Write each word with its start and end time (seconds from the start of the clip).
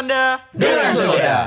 bercanda 0.00 0.40
dengan 0.56 0.88
soda. 0.96 1.38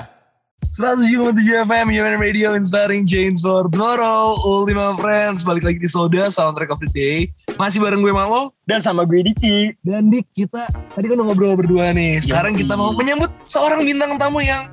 107,7 0.74 1.70
FM 1.70 1.86
Human 1.94 2.18
Radio 2.18 2.58
Inspiring 2.58 3.06
Change 3.06 3.46
for 3.46 3.70
Tomorrow 3.70 4.34
Ultima 4.42 4.98
Friends 4.98 5.46
Balik 5.46 5.70
lagi 5.70 5.78
di 5.78 5.86
Soda 5.86 6.34
Soundtrack 6.34 6.74
of 6.74 6.82
the 6.82 6.90
Day 6.90 7.30
Masih 7.62 7.78
bareng 7.78 8.02
gue 8.02 8.10
Malo 8.10 8.50
Dan 8.66 8.82
sama 8.82 9.06
gue 9.06 9.22
Diki. 9.22 9.70
Dan 9.86 10.10
Dik 10.10 10.34
kita 10.34 10.66
Tadi 10.66 11.06
kan 11.06 11.14
udah 11.14 11.30
ngobrol 11.30 11.54
berdua 11.54 11.94
nih 11.94 12.26
Sekarang 12.26 12.58
Yoi. 12.58 12.66
kita 12.66 12.74
mau 12.74 12.90
menyambut 12.90 13.30
Seorang 13.46 13.86
bintang 13.86 14.18
tamu 14.18 14.42
yang 14.42 14.66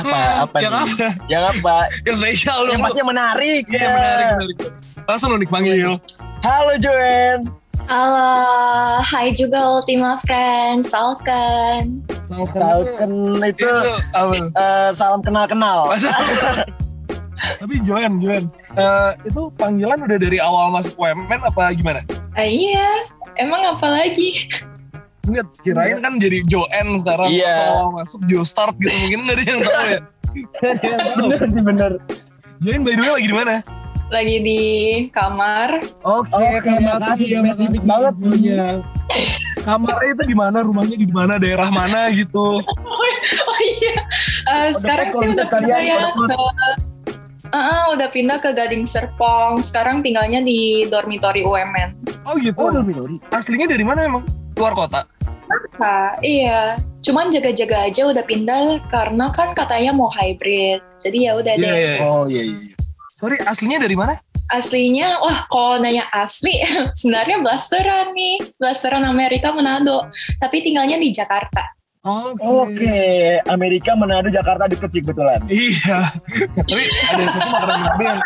Apa? 0.00 0.08
hmm, 0.08 0.44
apa 0.48 0.56
Yang 0.64 0.72
nih? 0.72 0.80
apa? 0.80 1.06
Yang 1.28 1.44
apa? 1.44 1.76
Yang 2.08 2.16
spesial 2.24 2.58
yang 2.64 2.68
dong 2.72 2.80
pasti 2.88 2.98
yang 3.04 3.10
menarik. 3.12 3.64
Ya. 3.68 3.84
menarik, 3.84 4.28
menarik 4.32 4.56
Langsung 5.04 5.28
lo 5.28 5.36
Dik 5.36 5.52
panggil 5.52 5.76
Halo 6.40 6.72
Joen. 6.80 7.67
Halo, 7.88 8.28
hai 9.00 9.32
juga 9.32 9.80
Ultima 9.80 10.20
Friends, 10.20 10.92
Salkan. 10.92 12.04
Falcon 12.28 13.12
itu 13.40 13.64
Itu 13.64 13.72
apa? 14.12 14.34
eh, 14.36 14.90
salam 14.92 15.24
kenal-kenal. 15.24 15.96
Tapi 17.58 17.80
Joan, 17.80 18.20
Joan 18.20 18.52
eh, 18.76 19.10
Itu 19.24 19.48
panggilan 19.56 20.04
udah 20.04 20.18
dari 20.20 20.36
awal 20.36 20.68
masuk 20.68 21.00
UMN 21.00 21.40
apa 21.40 21.72
gimana? 21.72 22.04
Ah, 22.36 22.44
iya, 22.44 23.08
emang 23.34 23.64
apa 23.64 23.88
lagi? 23.88 24.52
Enggak, 25.24 25.48
kirain 25.60 26.04
kan 26.04 26.20
jadi 26.20 26.44
Joen 26.44 27.00
sekarang 27.00 27.32
Iya. 27.32 27.72
Awal 27.72 28.04
masuk 28.04 28.20
Jo 28.28 28.44
Start 28.44 28.76
gitu 28.76 28.92
Mungkin 28.92 29.20
gak 29.24 29.32
ada 29.32 29.44
yang 29.44 29.60
tahu 29.62 29.86
ya 29.86 30.00
Nggak 30.60 31.16
bener 31.24 31.48
sih 31.48 31.62
bener. 31.64 31.92
Join 32.60 32.84
by 32.84 32.92
the 32.92 33.00
way 33.00 33.12
lagi 33.16 33.28
di 33.28 33.36
mana? 33.36 33.54
Lagi 34.08 34.36
di 34.40 34.60
kamar. 35.12 35.84
Oke, 36.00 36.32
Oke, 36.32 36.70
makasih, 36.80 37.44
spesifik 37.44 37.82
banget 37.84 38.14
sih. 38.18 38.56
Kamarnya 39.68 40.10
itu 40.16 40.24
di 40.24 40.36
mana? 40.36 40.64
Rumahnya 40.64 40.96
di 40.96 41.08
mana? 41.08 41.36
Daerah 41.36 41.68
mana 41.68 42.08
gitu? 42.12 42.60
Oh 43.28 43.60
iya, 43.60 44.00
Eh, 44.48 44.68
sekarang 44.72 45.12
sih 45.12 45.28
udah 45.28 45.44
pindah 45.44 45.76
kalian, 45.76 45.84
ya 45.84 45.98
ke 46.16 46.36
Ah, 47.52 47.92
udah 47.92 48.08
pindah 48.08 48.40
ke 48.40 48.56
Gading 48.56 48.88
Serpong. 48.88 49.60
Sekarang 49.60 50.00
tinggalnya 50.00 50.40
di 50.40 50.88
dormitori 50.88 51.44
UMN. 51.44 51.92
Oh 52.24 52.40
gitu. 52.40 52.56
Oh, 52.56 52.72
Dormitori. 52.72 53.20
Aslinya 53.28 53.68
dari 53.68 53.84
mana 53.84 54.08
emang? 54.08 54.24
Luar 54.56 54.72
kota. 54.72 55.04
Nah, 55.76 56.16
iya. 56.20 56.76
Cuman 57.04 57.28
jaga-jaga 57.28 57.88
aja 57.88 58.08
udah 58.08 58.24
pindah 58.24 58.80
karena 58.88 59.28
kan 59.32 59.52
katanya 59.52 59.92
mau 59.92 60.08
hybrid. 60.08 60.80
Jadi 61.04 61.28
ya 61.28 61.32
udah 61.36 61.54
Iya, 61.56 61.62
deh. 61.62 61.72
iya. 61.72 61.92
iya. 61.96 62.04
Oh 62.04 62.24
iya 62.24 62.42
iya. 62.48 62.74
Sorry, 63.18 63.34
aslinya 63.42 63.82
dari 63.82 63.98
mana? 63.98 64.14
Aslinya, 64.46 65.18
wah 65.18 65.50
kalau 65.50 65.82
nanya 65.82 66.06
asli, 66.14 66.54
sebenarnya 67.02 67.42
blasteran 67.42 68.14
nih. 68.14 68.54
Blasteran 68.62 69.02
Amerika 69.02 69.50
Manado. 69.50 70.06
Tapi 70.38 70.62
tinggalnya 70.62 71.02
di 71.02 71.10
Jakarta. 71.10 71.66
Oke, 72.38 73.42
Amerika 73.50 73.98
Manado 73.98 74.30
Jakarta 74.30 74.70
deket 74.70 74.94
sih 74.94 75.02
kebetulan. 75.02 75.42
Iya. 75.50 76.14
Tapi 76.62 76.82
ada 77.10 77.24
satu 77.26 77.48
makanan 77.50 77.78
Manado 77.82 78.02
yang 78.06 78.20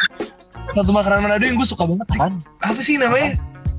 satu 0.77 0.91
makanan 0.93 1.21
Manado 1.25 1.43
yang 1.49 1.57
gue 1.57 1.69
suka 1.73 1.85
banget. 1.89 2.07
Apaan? 2.13 2.33
Apa 2.61 2.81
sih 2.85 3.01
namanya? 3.01 3.33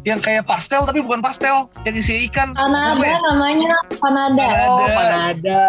Yang 0.03 0.19
kayak 0.21 0.43
pastel 0.43 0.83
tapi 0.83 0.99
bukan 0.99 1.19
pastel, 1.19 1.71
yang 1.81 1.95
isi 1.95 2.27
ikan. 2.27 2.51
Panada 2.51 2.91
Apa 2.91 3.05
ya? 3.05 3.17
namanya, 3.23 3.73
Panada. 3.97 4.47
Oh, 4.67 4.83
Ada. 4.83 4.93
Panada. 4.93 5.63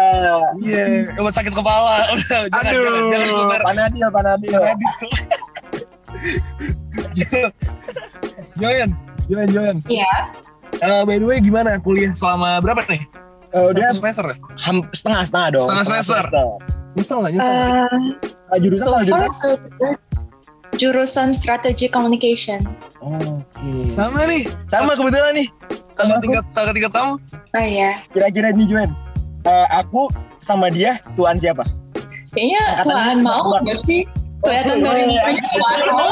Iya, 0.59 0.83
buat 1.15 1.31
sakit 1.31 1.51
kepala. 1.51 2.03
Udah, 2.13 2.41
jangan, 2.45 2.63
Aduh, 2.67 2.83
jangan, 3.09 3.27
jangan. 3.31 3.59
Panadil, 3.63 4.07
Panadil. 4.11 4.51
Joyan, 8.55 8.89
Joyan, 9.27 9.49
Joyan. 9.49 9.77
Iya. 9.85 10.11
Eh, 10.75 11.01
by 11.03 11.15
the 11.15 11.25
way, 11.25 11.39
gimana 11.39 11.79
kuliah 11.79 12.11
selama 12.11 12.59
berapa 12.59 12.83
nih? 12.85 13.03
Dia 13.71 13.87
Satu 13.87 14.03
semester 14.03 14.25
ya? 14.27 14.35
ham- 14.59 14.87
setengah 14.91 15.21
setengah 15.23 15.47
dong. 15.55 15.63
Setengah 15.63 15.85
semester. 15.85 16.23
Nyesel 16.91 17.17
nggak 17.17 17.31
nyesel? 17.31 17.51
nggak? 17.51 17.71
Eh, 17.71 18.27
Ah, 18.45 18.57
jurusan 18.59 18.85
so 18.85 18.95
jurusan? 19.01 19.55
Jurusan 20.73 21.31
Strategic 21.31 21.89
Communication. 21.89 22.59
Oke. 22.99 23.87
Sama 23.87 24.25
nih, 24.25 24.49
Sama 24.65 24.93
kebetulan 24.93 25.33
nih. 25.35 25.47
kakak 25.93 26.19
tingkat 26.19 26.43
kakak 26.51 26.73
tingkat 26.73 26.91
kamu. 26.91 27.13
Oh 27.53 27.63
iya. 27.63 27.91
Kira-kira 28.11 28.49
nih 28.51 28.65
Joen. 28.67 28.91
Eh, 29.43 29.67
aku 29.71 30.09
sama 30.39 30.67
dia 30.67 30.97
tuan 31.13 31.37
siapa? 31.37 31.63
Kayaknya 32.33 32.61
Angkatan 32.75 32.83
Tuan 32.83 33.17
mau 33.21 33.43
nggak 33.55 33.79
sih? 33.79 34.01
Kelihatan 34.41 34.77
Oh, 34.77 34.85
dari 34.85 35.01
iya. 35.01 35.21
mukanya 35.23 35.43
Tuan 35.47 35.79
mau. 35.87 36.09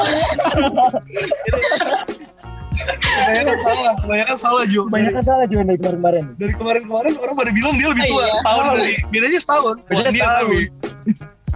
Kebanyakan 2.74 3.58
salah, 3.60 3.94
kebanyakan 4.00 4.38
salah 4.38 4.64
Jo. 4.66 4.82
Banyak 4.88 5.12
kan 5.14 5.24
salah 5.24 5.46
Joen 5.46 5.66
dari 5.66 5.78
kemarin-kemarin. 5.78 6.24
Dari 6.36 6.54
kemarin-kemarin 6.54 7.14
orang 7.18 7.36
pada 7.36 7.52
bilang 7.52 7.74
dia 7.76 7.88
lebih 7.90 8.04
Oh, 8.04 8.10
tua 8.10 8.24
iya. 8.24 8.34
setahun 8.34 8.64
Oh. 8.64 8.74
dari 8.74 8.92
bedanya 9.10 9.40
setahun. 9.40 9.76
Bedanya 9.86 10.12
setahun. 10.14 10.64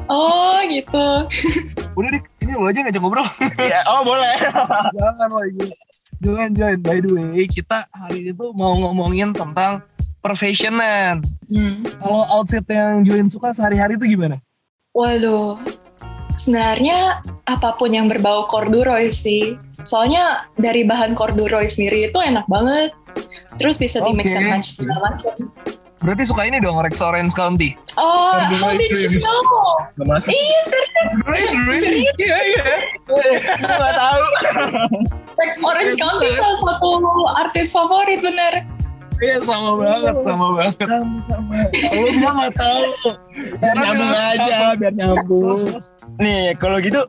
Oh 0.08 0.58
gitu. 0.66 1.08
Udah 1.96 2.10
dik, 2.12 2.24
ini 2.48 2.56
lo 2.56 2.72
aja 2.72 2.80
ngajak 2.80 3.02
ngobrol. 3.04 3.28
Iya, 3.60 3.80
oh 3.92 4.02
boleh. 4.08 4.36
Jangan 4.98 5.30
lagi. 5.36 5.68
Jangan 6.24 6.50
join. 6.56 6.80
By 6.80 6.98
the 7.04 7.10
way, 7.12 7.44
kita 7.52 7.86
hari 7.92 8.32
itu 8.32 8.46
mau 8.56 8.72
ngomongin 8.80 9.36
tentang 9.36 9.84
profesionan. 10.24 11.22
Hmm. 11.52 11.84
Kalau 12.00 12.24
outfit 12.32 12.64
yang 12.72 13.04
join 13.04 13.28
suka 13.28 13.52
sehari-hari 13.52 14.00
itu 14.00 14.18
gimana? 14.18 14.40
Waduh. 14.96 15.60
Sebenarnya 16.38 17.20
apa 17.50 17.76
pun 17.76 17.92
yang 17.92 18.08
berbau 18.08 18.48
corduroy 18.48 19.12
sih. 19.12 19.60
Soalnya 19.84 20.48
dari 20.56 20.88
bahan 20.88 21.14
corduroy 21.14 21.68
sendiri 21.68 22.10
itu 22.10 22.18
enak 22.18 22.48
banget. 22.48 22.96
Terus 23.58 23.82
bisa 23.82 24.00
di 24.06 24.14
mix 24.14 24.32
and 24.38 24.48
match 24.48 24.78
segala 24.78 25.14
macam. 25.14 25.50
Berarti 25.98 26.24
suka 26.30 26.46
ini 26.46 26.62
dong, 26.62 26.78
Rex 26.78 27.02
Orange 27.02 27.34
County. 27.34 27.74
Oh, 27.98 28.38
how 28.38 28.70
did 28.78 28.94
you 28.94 29.18
know? 29.18 29.42
Gak 29.98 30.06
masuk. 30.06 30.30
Iya 30.30 30.60
serius. 30.70 31.12
Really, 31.26 31.60
really? 31.66 32.02
Iya, 32.22 32.38
iya. 32.54 32.66
Gak 33.66 33.94
tahu. 33.98 34.26
Rex 35.42 35.52
Orange 35.66 35.96
County 35.98 36.30
salah 36.38 36.58
satu 36.62 36.90
artis 37.42 37.74
favorit 37.74 38.22
bener. 38.22 38.62
Iya, 39.18 39.42
sama 39.42 39.82
banget, 39.82 40.16
sama 40.22 40.48
banget. 40.54 40.78
Sama-sama. 40.86 41.54
Lu 41.74 42.10
gua 42.22 42.32
nggak 42.38 42.54
tahu. 42.54 42.86
Biar 43.58 43.74
nyambung 43.82 44.14
aja, 44.14 44.46
sama. 44.46 44.74
biar 44.78 44.94
nyambung. 44.94 45.58
Nih, 46.22 46.54
kalau 46.62 46.78
gitu 46.78 47.02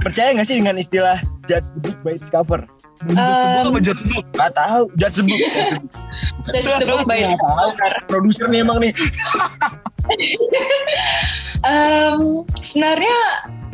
percaya 0.00 0.32
gak 0.32 0.48
sih 0.48 0.56
dengan 0.56 0.80
istilah 0.80 1.20
judge 1.44 1.68
the 1.76 1.80
book 1.84 2.00
by 2.00 2.16
its 2.16 2.32
cover? 2.32 2.64
Judge 3.00 3.16
Um, 3.16 3.72
apa 3.72 3.80
judge 3.80 4.02
book? 4.04 4.24
Gak 4.36 4.52
tahu, 4.52 4.82
judge 4.94 5.16
the 5.16 5.24
book. 5.24 5.40
Just 6.52 6.68
the 6.76 6.84
book 6.84 7.08
by. 7.08 7.32
Produser 8.06 8.44
nih 8.46 8.60
emang 8.60 8.76
nih. 8.78 8.92
Um, 11.60 12.48
sebenarnya 12.64 13.12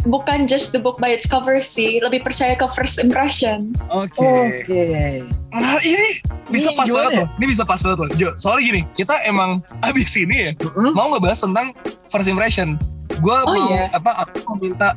bukan 0.04 0.46
just 0.46 0.74
the 0.74 0.78
book 0.78 0.98
by 0.98 1.14
its 1.14 1.22
cover 1.24 1.62
sih, 1.62 2.02
lebih 2.02 2.22
percaya 2.22 2.58
ke 2.58 2.66
first 2.68 2.98
impression. 2.98 3.70
Oke. 3.88 4.18
Oke. 4.18 5.22
Nah, 5.54 5.78
ini 5.80 6.18
bisa 6.50 6.74
Ini 6.74 6.78
pas 6.78 6.90
banget 6.90 7.12
ya? 7.14 7.18
loh. 7.22 7.28
Ini 7.38 7.46
bisa 7.46 7.62
pas 7.62 7.78
banget 7.78 7.98
loh. 8.02 8.08
Jo, 8.18 8.28
soalnya 8.34 8.62
gini, 8.64 8.80
kita 8.98 9.14
emang 9.22 9.62
abis 9.86 10.18
ini 10.18 10.50
ya, 10.50 10.58
mau 10.92 11.14
ngebahas 11.14 11.40
tentang 11.40 11.70
first 12.10 12.26
impression. 12.26 12.74
Gue 13.22 13.38
Oh, 13.46 13.54
mau, 13.54 13.70
iya? 13.70 13.86
apa, 13.94 14.26
aku 14.26 14.34
mau 14.44 14.58
minta 14.58 14.92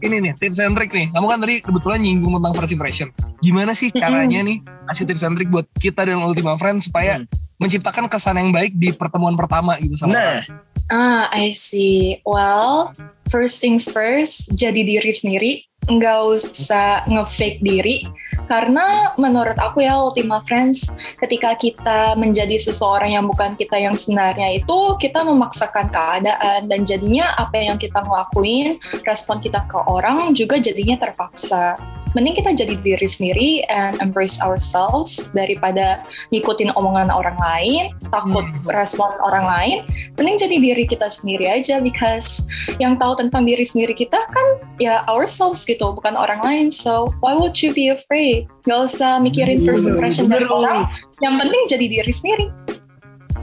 ini 0.00 0.16
nih, 0.20 0.32
tips 0.36 0.58
and 0.58 0.74
trick 0.74 0.90
nih. 0.90 1.08
Kamu 1.12 1.26
kan 1.28 1.38
tadi 1.40 1.54
kebetulan 1.60 2.00
nyinggung 2.00 2.36
tentang 2.40 2.54
first 2.56 2.72
impression. 2.72 3.08
Gimana 3.40 3.72
sih 3.72 3.88
caranya 3.92 4.40
nih, 4.40 4.60
kasih 4.88 5.04
tips 5.06 5.22
and 5.22 5.34
trick 5.36 5.48
buat 5.48 5.66
kita 5.76 6.04
dan 6.04 6.20
Ultima 6.20 6.56
Friends 6.56 6.88
supaya 6.88 7.20
Hmm. 7.20 7.28
menciptakan 7.60 8.08
kesan 8.08 8.40
yang 8.40 8.50
baik 8.50 8.72
di 8.74 8.90
pertemuan 8.90 9.36
pertama 9.36 9.76
gitu 9.78 9.92
sama 9.94 10.16
Nah. 10.16 10.40
Ah, 10.90 11.30
I 11.30 11.54
see. 11.54 12.18
Well, 12.26 12.90
first 13.30 13.62
things 13.62 13.86
first, 13.86 14.50
jadi 14.50 14.82
diri 14.82 15.12
sendiri. 15.14 15.69
Nggak 15.90 16.18
usah 16.38 17.02
nge-fake 17.10 17.58
diri. 17.60 18.06
Karena 18.46 19.14
menurut 19.18 19.58
aku 19.58 19.82
ya, 19.82 19.98
Ultima 19.98 20.42
Friends, 20.46 20.90
ketika 21.18 21.58
kita 21.58 22.14
menjadi 22.14 22.54
seseorang 22.58 23.14
yang 23.18 23.26
bukan 23.26 23.58
kita 23.58 23.74
yang 23.74 23.98
sebenarnya 23.98 24.62
itu, 24.62 24.78
kita 25.02 25.26
memaksakan 25.26 25.90
keadaan. 25.90 26.70
Dan 26.70 26.86
jadinya 26.86 27.34
apa 27.34 27.58
yang 27.58 27.78
kita 27.78 27.98
ngelakuin, 27.98 28.78
respon 29.02 29.42
kita 29.42 29.66
ke 29.66 29.78
orang 29.90 30.34
juga 30.34 30.62
jadinya 30.62 30.98
terpaksa. 30.98 31.74
Mending 32.12 32.34
kita 32.42 32.50
jadi 32.58 32.74
diri 32.80 33.08
sendiri 33.08 33.50
and 33.70 33.98
embrace 34.02 34.42
ourselves 34.42 35.30
daripada 35.30 36.02
ngikutin 36.34 36.74
omongan 36.74 37.06
orang 37.12 37.38
lain, 37.38 37.94
takut 38.10 38.42
Hmm. 38.42 38.66
respon 38.74 39.10
orang 39.22 39.46
lain, 39.46 39.76
mending 40.18 40.36
jadi 40.40 40.56
diri 40.58 40.84
kita 40.90 41.06
sendiri 41.06 41.46
aja 41.46 41.78
because 41.78 42.44
yang 42.82 42.98
tahu 42.98 43.14
tentang 43.14 43.46
diri 43.46 43.62
sendiri 43.62 43.94
kita 43.94 44.18
kan 44.18 44.46
ya 44.82 45.06
ourselves 45.06 45.62
gitu 45.62 45.94
bukan 45.94 46.18
orang 46.18 46.42
lain. 46.42 46.66
So 46.74 47.10
why 47.22 47.38
would 47.38 47.58
you 47.62 47.70
be 47.70 47.94
afraid? 47.94 48.50
Gak 48.66 48.90
usah 48.90 49.22
mikirin 49.22 49.62
first 49.62 49.86
impression 49.86 50.26
dari 50.26 50.46
orang. 50.50 50.90
Yang 51.20 51.34
penting 51.46 51.62
jadi 51.68 51.86
diri 52.00 52.12
sendiri 52.12 52.46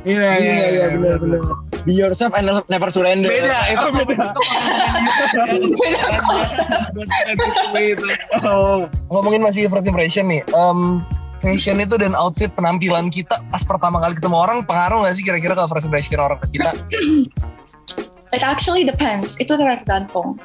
Iya, 0.08 0.30
iya 0.40 0.66
iya 0.72 0.86
benar 0.96 1.20
benar. 1.20 1.42
Be 1.84 1.92
yourself 1.96 2.32
and 2.36 2.48
never 2.68 2.88
surrender. 2.88 3.28
Beda, 3.28 3.60
itu 3.76 3.88
beda. 3.92 4.28
Beda 5.68 6.06
konsep. 6.24 6.68
Oh, 8.44 8.88
ngomongin 9.12 9.44
masih 9.44 9.68
first 9.68 9.88
impression 9.88 10.32
nih. 10.32 10.44
Em, 10.52 11.04
fashion 11.44 11.80
itu 11.84 11.96
dan 12.00 12.16
outfit 12.16 12.52
penampilan 12.56 13.12
kita 13.12 13.40
pas 13.52 13.64
pertama 13.64 14.00
kali 14.00 14.16
ketemu 14.16 14.38
orang 14.38 14.58
pengaruh 14.64 15.06
gak 15.06 15.16
sih 15.16 15.24
kira-kira 15.24 15.54
kalau 15.56 15.70
first 15.70 15.88
impression 15.88 16.20
orang 16.20 16.40
ke 16.40 16.60
kita? 16.60 16.72
It 18.36 18.44
actually 18.44 18.84
depends. 18.84 19.40
Itu 19.40 19.56
tergantung. 19.56 20.36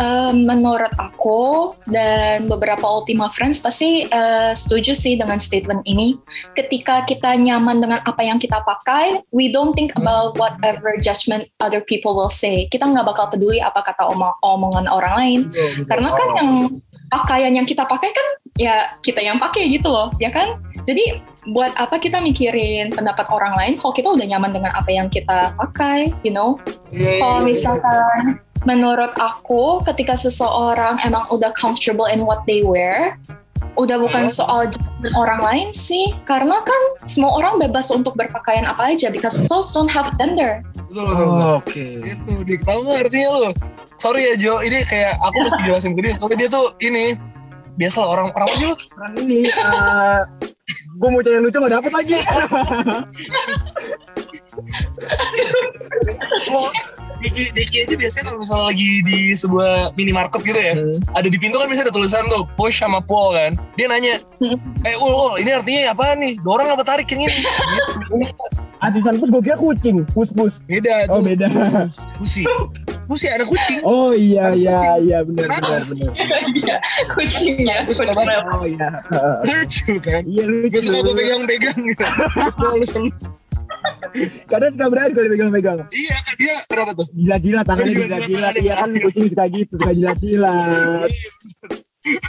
Um, 0.00 0.48
menurut 0.48 0.92
aku 0.96 1.72
dan 1.90 2.48
beberapa 2.48 2.82
Ultima 2.84 3.28
Friends 3.32 3.60
pasti 3.60 4.08
uh, 4.08 4.56
setuju 4.56 4.96
sih 4.96 5.14
dengan 5.18 5.36
statement 5.36 5.84
ini. 5.84 6.16
Ketika 6.56 7.04
kita 7.04 7.36
nyaman 7.36 7.82
dengan 7.82 8.00
apa 8.08 8.22
yang 8.24 8.40
kita 8.40 8.60
pakai, 8.64 9.20
we 9.34 9.52
don't 9.52 9.76
think 9.76 9.92
about 10.00 10.36
whatever 10.40 10.96
judgment 11.00 11.48
other 11.60 11.84
people 11.84 12.16
will 12.16 12.32
say. 12.32 12.68
Kita 12.72 12.88
nggak 12.88 13.04
bakal 13.04 13.28
peduli 13.32 13.60
apa 13.60 13.84
kata 13.84 14.08
omong 14.08 14.32
omongan 14.40 14.86
orang 14.88 15.14
lain. 15.18 15.40
Karena 15.86 16.10
kan 16.12 16.28
yang 16.40 16.50
pakaian 17.12 17.52
yang 17.52 17.68
kita 17.68 17.84
pakai 17.84 18.08
kan 18.08 18.26
ya 18.56 18.88
kita 19.04 19.20
yang 19.20 19.36
pakai 19.36 19.68
gitu 19.68 19.88
loh, 19.92 20.08
ya 20.16 20.32
kan? 20.32 20.60
Jadi 20.88 21.20
buat 21.50 21.74
apa 21.74 21.98
kita 21.98 22.22
mikirin 22.22 22.94
pendapat 22.94 23.26
orang 23.32 23.54
lain 23.58 23.74
kalau 23.74 23.92
kita 23.92 24.08
udah 24.14 24.26
nyaman 24.26 24.54
dengan 24.54 24.72
apa 24.76 24.90
yang 24.90 25.10
kita 25.10 25.52
pakai, 25.58 26.14
you 26.22 26.30
know? 26.30 26.58
Iya, 26.94 27.18
Kalau 27.18 27.40
misalkan 27.42 28.38
menurut 28.62 29.10
aku 29.18 29.82
ketika 29.86 30.14
seseorang 30.14 30.98
emang 31.02 31.26
udah 31.30 31.50
comfortable 31.58 32.06
in 32.06 32.22
what 32.22 32.42
they 32.46 32.62
wear, 32.62 33.18
udah 33.80 33.96
bukan 33.96 34.28
Hmm. 34.28 34.34
soal 34.36 34.68
orang 35.16 35.40
lain 35.40 35.68
sih, 35.72 36.12
karena 36.28 36.60
kan 36.60 36.82
semua 37.08 37.32
orang 37.40 37.56
bebas 37.56 37.88
untuk 37.88 38.12
berpakaian 38.14 38.68
apa 38.68 38.92
aja 38.92 39.08
because 39.08 39.40
clothes 39.48 39.72
don't 39.72 39.88
have 39.88 40.12
gender. 40.20 40.60
Betul, 40.92 41.08
betul, 41.08 41.26
betul. 41.32 41.56
Oke. 41.56 41.86
Itu, 42.04 42.32
Dik. 42.44 42.60
Tahu 42.68 42.78
nggak 42.84 43.08
artinya 43.08 43.28
lu? 43.32 43.48
Sorry 43.96 44.28
ya 44.28 44.34
Jo, 44.36 44.60
ini 44.60 44.84
kayak 44.84 45.16
aku 45.24 45.36
mesti 45.46 45.62
jelasin 45.64 45.96
ke 45.96 46.00
dia. 46.04 46.12
Soalnya 46.20 46.36
dia 46.36 46.48
tuh 46.52 46.66
ini, 46.84 47.16
biasa 47.80 47.96
lah, 48.04 48.08
orang 48.18 48.28
orang 48.36 48.48
sih 48.60 48.66
lu? 48.68 48.76
Orang 48.98 49.12
ini, 49.24 49.48
uh, 49.48 50.20
gue 51.00 51.08
mau 51.08 51.24
cari 51.24 51.34
yang 51.40 51.44
lucu 51.48 51.56
gak 51.56 51.72
dapet 51.72 51.92
lagi. 51.96 52.16
Diki, 57.22 57.42
Diki 57.52 57.76
aja 57.80 57.94
biasanya 57.94 58.24
kalau 58.26 58.38
misalnya 58.38 58.64
lagi 58.68 58.90
di 59.02 59.18
sebuah 59.32 59.72
minimarket 59.94 60.40
gitu 60.42 60.58
ya, 60.58 60.74
ada 61.12 61.24
di 61.24 61.38
pintu 61.38 61.56
kan 61.56 61.66
biasanya 61.66 61.86
ada 61.88 61.94
tulisan 61.94 62.26
tuh 62.26 62.42
push 62.52 62.78
sama 62.78 62.98
pull 62.98 63.32
kan. 63.32 63.54
Dia 63.74 63.86
nanya, 63.86 64.18
Hmm. 64.36 64.58
eh 64.82 64.94
ul 64.94 65.08
ul 65.08 65.32
ini 65.38 65.50
artinya 65.50 65.94
apa 65.94 66.12
nih? 66.14 66.34
Dorong 66.40 66.66
apa 66.68 66.82
tarik 66.82 67.06
yang 67.08 67.24
ini? 67.24 67.34
Gitu. 67.38 68.26
Ah, 68.78 68.90
tulisan 68.90 69.14
pus 69.16 69.30
gue 69.30 69.38
kira 69.40 69.54
kucing, 69.54 70.02
pus 70.10 70.28
pus. 70.28 70.58
Beda 70.66 71.06
Oh 71.06 71.22
tuh. 71.22 71.30
beda. 71.30 71.46
Pusi. 72.18 72.42
Pusi 73.06 73.26
ada 73.26 73.46
kucing. 73.46 73.78
Oh 73.82 74.10
iya 74.10 74.50
Ada 74.50 74.56
iya 74.56 74.74
kucing. 74.74 74.98
iya 75.00 75.18
benar 75.22 75.46
benar 75.54 75.82
benar. 75.86 76.12
Iya, 76.50 76.76
kucingnya. 77.14 77.76
Oh 78.50 78.66
iya. 78.66 78.88
Lucu 79.46 79.92
kan? 80.00 80.22
Iya 80.26 80.44
lucu. 80.44 80.74
Biasanya 80.74 81.00
gue 81.00 81.14
pegang-pegang 81.14 81.78
gitu. 81.86 82.04
Gue 82.58 82.82
selus. 82.82 83.20
Kadang 84.46 84.70
suka 84.74 84.86
berani 84.86 85.10
kalau 85.12 85.26
dipegang-pegang. 85.26 85.78
Iya 85.88 86.16
dia 86.42 86.56
kenapa 86.66 86.90
tuh? 86.98 87.06
Jilat-jilat 87.14 87.64
tangannya 87.64 87.94
Oh, 87.94 88.08
tangannya. 88.10 88.58
Iya 88.58 88.74
kan 88.74 88.88
kucing 88.98 89.26
suka 89.30 89.44
gitu, 89.54 89.74
suka. 89.78 89.90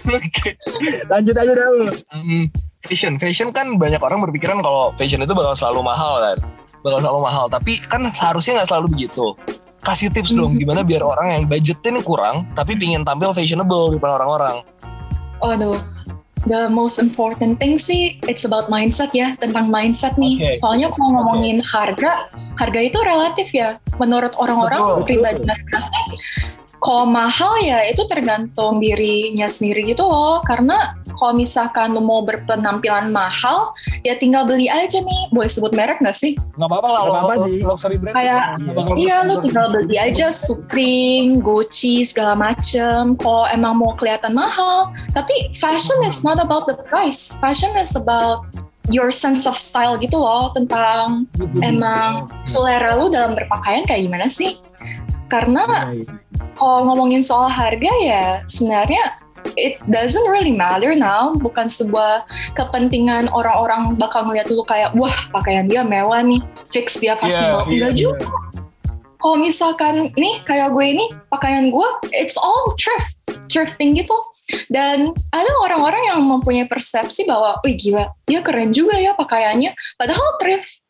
Oke. 0.06 0.50
Lanjut 1.10 1.34
aja 1.34 1.52
dah 1.58 1.68
lu. 1.74 1.90
Hmm, 2.14 2.44
fashion, 2.86 3.18
fashion 3.18 3.50
kan 3.50 3.66
banyak 3.82 3.98
orang 3.98 4.22
berpikiran 4.22 4.62
kalau 4.62 4.94
fashion 4.94 5.26
itu 5.26 5.34
bakal 5.34 5.58
selalu 5.58 5.82
mahal 5.90 6.22
kan, 6.22 6.38
bakal 6.86 7.02
selalu 7.02 7.20
mahal. 7.26 7.46
Tapi 7.50 7.82
kan 7.90 8.06
seharusnya 8.06 8.62
nggak 8.62 8.70
selalu 8.70 8.88
begitu. 8.94 9.34
Kasih 9.84 10.08
tips 10.14 10.32
dong, 10.32 10.56
Mhm. 10.56 10.60
gimana 10.64 10.82
biar 10.86 11.04
orang 11.04 11.28
yang 11.36 11.44
budgetin 11.50 12.00
kurang, 12.06 12.48
tapi 12.56 12.80
pingin 12.80 13.04
tampil 13.04 13.36
fashionable 13.36 13.92
di 13.92 14.00
depan 14.00 14.16
orang-orang. 14.16 14.64
Aduh, 15.44 15.76
the 16.48 16.68
most 16.70 17.00
important 17.00 17.60
thing 17.60 17.80
sih, 17.80 18.20
it's 18.28 18.44
about 18.44 18.68
mindset 18.68 19.12
ya, 19.16 19.36
tentang 19.40 19.72
mindset 19.72 20.16
nih. 20.20 20.40
Oke. 20.40 20.60
Soalnya 20.60 20.92
kalau 20.92 21.22
ngomongin 21.22 21.64
harga, 21.64 22.28
harga 22.60 22.80
itu 22.80 23.00
relatif 23.04 23.52
ya. 23.56 23.80
Menurut 24.02 24.34
orang-orang 24.36 25.06
pribadi 25.08 25.42
masing-masing, 25.46 26.08
kalau 26.84 27.08
mahal 27.08 27.56
ya 27.64 27.88
itu 27.88 28.04
tergantung 28.12 28.84
dirinya 28.84 29.48
sendiri 29.48 29.88
gitu 29.88 30.04
loh. 30.04 30.44
Karena 30.44 31.00
kalau 31.16 31.40
misalkan 31.40 31.96
lu 31.96 32.04
mau 32.04 32.20
berpenampilan 32.28 33.16
mahal, 33.16 33.72
ya 34.04 34.20
tinggal 34.20 34.44
beli 34.44 34.68
aja 34.68 35.00
nih. 35.00 35.32
Boleh 35.32 35.48
sebut 35.48 35.72
merek 35.72 36.04
nggak 36.04 36.14
sih? 36.14 36.36
Nggak 36.60 36.68
apa-apa 36.68 36.90
lah, 36.92 37.02
Nggak 37.02 37.16
apa-apa 37.16 37.36
sih. 37.48 37.56
luxury 37.64 37.98
brand. 38.04 38.16
Kayak, 38.20 38.44
bakal 38.76 38.94
Iya, 39.00 39.16
lu 39.24 39.36
tinggal 39.40 39.66
beli 39.72 39.96
aja 39.96 40.28
Supreme, 40.36 41.40
Gucci, 41.40 42.04
segala 42.04 42.36
macem. 42.36 43.16
Kalau 43.16 43.48
emang 43.48 43.80
mau 43.80 43.96
kelihatan 43.96 44.36
mahal. 44.36 44.92
Tapi 45.16 45.56
fashion 45.56 45.96
is 46.04 46.28
not 46.28 46.44
about 46.44 46.68
the 46.68 46.76
price. 46.92 47.40
Fashion 47.40 47.72
is 47.80 47.96
about 47.96 48.44
your 48.92 49.08
sense 49.16 49.48
of 49.48 49.56
style 49.56 49.96
gitu 49.96 50.20
loh. 50.20 50.52
Tentang 50.52 51.32
emang 51.64 52.28
selera 52.44 53.00
lu 53.00 53.08
dalam 53.08 53.40
berpakaian 53.40 53.88
kayak 53.88 54.12
gimana 54.12 54.28
sih. 54.28 54.60
Karena 55.32 55.92
kalau 56.58 56.88
ngomongin 56.88 57.24
soal 57.24 57.50
harga 57.50 57.92
ya 58.04 58.26
sebenarnya 58.48 59.16
it 59.60 59.80
doesn't 59.92 60.24
really 60.30 60.54
matter 60.54 60.96
now. 60.96 61.34
Bukan 61.36 61.68
sebuah 61.68 62.26
kepentingan 62.56 63.30
orang-orang 63.34 63.96
bakal 64.00 64.24
ngeliat 64.28 64.48
lu 64.50 64.64
kayak, 64.66 64.96
wah 64.96 65.14
pakaian 65.36 65.68
dia 65.68 65.84
mewah 65.84 66.24
nih, 66.24 66.42
fix 66.72 66.98
dia 67.00 67.18
fashionable. 67.20 67.68
iya, 67.70 67.90
Enggak 67.90 67.94
juga. 67.98 68.28
kalau 69.24 69.40
misalkan 69.40 70.12
nih 70.20 70.44
kayak 70.44 70.76
gue 70.76 70.84
ini 70.84 71.08
pakaian 71.32 71.72
gue 71.72 71.88
it's 72.12 72.36
all 72.36 72.76
thrift 72.76 73.16
thrifting 73.48 73.96
gitu. 73.96 74.16
Dan 74.68 75.16
ada 75.32 75.52
orang-orang 75.64 76.04
yang 76.12 76.20
mempunyai 76.28 76.68
persepsi 76.68 77.24
bahwa 77.24 77.56
wih 77.64 77.80
gila 77.80 78.12
dia 78.28 78.44
keren 78.44 78.76
juga 78.76 79.00
ya 79.00 79.16
pakaiannya. 79.16 79.72
Padahal 79.96 80.36
thrift 80.44 80.83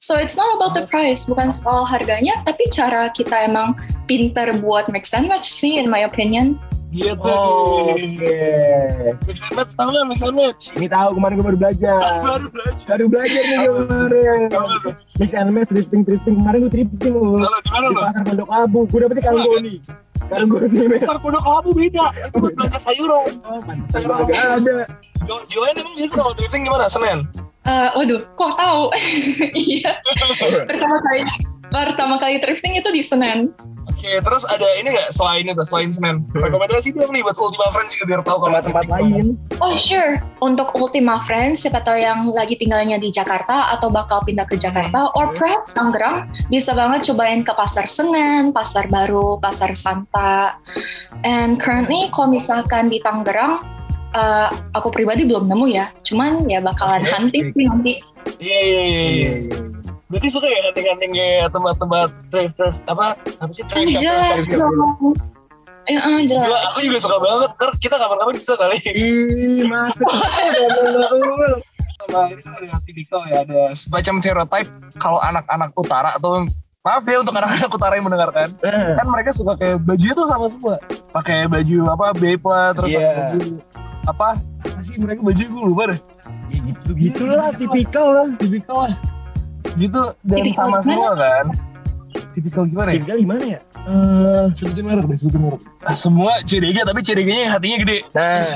so 0.00 0.16
it's 0.16 0.32
not 0.34 0.48
about 0.56 0.72
the 0.72 0.88
price 0.88 1.28
bukan 1.28 1.52
soal 1.52 1.84
harganya 1.84 2.32
tapi 2.48 2.64
cara 2.72 3.12
kita 3.12 3.44
emang 3.44 3.76
pinter 4.08 4.48
buat 4.64 4.88
mix 4.88 5.12
and 5.12 5.28
match 5.28 5.44
sih 5.52 5.76
in 5.76 5.92
my 5.92 6.08
opinion 6.08 6.56
Gitu. 6.90 7.14
Oke. 7.22 8.34
Mix 9.22 9.38
and 9.46 9.54
match, 9.54 9.70
tahu 9.78 9.94
mix 10.10 10.18
and 10.26 10.34
match? 10.34 10.62
Ini 10.74 10.90
tahu 10.90 11.14
kemarin 11.14 11.38
gue 11.38 11.46
baru 11.46 11.58
belajar. 11.62 11.98
Baru 12.26 12.46
belajar. 12.50 12.86
Baru 12.90 13.04
belajar 13.06 13.42
nih 13.46 13.58
kemarin. 13.70 14.38
Mix 15.22 15.30
and 15.30 15.54
match 15.54 15.70
drifting 15.70 16.02
drifting 16.02 16.42
kemarin 16.42 16.66
gue 16.66 16.72
drifting 16.82 17.14
loh. 17.14 17.46
Lalu 17.46 17.62
di 17.62 17.70
mana 17.70 17.86
Di 17.86 17.94
lo? 17.94 18.00
pasar 18.02 18.22
Pondok 18.26 18.48
Labu. 18.50 18.80
Gue 18.90 18.98
dapetnya 19.06 19.22
kalung 19.22 19.46
goni. 19.46 19.74
Kalung 20.26 20.50
goni. 20.50 20.78
men. 20.90 20.98
Pasar 20.98 21.18
pondok 21.22 21.44
labu 21.46 21.70
beda. 21.78 22.06
Itu 22.26 22.36
buat 22.42 22.52
belanja 22.58 22.78
sayuran. 22.82 23.24
Oh, 23.46 23.60
pantesan 23.62 24.00
gak 24.10 24.34
ada. 24.34 24.76
Joanne 25.46 25.78
emang 25.78 25.94
biasa 25.94 26.12
kalau 26.18 26.32
drifting 26.34 26.62
gimana? 26.66 26.90
Senin? 26.90 27.18
Eh, 27.68 27.90
waduh 27.96 28.22
kok 28.36 28.52
tahu? 28.56 28.82
Iya. 29.52 29.92
Pertama 30.64 30.96
kali 31.04 31.20
pertama 31.70 32.14
kali 32.18 32.42
thrifting 32.42 32.74
itu 32.76 32.90
di 32.90 33.02
Senen. 33.04 33.52
Oke, 33.90 34.22
terus 34.22 34.46
ada 34.46 34.64
ini 34.78 34.94
nggak 34.94 35.10
selain 35.10 35.44
itu, 35.50 35.62
selain 35.66 35.90
Senin? 35.90 36.22
Rekomendasi 36.30 36.94
dong 36.94 37.10
nih 37.10 37.26
buat 37.26 37.34
Ultima 37.36 37.74
Friends 37.74 37.98
juga 37.98 38.14
biar 38.14 38.22
tahu 38.22 38.38
kalau 38.46 38.58
drifting 38.62 38.90
lain. 38.90 39.24
Oh 39.58 39.74
sure, 39.74 40.22
untuk 40.38 40.70
Ultima 40.78 41.18
Friends, 41.26 41.66
siapa 41.66 41.82
tahu 41.82 41.98
yang 41.98 42.30
lagi 42.30 42.54
tinggalnya 42.54 43.02
di 43.02 43.10
Jakarta 43.10 43.74
atau 43.74 43.90
bakal 43.90 44.22
pindah 44.22 44.46
ke 44.46 44.54
Jakarta, 44.54 45.10
or 45.18 45.34
perhaps 45.34 45.74
Tangerang, 45.74 46.30
bisa 46.48 46.70
banget 46.70 47.10
cobain 47.10 47.42
ke 47.42 47.50
Pasar 47.50 47.90
Senen, 47.90 48.54
Pasar 48.54 48.86
Baru, 48.86 49.42
Pasar 49.42 49.74
Santa. 49.74 50.54
And 51.26 51.58
currently, 51.58 52.14
kalau 52.14 52.30
misalkan 52.30 52.94
di 52.94 53.02
Tangerang, 53.02 53.79
eh, 54.10 54.48
aku 54.72 54.88
pribadi 54.88 55.22
belum 55.24 55.46
nemu 55.46 55.66
ya, 55.68 55.90
cuman 56.02 56.44
ya 56.46 56.58
bakalan 56.58 57.02
Oke. 57.02 57.10
hunting 57.10 57.44
sih 57.52 57.64
nanti. 57.66 57.92
Iya, 58.38 58.58
iya, 58.60 58.82
iya. 58.82 59.02
iya. 59.08 59.32
Berarti 60.10 60.28
suka 60.28 60.46
ya 60.46 60.58
hunting-hunting 60.66 61.12
kayak 61.14 61.54
tempat-tempat 61.54 62.08
thrift 62.28 62.54
thrift 62.58 62.82
apa 62.86 63.14
apa 63.14 63.50
sih 63.54 63.62
thrift 63.62 63.94
shop, 63.94 64.02
Jelas 64.02 64.44
dong. 64.50 65.14
Eh, 65.88 65.96
Gua, 65.96 66.22
jelas. 66.22 66.50
aku 66.70 66.78
juga 66.84 66.98
suka 67.00 67.16
banget. 67.18 67.50
Terus 67.56 67.76
kita 67.78 67.94
kapan-kapan 67.96 68.34
bisa 68.36 68.54
kali. 68.54 68.78
Ih, 68.84 69.64
masuk. 69.66 70.06
Sama 72.00 72.32
ini 72.32 72.42
kan 72.42 72.52
ada 72.58 72.78
tipikal 72.82 73.20
ya, 73.28 73.44
ada 73.44 73.60
semacam 73.76 74.14
stereotype 74.18 74.68
kalau 74.98 75.20
anak-anak 75.20 75.70
utara 75.76 76.16
atau 76.16 76.42
maaf 76.80 77.04
ya 77.04 77.20
untuk 77.20 77.36
anak-anak 77.36 77.68
utara 77.70 77.92
yang 77.92 78.06
mendengarkan 78.08 78.48
Eh, 78.64 78.96
kan 78.96 79.06
mereka 79.06 79.30
suka 79.36 79.52
kayak 79.54 79.84
baju 79.84 80.06
itu 80.08 80.22
sama 80.24 80.46
semua 80.48 80.76
pakai 81.12 81.44
baju 81.44 81.76
apa 81.92 82.04
lah 82.16 82.72
terus 82.72 82.88
Iya. 82.88 83.04
pakai 83.04 83.20
baju 83.36 83.50
apa? 84.10 84.28
Sih 84.80 84.96
mereka 84.96 85.20
baju 85.20 85.38
gue 85.40 85.64
lupa 85.66 85.82
deh. 85.90 85.98
Ya 86.48 86.58
gitu 86.64 86.90
gitu. 86.94 87.22
Lah, 87.26 87.50
tipikal 87.52 88.06
lah. 88.10 88.28
tipikal 88.36 88.76
lah. 88.84 88.92
Gitu 89.72 90.02
dan 90.24 90.36
Tipikal 90.36 90.64
sama 90.66 90.78
gimana? 90.78 90.84
semua 90.84 91.10
kan. 91.14 91.46
Tipikal 92.30 92.62
gimana 92.66 92.88
ya? 92.90 92.94
Tipikal 92.96 93.18
gimana 93.18 93.42
ya? 93.44 93.60
Eh, 93.80 94.44
sebutin 94.52 94.84
merek 94.84 95.04
deh 95.04 95.16
sebutin 95.16 95.40
merek. 95.40 95.60
Ah, 95.82 95.96
semua 95.96 96.32
CDG 96.42 96.82
tapi 96.82 97.00
yang 97.38 97.48
hatinya 97.48 97.78
gede. 97.80 97.98
Nah. 98.12 98.50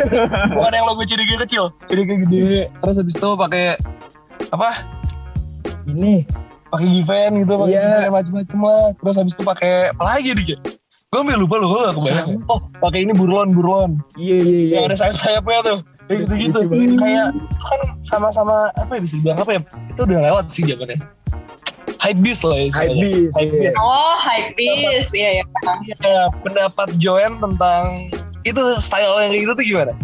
Bukan 0.56 0.72
yang 0.72 0.86
logo 0.86 1.02
CDG 1.02 1.30
kecil. 1.38 1.64
CDG 1.86 2.10
gede. 2.26 2.70
Terus 2.70 2.96
habis 2.96 3.14
itu 3.14 3.28
pakai 3.34 3.64
apa? 4.50 4.70
Ini. 5.86 6.22
Pakai 6.70 6.86
given 6.86 7.30
gitu 7.40 7.52
pakai 7.56 7.72
Iya. 7.74 7.82
given 7.82 8.12
macam-macam 8.12 8.58
lah. 8.62 8.86
Terus 8.94 9.14
habis 9.16 9.34
itu 9.34 9.42
pakai 9.42 9.72
apa 9.90 10.02
lagi 10.06 10.30
dikit 10.34 10.58
gue 11.10 11.18
sampai 11.18 11.42
lupa 11.42 11.58
loh 11.58 11.68
gue 11.74 11.80
gak 11.82 11.94
kebayang 11.98 12.28
oh 12.46 12.60
pakai 12.78 13.02
ini 13.02 13.10
burlon 13.10 13.50
burlon 13.50 13.98
iya 14.14 14.46
iya 14.46 14.58
iya 14.62 14.74
yang 14.78 14.84
ada 14.86 14.94
sayap 14.94 15.18
sayapnya 15.18 15.60
tuh 15.66 15.78
Kayak 16.10 16.26
gitu-gitu. 16.26 16.58
Lucu 16.66 16.74
banget. 16.74 16.98
Kayak 16.98 17.28
kan 17.62 17.80
sama-sama 18.02 18.56
apa 18.74 18.98
ya 18.98 19.00
bisa 19.06 19.14
dibilang 19.22 19.38
apa 19.46 19.50
ya? 19.54 19.60
Itu 19.94 20.00
udah 20.10 20.18
lewat 20.26 20.44
sih 20.50 20.62
zamannya. 20.66 20.98
Hype 22.02 22.18
beast 22.18 22.42
lah 22.42 22.58
ya. 22.58 22.66
Hype 22.66 22.66
istilahnya. 22.66 23.02
beast. 23.06 23.34
Hype 23.38 23.52
beast. 23.54 23.76
Oh, 23.78 24.14
hype 24.18 24.50
beast. 24.58 25.10
Iya, 25.14 25.30
iya. 25.38 25.44
Iya, 25.86 26.20
pendapat 26.42 26.88
Joanne 26.98 27.38
tentang 27.38 28.10
itu 28.42 28.62
style 28.82 29.22
yang 29.22 29.30
kayak 29.30 29.42
gitu 29.46 29.52
tuh 29.54 29.66
gimana? 29.70 29.94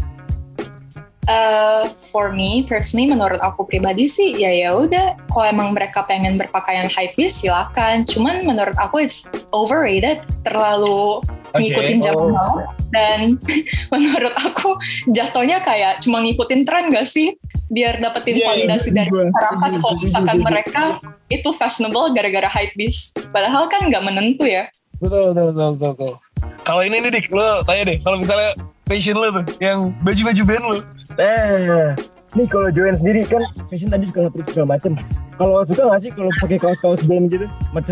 Uh, 1.27 1.91
for 2.15 2.31
me, 2.31 2.63
personally, 2.71 3.11
menurut 3.11 3.43
aku 3.43 3.67
pribadi 3.67 4.07
sih, 4.07 4.39
ya 4.39 4.47
ya 4.47 4.79
udah. 4.79 5.19
Kalau 5.27 5.47
emang 5.51 5.75
mereka 5.75 6.07
pengen 6.07 6.39
berpakaian 6.39 6.87
hype 6.87 7.19
beast, 7.19 7.43
silakan. 7.43 8.07
Cuman 8.07 8.47
menurut 8.47 8.79
aku 8.79 9.03
it's 9.03 9.27
overrated, 9.51 10.23
terlalu 10.47 11.19
ngikutin 11.59 11.99
zaman 11.99 12.31
oh. 12.31 12.63
Dan 12.95 13.43
menurut 13.93 14.35
aku 14.39 14.79
jatuhnya 15.11 15.61
kayak 15.67 15.99
cuma 16.05 16.23
ngikutin 16.23 16.63
tren 16.63 16.95
gak 16.95 17.11
sih? 17.11 17.35
Biar 17.67 17.99
dapetin 17.99 18.39
Iya, 18.39 18.43
iya, 18.43 18.49
validasi 18.55 18.89
dari 18.95 19.11
masyarakat. 19.11 19.71
Kalau 19.83 19.97
misalkan 19.99 20.39
mereka 20.39 20.83
itu 21.27 21.51
fashionable 21.51 22.15
gara-gara 22.15 22.47
hype 22.47 22.75
beast. 22.79 23.19
Padahal 23.35 23.67
kan 23.67 23.91
nggak 23.91 24.05
menentu 24.07 24.47
ya. 24.47 24.71
Betul, 25.03 25.35
betul, 25.35 25.51
betul, 25.51 25.69
betul. 25.75 25.91
betul. 25.99 26.15
Kalau 26.63 26.83
ini 26.87 27.03
nih 27.03 27.11
Dik, 27.11 27.31
lo 27.35 27.63
tanya 27.67 27.83
deh, 27.91 27.99
kalau 28.03 28.19
misalnya 28.19 28.55
fashion 28.87 29.19
lo 29.19 29.29
tuh, 29.35 29.45
yang 29.59 29.91
baju-baju 30.07 30.43
band 30.47 30.65
lo. 30.65 30.79
Nah, 31.19 31.93
nih 32.39 32.47
kalau 32.47 32.69
Joanne 32.71 32.99
sendiri 33.03 33.27
kan 33.27 33.43
fashion 33.67 33.91
tadi 33.91 34.07
suka 34.07 34.27
ngaprit 34.27 34.47
segala 34.51 34.67
macem. 34.79 34.93
Kalau 35.37 35.61
suka 35.67 35.83
nggak 35.91 36.01
sih 36.07 36.11
kalau 36.15 36.31
pakai 36.39 36.59
kaos-kaos 36.63 37.03
band 37.05 37.27
gitu? 37.35 37.47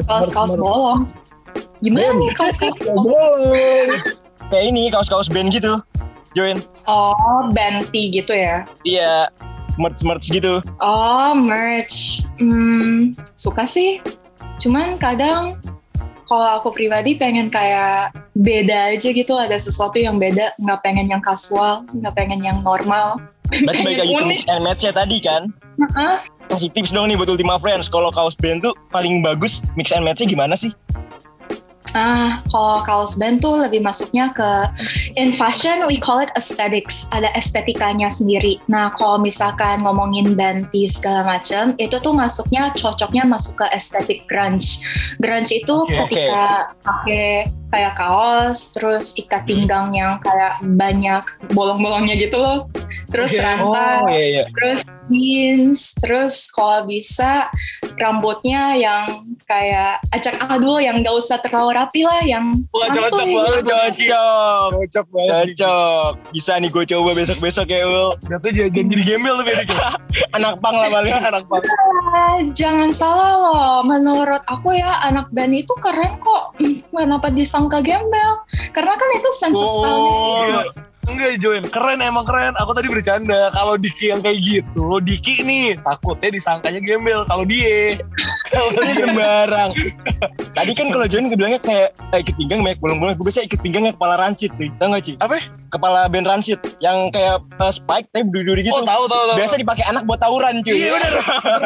Kaos-kaos 0.06 0.54
bolong. 0.56 1.10
Gimana 1.82 2.14
nih 2.16 2.30
kaos-kaos 2.38 2.78
bolong? 2.78 3.04
bolong. 3.10 3.90
Kayak 4.48 4.64
ini 4.70 4.82
kaos-kaos 4.94 5.28
band 5.28 5.50
gitu. 5.50 5.82
Joanne. 6.34 6.62
Oh, 6.90 7.46
banty 7.54 8.10
gitu 8.10 8.34
ya. 8.34 8.66
Iya, 8.82 9.30
merch-merch 9.78 10.30
gitu. 10.30 10.58
Oh, 10.82 11.30
merch. 11.34 12.26
Hmm, 12.42 13.14
suka 13.38 13.66
sih. 13.70 14.02
Cuman 14.58 14.98
kadang 14.98 15.62
kalau 16.28 16.60
aku 16.60 16.72
pribadi 16.72 17.16
pengen 17.16 17.52
kayak 17.52 18.12
beda 18.36 18.96
aja 18.96 19.08
gitu, 19.12 19.34
ada 19.36 19.56
sesuatu 19.56 20.00
yang 20.00 20.16
beda, 20.16 20.56
nggak 20.60 20.80
pengen 20.80 21.06
yang 21.08 21.20
kasual, 21.20 21.84
nggak 21.92 22.14
pengen 22.16 22.40
yang 22.40 22.60
normal. 22.64 23.20
Berarti 23.52 23.82
balik 23.84 23.98
lagi 24.00 24.14
ke 24.16 24.24
mix 24.24 24.40
and 24.48 24.64
match-nya 24.64 24.92
tadi 24.96 25.20
kan? 25.20 25.52
Heeh. 25.76 26.16
Kasih 26.48 26.68
tips 26.72 26.92
dong 26.92 27.08
nih 27.08 27.16
buat 27.16 27.28
Ultima 27.28 27.56
Friends. 27.56 27.88
Kalau 27.88 28.12
kaos 28.12 28.36
band 28.36 28.64
tuh 28.64 28.76
paling 28.92 29.24
bagus 29.24 29.64
mix 29.76 29.92
and 29.92 30.04
match-nya 30.04 30.28
gimana 30.28 30.56
sih? 30.56 30.72
Ah, 31.94 32.42
kalau 32.50 32.82
kaos 32.82 33.14
band 33.14 33.38
tuh 33.38 33.62
lebih 33.62 33.78
masuknya 33.78 34.34
ke 34.34 34.50
in 35.14 35.30
fashion 35.38 35.86
we 35.86 35.94
call 35.94 36.18
it 36.18 36.30
aesthetics, 36.34 37.06
ada 37.14 37.30
estetikanya 37.38 38.10
sendiri. 38.10 38.58
Nah, 38.66 38.90
kalau 38.98 39.22
misalkan 39.22 39.86
ngomongin 39.86 40.34
banty 40.34 40.90
segala 40.90 41.38
macam, 41.38 41.78
itu 41.78 41.94
tuh 42.02 42.10
masuknya 42.10 42.74
cocoknya 42.74 43.22
masuk 43.22 43.62
ke 43.62 43.66
estetik 43.70 44.26
grunge. 44.26 44.82
Grunge 45.22 45.54
itu 45.54 45.76
ketika 45.86 46.74
pakai 46.82 47.46
kayak 47.74 47.94
kaos, 47.98 48.70
terus 48.70 49.18
ikat 49.18 49.42
pinggang 49.50 49.90
yang 49.90 50.22
kayak 50.22 50.62
banyak 50.62 51.26
bolong-bolongnya 51.54 52.14
gitu 52.14 52.38
loh. 52.38 52.70
Terus 53.10 53.34
Oke. 53.34 53.42
rantai, 53.42 53.98
Oh 53.98 54.10
iya 54.10 54.26
iya. 54.26 54.44
terus 54.54 54.82
jeans, 55.10 55.94
terus 55.98 56.50
kalau 56.54 56.86
bisa 56.86 57.50
rambutnya 57.98 58.74
yang 58.74 59.06
kayak 59.44 60.00
acak 60.10 60.34
adul 60.50 60.80
yang 60.80 61.00
gak 61.04 61.14
usah 61.14 61.38
terlalu 61.40 61.76
rapi 61.76 62.00
lah, 62.02 62.20
yang 62.24 62.54
Wah, 62.74 62.88
cocok 62.90 63.26
banget. 63.26 63.62
Cocok. 63.66 64.68
Cocok 64.74 65.06
banget. 65.12 65.44
Cocok. 65.54 66.10
Bisa 66.34 66.52
nih 66.58 66.70
gue 66.70 66.84
coba 66.90 67.10
besok-besok 67.14 67.66
ya 67.70 67.86
Ul. 67.86 68.16
Jatuh 68.26 68.50
jangan 68.50 68.70
jangan 68.72 68.90
jadi 68.90 69.02
gembel 69.04 69.34
tuh. 69.40 69.46
Anak 70.36 70.54
pang 70.62 70.74
lah 70.74 70.88
paling. 70.90 71.12
Anak 71.14 71.44
banget. 71.46 71.70
Ah, 72.14 72.38
Jangan 72.54 72.90
salah 72.94 73.32
loh, 73.38 73.76
menurut 73.82 74.42
aku 74.46 74.74
ya 74.74 75.02
anak 75.02 75.30
band 75.34 75.54
itu 75.54 75.72
keren 75.82 76.18
kok. 76.22 76.54
Kenapa 76.94 77.28
disangka 77.30 77.82
gembel? 77.82 78.42
Karena 78.70 78.94
kan 78.94 79.08
itu 79.18 79.30
sense 79.34 79.58
of. 79.58 79.70
Oh, 79.70 80.62
enggak 81.08 81.30
Join, 81.40 81.64
keren 81.68 82.00
emang 82.00 82.24
keren. 82.24 82.54
Aku 82.60 82.72
tadi 82.72 82.88
bercanda. 82.88 83.50
Kalau 83.52 83.74
Diki 83.76 84.10
yang 84.12 84.20
kayak 84.24 84.38
gitu, 84.40 84.98
Diki 85.02 85.44
nih 85.44 85.78
takutnya 85.82 86.30
disangkanya 86.32 86.80
gembel. 86.80 87.26
Kalau 87.28 87.44
dia, 87.44 87.98
kalau 88.54 88.70
dia 88.78 88.94
sembarang. 88.94 89.70
Tadi 90.54 90.72
kan 90.72 90.86
kalau 90.94 91.06
John 91.10 91.28
gue 91.28 91.38
bilangnya 91.38 91.60
kayak 91.60 91.88
eh, 92.14 92.18
ikat 92.22 92.34
pinggang 92.38 92.60
banyak 92.62 92.78
bolong-bolong. 92.78 93.14
Gue 93.18 93.26
biasa 93.28 93.44
ikat 93.44 93.60
pinggangnya 93.60 93.92
kepala 93.96 94.14
rancid 94.20 94.50
tuh. 94.54 94.70
Tau 94.78 94.88
gak 94.94 95.02
Ci? 95.04 95.12
Apa? 95.18 95.36
Kepala 95.72 96.06
band 96.06 96.26
rancid. 96.28 96.58
Yang 96.78 97.12
kayak 97.12 97.36
eh, 97.42 97.72
spike 97.72 98.06
tapi 98.14 98.30
duri-duri 98.30 98.60
gitu. 98.64 98.74
Oh 98.74 98.86
tahu 98.86 99.04
tahu 99.10 99.22
tahu. 99.34 99.36
Biasa 99.40 99.54
dipakai 99.58 99.84
anak 99.90 100.06
buat 100.06 100.20
tawuran 100.22 100.62
cuy. 100.62 100.78
Iya 100.78 100.90
bener. 100.94 101.12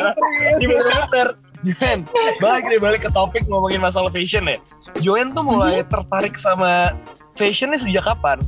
Di 0.61 0.67
muter 0.67 1.29
Joen, 1.67 2.07
balik 2.39 2.71
deh 2.71 2.79
balik 2.79 3.01
ke 3.03 3.11
topik 3.11 3.43
ngomongin 3.51 3.83
masalah 3.83 4.15
fashion 4.15 4.47
ya. 4.47 4.63
Joen 5.03 5.35
tuh 5.35 5.43
mulai 5.43 5.83
tertarik 5.83 6.39
sama 6.39 6.95
fashion 7.35 7.75
nih 7.75 7.83
sejak 7.83 8.07
kapan? 8.07 8.39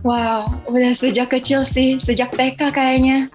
Wow, 0.00 0.48
udah 0.64 0.92
sejak 0.96 1.28
kecil 1.28 1.60
sih, 1.62 2.00
sejak 2.00 2.32
TK 2.32 2.72
kayaknya. 2.72 3.28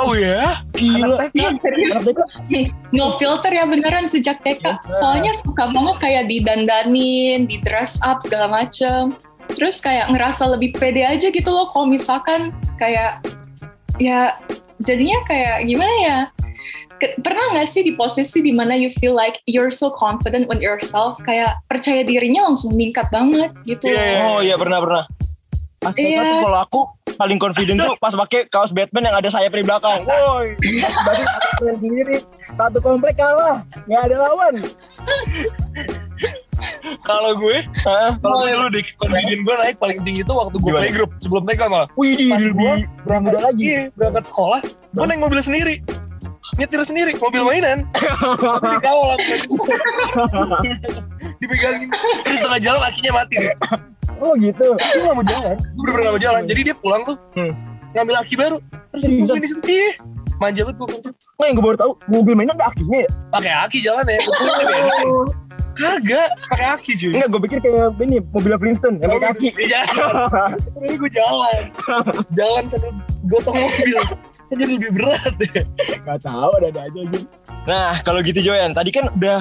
Oh 0.00 0.16
ya? 0.16 0.56
Gila. 0.72 1.20
Anak 1.20 1.28
TK? 1.28 1.36
Iya 1.36 1.50
serius, 1.60 1.90
Anak 1.92 2.04
TK 2.08 2.20
Nih, 2.48 2.66
no 2.96 3.12
filter 3.20 3.52
ya 3.52 3.64
beneran 3.68 4.08
sejak 4.08 4.40
TK. 4.40 4.64
Soalnya 4.96 5.36
suka 5.36 5.68
banget 5.68 5.96
kayak 6.00 6.24
didandanin, 6.32 7.44
di 7.44 7.60
dress 7.60 8.00
up 8.00 8.24
segala 8.24 8.48
macem. 8.48 9.12
Terus 9.52 9.84
kayak 9.84 10.08
ngerasa 10.08 10.48
lebih 10.48 10.72
pede 10.80 11.04
aja 11.04 11.28
gitu 11.28 11.50
loh 11.52 11.68
kalau 11.68 11.84
misalkan 11.84 12.56
kayak 12.80 13.20
ya 14.00 14.32
jadinya 14.80 15.20
kayak 15.28 15.68
gimana 15.68 15.94
ya? 16.00 16.18
Ke- 16.96 17.20
pernah 17.20 17.52
nggak 17.52 17.68
sih 17.68 17.84
di 17.84 17.92
posisi 17.92 18.40
di 18.40 18.54
mana 18.54 18.72
you 18.72 18.88
feel 18.96 19.12
like 19.12 19.44
you're 19.44 19.68
so 19.68 19.92
confident 19.92 20.48
with 20.48 20.64
yourself 20.64 21.20
kayak 21.28 21.52
percaya 21.68 22.00
dirinya 22.00 22.48
langsung 22.48 22.78
meningkat 22.78 23.12
banget 23.12 23.52
gitu 23.68 23.92
Iya, 23.92 24.00
iya. 24.00 24.18
Oh 24.24 24.38
iya 24.40 24.56
pernah 24.56 24.80
pernah. 24.80 25.04
Pas 25.82 25.92
TK 25.92 26.06
Iya. 26.06 26.22
tuh 26.22 26.38
kalau 26.46 26.58
aku 26.62 26.80
paling 27.18 27.38
confident 27.42 27.78
tuh 27.82 27.94
pas 27.98 28.14
pakai 28.14 28.46
kaos 28.48 28.70
Batman 28.70 29.10
yang 29.10 29.16
ada 29.18 29.28
sayap 29.28 29.50
di 29.50 29.66
belakang. 29.66 30.06
Woi, 30.06 30.54
berarti 31.02 31.24
Batman 31.26 31.76
sendiri 31.82 32.16
satu 32.54 32.78
komplek 32.78 33.18
kalah, 33.18 33.66
nggak 33.90 34.02
ada 34.06 34.16
lawan. 34.22 34.54
Kalau 37.02 37.34
gue, 37.34 37.66
kalau 37.82 38.46
gue 38.46 38.54
dulu 38.54 38.66
deh, 38.70 38.84
confident 38.94 39.42
gue 39.42 39.54
naik 39.58 39.76
paling 39.82 39.98
tinggi 40.06 40.22
tuh 40.22 40.38
waktu 40.38 40.56
gue 40.62 40.70
playgroup 40.70 41.10
sebelum 41.18 41.42
TK 41.42 41.60
malah. 41.66 41.88
Wih, 41.98 42.14
di 42.14 42.30
berangkat 43.02 43.42
lagi. 43.42 43.62
Iya, 43.66 43.82
berangkat 43.98 44.24
sekolah, 44.30 44.60
gue 44.94 45.04
naik 45.10 45.18
mobil 45.18 45.42
sendiri. 45.42 45.82
Nyetir 46.52 46.84
sendiri, 46.84 47.12
mobil 47.16 47.42
mainan. 47.42 47.88
Tapi 47.96 48.66
dikawal 48.76 49.16
Dipegangin. 51.40 51.88
Terus 52.22 52.36
setengah 52.38 52.60
jalan 52.60 52.82
akhirnya 52.84 53.12
mati 53.12 53.34
deh. 53.40 53.54
Oh 54.20 54.36
gitu. 54.36 54.76
Lu 54.76 55.00
nggak 55.02 55.16
mau 55.16 55.26
jalan? 55.26 55.56
Gue 55.58 55.82
bener-bener 55.82 56.04
gak 56.04 56.14
mau 56.14 56.22
jalan. 56.22 56.42
Jadi 56.46 56.60
dia 56.62 56.76
pulang 56.76 57.02
tuh, 57.02 57.16
Hmm. 57.34 57.52
ngambil 57.96 58.14
aki 58.20 58.34
baru. 58.36 58.58
Terus 58.92 59.02
gue 59.02 59.38
di 59.40 59.48
situ, 59.48 59.60
iya. 59.66 59.90
Manja 60.38 60.66
banget 60.66 60.76
gue 60.76 60.88
kenceng. 60.90 61.14
Nggak 61.16 61.46
yang 61.46 61.56
gue 61.56 61.64
baru 61.64 61.78
tahu 61.78 61.92
mobil 62.06 62.34
mainan 62.36 62.54
ada 62.54 62.66
akinya 62.68 62.98
ya? 63.02 63.10
Pakai 63.32 63.52
aki 63.64 63.78
jalan 63.80 64.04
ya. 64.06 64.18
Gue. 64.22 65.24
Kagak, 65.72 66.28
pakai 66.52 66.66
aki 66.68 66.92
cuy. 67.00 67.10
Enggak, 67.16 67.28
gue 67.32 67.40
pikir 67.48 67.58
kayak 67.64 67.96
ini 68.04 68.16
mobil 68.28 68.52
Flintstone 68.60 68.96
yang 69.00 69.10
pakai 69.16 69.28
aki. 69.32 69.48
Iya. 69.56 69.80
Terus 70.76 70.96
gue 71.00 71.10
jalan. 71.10 71.60
Jalan 72.36 72.62
sambil 72.68 72.92
gotong 73.26 73.56
mobil. 73.56 73.96
Kan 74.52 74.60
Jadi 74.60 74.72
lebih 74.76 74.92
berat 74.92 75.34
ya. 75.48 75.64
Gak 76.04 76.28
tahu 76.28 76.50
ada-ada 76.60 76.84
aja 76.84 77.00
gitu. 77.08 77.24
Nah, 77.64 78.04
kalau 78.04 78.20
gitu 78.20 78.44
Joyan, 78.44 78.76
tadi 78.76 78.92
kan 78.92 79.08
udah 79.16 79.40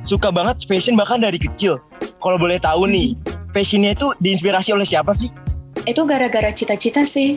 suka 0.00 0.32
banget 0.32 0.64
fashion 0.64 0.96
bahkan 0.96 1.20
dari 1.20 1.36
kecil. 1.36 1.76
Kalau 2.24 2.40
boleh 2.40 2.56
tahu 2.56 2.88
nih, 2.88 3.20
fashionnya 3.52 3.92
itu 3.92 4.16
diinspirasi 4.24 4.72
oleh 4.72 4.88
siapa 4.88 5.12
sih? 5.12 5.28
Itu 5.84 6.08
gara-gara 6.08 6.48
cita-cita 6.56 7.04
sih. 7.04 7.36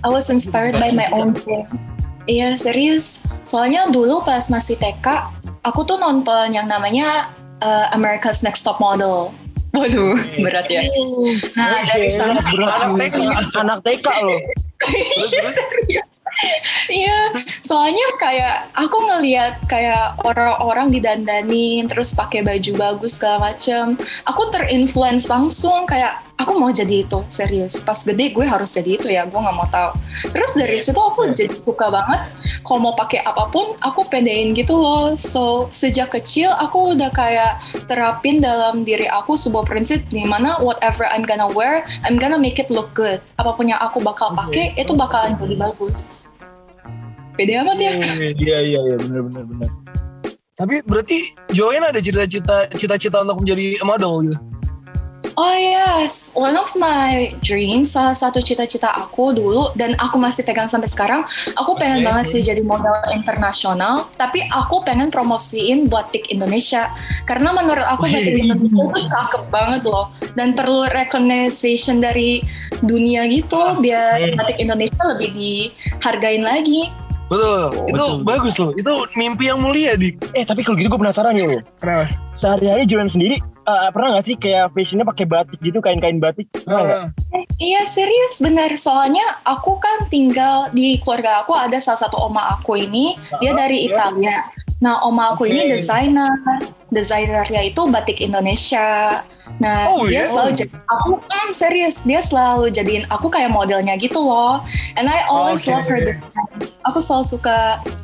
I 0.00 0.08
was 0.08 0.32
inspired 0.32 0.80
by 0.80 0.96
my 0.96 1.12
own 1.12 1.36
dream. 1.36 1.68
Iya 2.24 2.56
serius. 2.56 3.20
Soalnya 3.44 3.92
dulu 3.92 4.24
pas 4.24 4.48
masih 4.48 4.80
TK, 4.80 5.28
aku 5.60 5.84
tuh 5.84 6.00
nonton 6.00 6.56
yang 6.56 6.64
namanya 6.64 7.28
uh, 7.60 7.92
America's 7.92 8.40
Next 8.40 8.64
Top 8.64 8.80
Model. 8.80 9.28
Waduh, 9.76 10.16
berat 10.40 10.72
ya. 10.72 10.88
Nah 11.52 11.84
dari 11.84 12.08
sana 12.08 12.40
berat. 12.48 12.96
TK. 12.96 13.16
Anak 13.60 13.84
TK 13.84 14.06
loh. 14.24 14.40
Iya 14.88 15.42
serius. 15.56 16.12
Iya, 16.90 17.20
soalnya 17.62 18.06
kayak 18.18 18.56
aku 18.74 18.98
ngelihat 19.06 19.62
kayak 19.70 20.18
orang-orang 20.26 20.90
didandanin 20.90 21.86
terus 21.86 22.12
pakai 22.12 22.42
baju 22.42 22.70
bagus 22.74 23.16
segala 23.22 23.54
macem. 23.54 23.94
Aku 24.26 24.50
terinfluence 24.50 25.30
langsung 25.30 25.86
kayak 25.86 26.20
aku 26.38 26.52
mau 26.58 26.70
jadi 26.70 27.06
itu 27.06 27.20
serius. 27.30 27.78
Pas 27.82 27.98
gede 27.98 28.34
gue 28.34 28.44
harus 28.46 28.74
jadi 28.74 28.90
itu 28.98 29.06
ya 29.10 29.22
gue 29.26 29.38
nggak 29.38 29.56
mau 29.56 29.68
tahu. 29.70 29.90
Terus 30.30 30.52
dari 30.58 30.78
situ 30.82 30.98
aku 30.98 31.30
jadi 31.34 31.54
suka 31.58 31.90
banget 31.90 32.30
kalau 32.66 32.90
mau 32.90 32.94
pakai 32.94 33.22
apa 33.22 33.46
pun 33.50 33.78
aku 33.82 34.06
pedein 34.10 34.54
gitu 34.56 34.74
loh. 34.74 35.14
So 35.14 35.70
sejak 35.70 36.14
kecil 36.14 36.50
aku 36.54 36.96
udah 36.98 37.10
kayak 37.14 37.62
terapin 37.86 38.42
dalam 38.42 38.82
diri 38.82 39.06
aku 39.06 39.38
sebuah 39.38 39.66
prinsip 39.66 40.02
di 40.10 40.26
mana 40.26 40.58
whatever 40.58 41.06
I'm 41.10 41.22
gonna 41.26 41.48
wear 41.50 41.86
I'm 42.02 42.18
gonna 42.18 42.38
make 42.38 42.58
it 42.58 42.70
look 42.70 42.92
good. 42.96 43.22
Apa 43.38 43.54
pun 43.54 43.70
yang 43.70 43.80
aku 43.82 44.02
bakal 44.02 44.34
pakai 44.34 44.74
itu 44.74 44.92
bakalan 44.94 45.38
jadi 45.38 45.54
bagus. 45.58 46.26
Pede 47.34 47.58
amat 47.58 47.78
ya? 47.82 47.92
Iya 48.38 48.58
iya 48.62 48.78
iya 48.78 48.96
benar 48.98 49.22
benar 49.26 49.44
benar. 49.50 49.70
Tapi 50.54 50.86
berarti 50.86 51.34
Joanne 51.50 51.90
ada 51.90 51.98
cita-cita 51.98 52.70
cita-cita 52.78 53.26
untuk 53.26 53.42
menjadi 53.42 53.74
model 53.82 54.30
gitu. 54.30 54.38
Oh 55.34 55.50
yes, 55.50 56.30
one 56.38 56.54
of 56.54 56.70
my 56.78 57.34
dreams, 57.42 57.90
salah 57.90 58.14
satu 58.14 58.38
cita-cita 58.38 58.86
aku 58.94 59.34
dulu 59.34 59.74
dan 59.74 59.98
aku 59.98 60.14
masih 60.14 60.46
pegang 60.46 60.70
sampai 60.70 60.86
sekarang, 60.86 61.26
aku 61.58 61.74
pengen 61.74 62.06
banget 62.06 62.30
sih 62.30 62.40
jadi 62.42 62.62
model 62.62 62.94
internasional, 63.10 64.06
tapi 64.14 64.46
aku 64.46 64.86
pengen 64.86 65.10
promosiin 65.10 65.90
batik 65.90 66.30
Indonesia. 66.30 66.86
Karena 67.26 67.50
menurut 67.50 67.82
aku 67.82 68.06
batik 68.06 68.46
Indonesia 68.46 68.78
itu 68.78 69.00
cakep 69.10 69.42
banget 69.50 69.82
loh 69.82 70.14
dan 70.38 70.54
perlu 70.54 70.86
recognition 70.94 71.98
dari 71.98 72.38
dunia 72.86 73.26
gitu 73.26 73.82
biar 73.82 74.22
hmm. 74.22 74.38
batik 74.38 74.58
Indonesia 74.62 75.02
lebih 75.02 75.34
dihargain 75.34 76.46
lagi. 76.46 76.94
Betul. 77.28 77.88
itu 77.88 77.94
betul. 77.96 78.12
bagus 78.22 78.54
loh. 78.60 78.70
Itu 78.76 78.92
mimpi 79.16 79.48
yang 79.48 79.60
mulia 79.64 79.96
di. 79.96 80.12
Eh 80.36 80.44
tapi 80.44 80.60
kalau 80.60 80.76
gitu 80.76 80.92
gue 80.92 81.00
penasaran 81.00 81.34
ya. 81.36 81.60
Kenapa? 81.80 82.12
Sehari-hari 82.36 82.84
Joanne 82.84 83.12
sendiri 83.12 83.38
eh, 83.40 83.88
pernah 83.90 84.18
gak 84.18 84.26
sih 84.28 84.36
kayak 84.36 84.74
fashionnya 84.76 85.06
pakai 85.08 85.24
batik 85.24 85.58
gitu 85.64 85.78
kain-kain 85.80 86.20
batik? 86.20 86.46
Pernah 86.52 86.82
nggak? 86.84 87.00
Ah, 87.00 87.44
Iya 87.54 87.86
serius 87.86 88.42
bener 88.42 88.74
soalnya 88.74 89.22
aku 89.46 89.78
kan 89.78 90.10
tinggal 90.10 90.74
di 90.74 90.98
keluarga 90.98 91.46
aku 91.46 91.54
ada 91.54 91.78
salah 91.78 92.02
satu 92.02 92.18
oma 92.18 92.58
aku 92.58 92.74
ini 92.74 93.14
dia 93.38 93.54
dari 93.54 93.86
iya. 93.86 93.94
Italia. 93.94 94.38
Nah 94.82 95.06
oma 95.06 95.32
aku 95.32 95.46
ini 95.46 95.70
Oke. 95.70 95.78
desainer, 95.78 96.34
desainernya 96.90 97.60
itu 97.64 97.80
batik 97.88 98.20
Indonesia. 98.20 99.22
Nah 99.60 99.92
Oh, 99.92 100.08
dia 100.08 100.24
iya? 100.24 100.24
selalu 100.24 100.50
jadi 100.56 100.72
aku 100.88 101.10
mm, 101.20 101.50
serius 101.52 102.00
dia 102.00 102.24
selalu 102.24 102.72
jadiin 102.72 103.04
aku 103.12 103.28
kayak 103.28 103.52
modelnya 103.52 103.92
gitu 103.94 104.16
loh. 104.16 104.64
And 104.96 105.04
I 105.04 105.20
always 105.28 105.60
Oke. 105.64 105.72
love 105.72 105.84
her 105.84 106.00
designs. 106.00 106.80
Aku 106.88 106.98
selalu 106.98 107.24
suka 107.28 107.58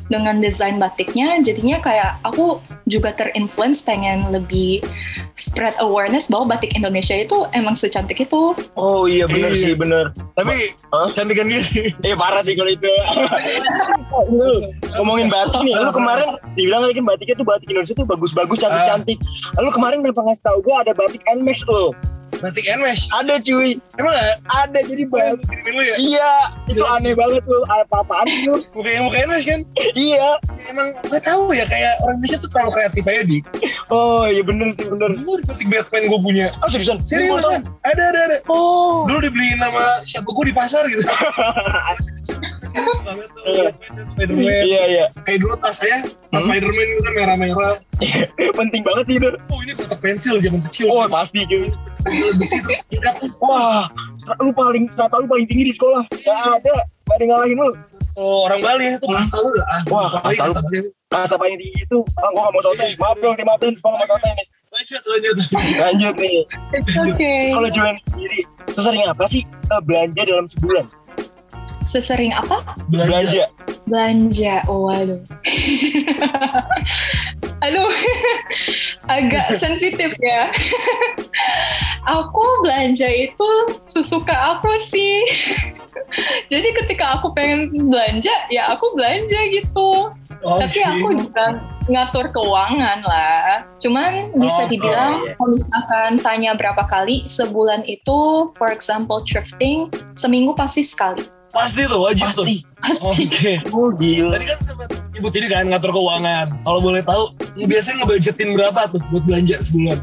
dengan 0.07 0.37
desain 0.37 0.77
batiknya. 0.77 1.41
Jadinya 1.41 1.81
kayak 1.81 2.21
aku 2.21 2.61
juga 2.85 3.09
terinfluence 3.11 3.81
pengen 3.81 4.29
lebih 4.29 4.85
spread 5.33 5.73
awareness 5.81 6.29
bahwa 6.29 6.53
batik 6.53 6.77
Indonesia 6.77 7.17
itu 7.17 7.49
emang 7.51 7.73
secantik 7.73 8.21
itu. 8.21 8.53
Oh 8.77 9.09
iya 9.09 9.25
bener 9.25 9.49
Iya. 9.49 9.57
sih 9.57 9.73
bener. 9.73 10.13
Tapi 10.37 10.77
Hah? 10.93 11.09
cantikan 11.09 11.49
dia 11.49 11.57
sih. 11.59 11.89
Eh 12.05 12.13
parah 12.21 12.45
sih 12.45 12.53
kalau 12.53 12.69
itu. 12.69 12.85
Lu 14.29 14.61
ngomongin 15.01 15.25
batik 15.27 15.57
nih, 15.61 15.73
lu 15.73 15.89
kemarin 15.89 16.37
dibilang 16.53 16.85
lagi 16.85 17.01
batiknya 17.01 17.35
tuh 17.35 17.47
batik 17.47 17.65
Indonesia 17.65 17.95
tuh 17.97 18.05
bagus-bagus 18.05 18.61
cantik-cantik. 18.87 19.19
Lalu 19.59 19.69
kemarin 19.75 19.97
kenapa 20.01 20.21
ngasih 20.25 20.43
tahu 20.43 20.57
gue 20.63 20.75
ada 20.75 20.91
batik 20.95 21.21
Nmax 21.27 21.57
lo? 21.69 21.93
Batik 22.39 22.65
Nmesh. 22.65 23.11
Ada 23.11 23.35
cuy, 23.37 23.75
Emang 23.99 24.13
gak? 24.13 24.39
ada 24.47 24.79
jadi 24.81 25.03
batik. 25.05 25.43
Kirimin 25.45 25.73
lu 25.75 25.83
ya? 25.83 25.95
Iya, 25.97 26.31
itu 26.65 26.81
aneh 26.81 27.11
banget 27.11 27.43
lu. 27.43 27.59
Apa-apaan 27.67 28.25
sih 28.25 28.47
lu? 28.47 28.55
Mukanya 28.75 28.99
muka 29.03 29.17
Nmesh 29.21 29.45
kan? 29.45 29.59
Iya. 29.93 30.39
Emang 30.65 30.87
gak 31.03 31.21
tahu 31.21 31.51
ya 31.51 31.65
kayak 31.65 31.91
orang 32.01 32.15
Indonesia 32.17 32.37
tuh 32.39 32.49
terlalu 32.49 32.71
kreatif 32.71 33.03
aja 33.03 33.21
di. 33.23 33.37
Oh 33.89 34.23
iya 34.25 34.41
bener 34.41 34.71
sih 34.73 34.87
bener. 34.87 35.09
Dulu 35.11 35.31
batik 35.43 35.67
Batman 35.67 36.03
gue 36.07 36.19
punya. 36.21 36.47
Oh 36.61 36.69
seriusan? 36.69 36.97
Serius 37.03 37.43
kan? 37.43 37.61
Ada 37.83 38.03
ada 38.09 38.19
ada. 38.25 38.37
Oh. 38.47 39.03
Dulu 39.05 39.19
dibeliin 39.21 39.59
nama 39.59 39.99
siapa 40.01 40.29
gue 40.29 40.45
di 40.47 40.55
pasar 40.55 40.87
gitu. 40.87 41.03
Tuh, 41.03 41.11
Iya. 43.43 43.67
Spiderman. 44.07 44.45
Iya 44.47 44.81
iya. 44.87 45.05
Kayak 45.27 45.39
dulu 45.43 45.53
tas 45.59 45.77
saya, 45.77 46.07
tas 46.31 46.41
Hmm? 46.41 46.55
Spiderman 46.55 46.87
itu 46.87 47.01
kan 47.03 47.13
merah-merah. 47.13 47.75
Penting 48.55 48.81
banget 48.81 49.03
sih 49.05 49.15
itu. 49.19 49.29
Oh 49.51 49.59
ini 49.61 49.73
kotak 49.75 49.99
pensil 49.99 50.35
zaman 50.39 50.61
kecil. 50.63 50.87
Oh 50.87 51.03
pasti 51.05 51.43
cuy. 51.43 51.67
ikat 52.21 53.15
tuh. 53.21 53.31
Wah, 53.41 53.89
lu 54.41 54.51
paling 54.53 54.85
strata 54.93 55.17
lu 55.17 55.27
paling 55.27 55.45
tinggi 55.49 55.71
di 55.71 55.73
sekolah. 55.73 56.03
Gak 56.11 56.61
ada, 56.61 56.75
gak 56.85 57.15
ada 57.17 57.23
yang 57.23 57.31
ngalahin 57.35 57.57
lu. 57.57 57.71
Oh 58.19 58.43
orang 58.43 58.59
Bali 58.59 58.91
ya, 58.91 58.99
itu 58.99 59.07
kasta 59.07 59.39
lu. 59.39 59.49
Ah, 59.71 59.81
Wah, 59.87 60.09
kasta 60.19 60.59
lu. 60.67 60.91
kasta 61.07 61.35
paling 61.39 61.55
tinggi 61.55 61.87
itu, 61.87 61.99
ah, 62.19 62.29
gua 62.35 62.49
gak 62.49 62.53
mau 62.53 62.61
sotoy. 62.63 62.91
Maaf 62.99 63.17
dong, 63.23 63.35
dimaafin. 63.39 63.73
Gua 63.79 63.89
gak 63.95 64.07
mau 64.07 64.17
sotoy 64.19 64.31
nih. 64.35 64.47
Lanjut, 64.71 65.01
lanjut. 65.07 65.35
Lanjut 65.79 66.15
nih. 66.19 66.39
It's 66.75 66.95
okay. 66.95 67.51
Kalau 67.51 67.69
Joanne 67.71 67.99
sendiri, 68.11 68.39
sesering 68.75 69.03
apa 69.07 69.23
sih 69.31 69.43
eh, 69.47 69.81
belanja 69.83 70.21
dalam 70.27 70.45
sebulan? 70.47 70.85
Sesering 71.81 72.31
apa? 72.31 72.61
Belanja. 72.87 73.49
Belanja. 73.89 74.63
Oh, 74.69 74.87
waduh. 74.87 75.19
Aduh, 77.61 77.89
agak 79.15 79.57
sensitif 79.57 80.11
ya. 80.19 80.49
aku 82.07 82.43
belanja 82.65 83.07
itu 83.07 83.49
sesuka 83.85 84.57
aku 84.57 84.71
sih. 84.79 85.21
Jadi 86.51 86.75
ketika 86.75 87.19
aku 87.19 87.31
pengen 87.31 87.71
belanja, 87.87 88.31
ya 88.51 88.71
aku 88.71 88.95
belanja 88.95 89.39
gitu. 89.51 90.11
Tapi 90.41 90.79
Oke. 90.79 90.83
aku 90.83 91.07
juga 91.23 91.45
ngatur 91.87 92.25
keuangan 92.35 92.99
lah. 93.05 93.63
Cuman 93.79 94.35
bisa 94.35 94.65
Oh, 94.65 94.69
dibilang 94.69 95.13
oh, 95.21 95.25
iya. 95.27 95.33
kalau 95.37 95.49
misalkan 95.55 96.11
tanya 96.19 96.51
berapa 96.57 96.83
kali 96.85 97.23
sebulan 97.31 97.87
itu, 97.87 98.51
for 98.59 98.69
example 98.69 99.23
thrifting, 99.23 99.87
seminggu 100.17 100.51
pasti 100.51 100.83
sekali. 100.83 101.23
Pasti 101.51 101.83
tuh, 101.83 101.99
wajib 102.07 102.31
tuh. 102.31 102.47
Pasti. 102.79 103.27
Oke. 103.27 103.53
Oh 103.75 103.91
gila. 103.91 104.39
Tadi 104.39 104.45
kan 104.47 104.59
sempat 104.63 104.87
nyebut 105.11 105.33
ini 105.35 105.47
kan 105.51 105.67
ngatur 105.67 105.91
keuangan. 105.91 106.47
Kalau 106.63 106.79
boleh 106.79 107.03
tahu, 107.03 107.23
biasanya 107.59 108.03
ngebudgetin 108.03 108.49
berapa 108.55 108.87
tuh 108.87 109.03
buat 109.11 109.23
belanja 109.27 109.59
sebulan? 109.67 109.99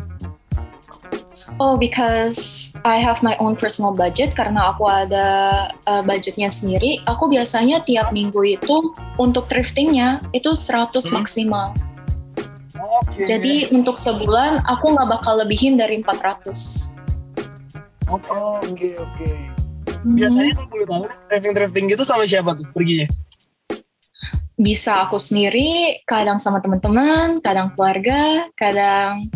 Oh, 1.59 1.75
because 1.75 2.71
I 2.87 3.03
have 3.03 3.19
my 3.27 3.35
own 3.43 3.59
personal 3.59 3.91
budget 3.91 4.39
karena 4.39 4.71
aku 4.71 4.87
ada 4.87 5.27
uh, 5.91 6.03
budgetnya 6.07 6.47
sendiri. 6.47 7.03
Aku 7.11 7.27
biasanya 7.27 7.83
tiap 7.83 8.15
minggu 8.15 8.39
itu 8.47 8.95
untuk 9.19 9.51
thriftingnya 9.51 10.23
itu 10.31 10.55
100 10.55 11.11
Hmm. 11.11 11.19
maksimal. 11.19 11.75
Oke. 12.79 13.27
Jadi 13.27 13.75
untuk 13.75 13.99
sebulan 13.99 14.63
aku 14.71 14.95
nggak 14.95 15.09
bakal 15.19 15.43
lebihin 15.43 15.75
dari 15.75 15.99
400. 15.99 16.95
Oh, 18.07 18.63
oke 18.63 18.89
oke. 18.95 19.29
Mhm. 20.07 20.15
Biasanya 20.15 20.53
kalau 20.55 20.69
boleh 20.71 20.87
tahu, 20.87 21.05
thrifting 21.27 21.53
thrifting 21.59 21.85
gitu 21.91 22.03
sama 22.07 22.23
siapa 22.23 22.55
tuh 22.55 22.67
perginya? 22.71 23.11
bisa 24.59 25.07
aku 25.07 25.23
sendiri, 25.23 26.03
kadang 26.03 26.43
sama 26.43 26.59
teman-teman, 26.59 27.39
kadang 27.47 27.71
keluarga, 27.79 28.51
kadang 28.59 29.31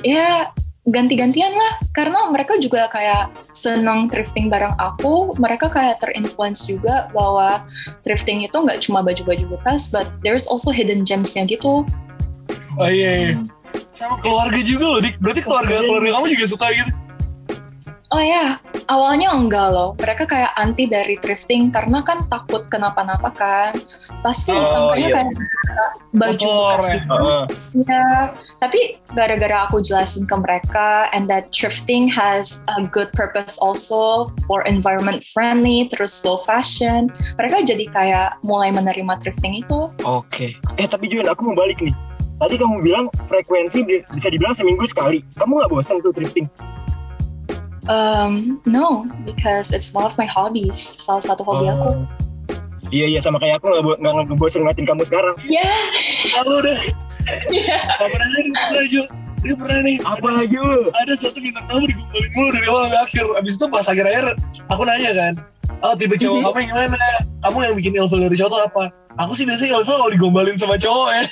ya 0.00 0.48
ganti-gantian 0.86 1.50
lah. 1.50 1.72
Karena 1.92 2.30
mereka 2.30 2.58
juga 2.62 2.86
kayak 2.90 3.34
senang 3.52 4.06
thrifting 4.06 4.46
bareng 4.48 4.74
aku. 4.78 5.34
Mereka 5.36 5.70
kayak 5.70 5.98
terinfluence 6.02 6.66
juga 6.66 7.10
bahwa 7.10 7.66
thrifting 8.06 8.46
itu 8.46 8.54
nggak 8.54 8.82
cuma 8.86 9.02
baju-baju 9.02 9.58
bekas, 9.58 9.90
but 9.90 10.06
there's 10.22 10.46
also 10.46 10.70
hidden 10.70 11.02
gems-nya 11.02 11.46
gitu. 11.46 11.82
Oh 12.76 12.90
iya, 12.90 13.32
iya. 13.32 13.36
Sama 13.90 14.20
keluarga 14.20 14.60
juga 14.60 14.84
loh, 14.86 15.00
Dik. 15.02 15.16
Berarti 15.20 15.40
keluarga 15.42 15.80
keluarga 15.82 16.10
kamu 16.20 16.26
juga 16.36 16.46
suka 16.48 16.66
gitu? 16.72 16.92
Oh 18.14 18.22
ya, 18.22 18.62
awalnya 18.86 19.34
enggak 19.34 19.70
loh. 19.70 19.94
Mereka 19.98 20.26
kayak 20.26 20.52
anti 20.54 20.86
dari 20.86 21.18
thrifting 21.18 21.70
karena 21.70 22.02
kan 22.02 22.22
takut 22.26 22.66
kenapa-napa 22.66 23.30
kan. 23.34 23.70
Pasti 24.22 24.50
Oh, 24.50 24.62
disangkanya 24.62 25.06
iya. 25.06 25.14
kayak 25.14 25.30
baju 26.16 26.46
bekas 26.46 26.86
gitu. 26.96 27.14
Heeh. 27.14 27.44
Ya, 27.86 28.06
tapi 28.58 28.80
gara-gara 29.12 29.68
aku 29.68 29.82
jelasin 29.82 30.24
ke 30.24 30.36
mereka 30.38 31.10
and 31.12 31.28
that 31.28 31.50
thrifting 31.52 32.08
has 32.08 32.64
a 32.78 32.86
good 32.88 33.10
purpose 33.12 33.58
also 33.60 34.30
for 34.46 34.64
environment 34.64 35.22
friendly, 35.30 35.86
terus 35.92 36.14
slow 36.14 36.42
fashion, 36.42 37.12
mereka 37.36 37.62
jadi 37.62 37.84
kayak 37.92 38.28
mulai 38.42 38.72
menerima 38.72 39.18
thrifting 39.20 39.60
itu. 39.60 39.92
Oke. 40.02 40.56
Eh 40.78 40.88
tapi 40.88 41.06
Joanne, 41.06 41.30
aku 41.30 41.52
mau 41.52 41.56
balik 41.58 41.78
nih. 41.78 41.94
Tadi 42.36 42.60
kamu 42.60 42.84
bilang 42.84 43.08
frekuensi 43.32 43.80
bi- 43.80 44.04
bisa 44.12 44.28
dibilang 44.28 44.52
seminggu 44.52 44.84
sekali. 44.84 45.24
Kamu 45.40 45.56
nggak 45.56 45.70
bosan 45.72 46.04
tuh 46.04 46.12
thrifting? 46.12 46.44
Um, 47.86 48.58
no, 48.66 49.06
because 49.22 49.70
it's 49.70 49.94
one 49.94 50.04
of 50.04 50.14
my 50.18 50.26
hobbies, 50.26 50.74
salah 50.76 51.22
satu 51.22 51.46
hobi 51.46 51.70
aku. 51.70 51.90
Iya 52.90 53.06
iya 53.06 53.20
sama 53.22 53.38
kayak 53.38 53.58
aku 53.58 53.70
nggak 53.70 53.82
bo- 53.82 53.98
nggak 53.98 54.12
ngebosen 54.30 54.62
ngeliatin 54.62 54.86
kamu 54.86 55.02
sekarang. 55.06 55.34
Ya, 55.42 55.70
Lalu 56.38 56.70
deh, 56.70 56.80
yeah. 57.50 57.82
Gak 57.94 58.10
pernah 58.10 58.28
nih, 58.32 58.44
pernah 58.50 58.84
Jo. 58.86 59.02
Dia 59.42 59.54
pernah 59.54 59.78
nih. 59.82 59.96
Apa 60.02 60.28
lagi 60.32 60.56
lu? 60.56 60.90
Ada 60.90 61.14
satu 61.14 61.38
bintang 61.38 61.66
tamu 61.66 61.86
digombalin 61.86 62.30
mulu 62.34 62.48
dari 62.50 62.66
awal 62.66 62.82
sampai 62.86 63.00
akhir. 63.02 63.24
Abis 63.38 63.52
itu 63.54 63.66
pas 63.66 63.86
akhir-akhir, 63.86 64.26
aku 64.66 64.82
nanya 64.82 65.10
kan, 65.14 65.32
oh 65.82 65.94
tipe 65.94 66.14
cowok 66.16 66.34
Mhm. 66.34 66.44
kamu 66.46 66.58
yang 66.58 66.70
gimana? 66.74 66.98
Kamu 67.42 67.56
yang 67.62 67.74
bikin 67.78 67.92
ilfil 67.94 68.18
dari 68.18 68.36
cowok 68.36 68.60
apa? 68.66 68.84
Aku 69.16 69.32
sih 69.32 69.46
biasanya 69.46 69.78
ilfil 69.78 69.94
kalau 69.94 70.10
digombalin 70.10 70.58
sama 70.58 70.74
cowok 70.74 71.08
ya. 71.12 71.24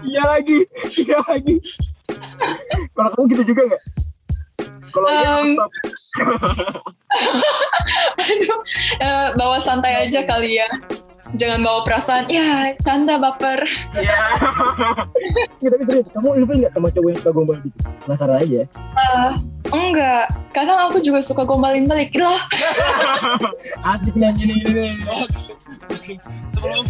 Iya 0.00 0.22
lagi, 0.24 0.58
iya 0.96 1.18
lagi. 1.28 1.56
Kalau 2.92 3.08
kamu 3.12 3.24
gitu 3.32 3.42
juga 3.52 3.62
nggak? 3.72 3.82
Kalau 4.92 5.08
iya, 5.08 5.30
Um, 5.38 5.48
stop. 5.54 5.70
Aduh, 8.18 8.58
eh, 9.00 9.28
bawa 9.36 9.56
santai 9.62 10.08
aja 10.08 10.20
kali 10.24 10.58
ya. 10.58 10.68
Jangan 11.36 11.60
bawa 11.60 11.84
perasaan, 11.84 12.24
ya 12.32 12.72
canda 12.80 13.20
baper. 13.20 13.60
Iya. 13.92 14.20
Nggak, 15.60 15.70
tapi 15.76 15.84
serius, 15.84 16.08
kamu 16.08 16.40
ilfil 16.40 16.56
nggak 16.64 16.72
sama 16.72 16.88
cowok 16.88 17.08
yang 17.12 17.18
suka 17.20 17.32
gombal 17.36 17.56
gitu? 17.60 17.78
Penasaran 18.08 18.36
aja. 18.40 18.60
Eh, 18.64 19.30
enggak, 19.68 20.24
kadang 20.56 20.78
aku 20.88 21.04
juga 21.04 21.20
suka 21.20 21.44
gombalin 21.44 21.84
balik. 21.84 22.16
Lah, 22.16 22.40
Asik 23.92 24.16
nih 24.16 24.32
gini 24.40 24.54
gini. 24.64 24.88
Sebelum 26.48 26.88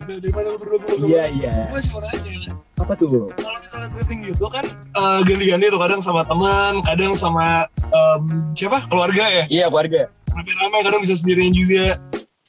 udah 0.00 0.16
daripada 0.24 0.48
lu 0.56 0.58
berdua. 0.60 0.96
Iya 0.96 1.24
iya. 1.36 1.54
Gue 1.68 1.80
sih 1.84 1.92
mau 1.92 2.00
nanya. 2.00 2.45
Apa 2.76 2.92
tuh? 2.92 3.32
Kalau 3.40 3.58
misalnya 3.64 3.88
thrifting 3.88 4.20
gitu 4.28 4.46
kan 4.52 4.64
eh, 4.68 5.18
ganti-ganti 5.24 5.64
tuh 5.72 5.80
kadang 5.80 6.00
sama 6.04 6.22
teman, 6.28 6.84
kadang 6.84 7.12
sama 7.16 7.64
em, 7.80 8.52
siapa 8.52 8.84
keluarga 8.86 9.24
ya. 9.32 9.44
Iya 9.48 9.66
keluarga. 9.72 10.12
Rame-rame 10.36 10.84
kadang 10.84 11.00
bisa 11.00 11.16
sendirian 11.16 11.52
juga. 11.56 11.96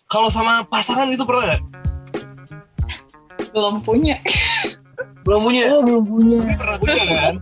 Kalau 0.08 0.28
sama 0.28 0.68
pasangan 0.68 1.08
itu 1.08 1.24
pernah 1.24 1.56
nggak? 1.56 1.64
belum 3.56 3.82
punya. 3.82 4.22
Belum 5.24 5.42
punya. 5.44 5.64
Oh 5.72 5.82
belum 5.82 6.04
punya. 6.06 6.40
Tapi 6.44 6.56
pernah 6.60 6.78
punya 6.78 7.04
kan? 7.08 7.36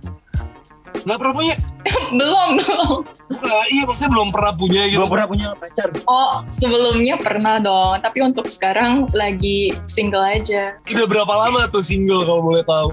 Nggak 1.06 1.18
pernah 1.22 1.34
punya? 1.34 1.56
belum, 2.20 2.50
belum. 2.58 2.96
Bukan, 3.30 3.50
iya 3.70 3.84
maksudnya 3.86 4.12
belum 4.12 4.30
pernah 4.34 4.54
punya 4.54 4.82
gitu. 4.89 4.98
Belum 5.00 5.12
pernah 5.13 5.28
punya 5.30 5.48
pacar. 5.54 5.88
Oh, 6.06 6.41
sebelumnya 6.50 7.15
pernah 7.15 7.62
dong. 7.62 8.02
Tapi 8.02 8.26
untuk 8.26 8.50
sekarang 8.50 9.06
lagi 9.13 9.74
single 9.86 10.26
aja. 10.26 10.82
Udah 10.89 11.06
berapa 11.06 11.30
lama 11.30 11.70
tuh 11.70 11.86
single 11.86 12.26
kalau 12.26 12.41
boleh 12.41 12.65
tahu? 12.65 12.89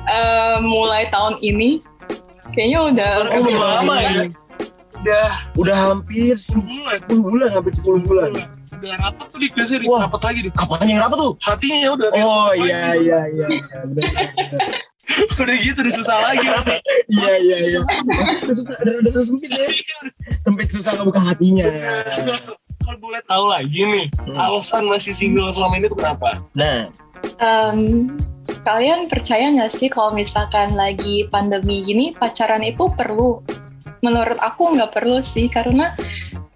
Eh, 0.00 0.56
mulai 0.64 1.12
tahun 1.12 1.36
ini, 1.44 1.84
kayaknya 2.56 2.78
udah. 2.88 3.10
Oh, 3.30 3.44
udah 3.44 3.68
lama 3.78 3.94
ya? 4.00 4.10
Udah 5.00 5.28
Udah 5.56 5.76
hampir 5.92 6.36
10 6.36 6.60
bulan. 6.60 6.98
bulan, 7.08 7.48
hampir 7.52 7.72
10 7.72 8.04
bulan. 8.04 8.30
Udah 8.80 8.92
rapat 8.96 9.26
tuh 9.28 9.38
dik 9.40 9.52
biasanya 9.52 9.80
dik. 9.80 9.88
Wah. 9.88 10.00
Rapat 10.08 10.20
lagi 10.24 10.38
dik. 10.44 10.54
Apanya 10.56 10.92
yang 10.92 11.04
apa 11.04 11.14
tuh? 11.16 11.32
Hatinya 11.40 11.88
udah. 11.96 12.08
Oh 12.16 12.48
kayak- 12.52 12.64
iya 12.64 12.80
iya 12.96 13.20
iya. 13.28 13.46
Iya, 15.10 15.40
udah 15.42 15.56
gitu 15.58 15.78
udah 15.82 15.94
susah 15.94 16.16
lagi. 16.22 16.46
Iya 17.10 17.34
iya 17.42 17.56
iya. 17.66 17.80
Susah 18.54 19.24
sempit 19.26 19.50
ya. 19.50 19.66
Sempit 20.46 20.68
susah 20.70 20.92
ngebuka 20.96 21.20
hatinya. 21.26 21.66
Kalau 22.80 22.96
boleh 22.96 23.20
tahu 23.28 23.44
lagi 23.50 23.80
nih, 23.84 24.06
alasan 24.38 24.88
masih 24.88 25.12
single 25.12 25.52
selama 25.52 25.78
ini 25.82 25.86
tuh 25.92 26.00
kenapa? 26.00 26.40
Nah, 26.56 26.88
Em, 27.40 28.08
kalian 28.64 29.08
percaya 29.08 29.52
nggak 29.52 29.72
sih 29.72 29.88
kalau 29.88 30.12
misalkan 30.12 30.76
lagi 30.76 31.28
pandemi 31.28 31.84
gini 31.84 32.12
pacaran 32.16 32.64
itu 32.64 32.88
perlu? 32.92 33.40
Menurut 34.00 34.40
aku 34.40 34.76
nggak 34.76 34.92
perlu 34.96 35.20
sih 35.20 35.48
karena 35.48 35.92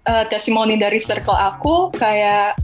eh, 0.05 0.25
testimoni 0.29 0.77
dari 0.77 0.97
circle 1.01 1.37
aku 1.37 1.93
kayak 1.93 2.57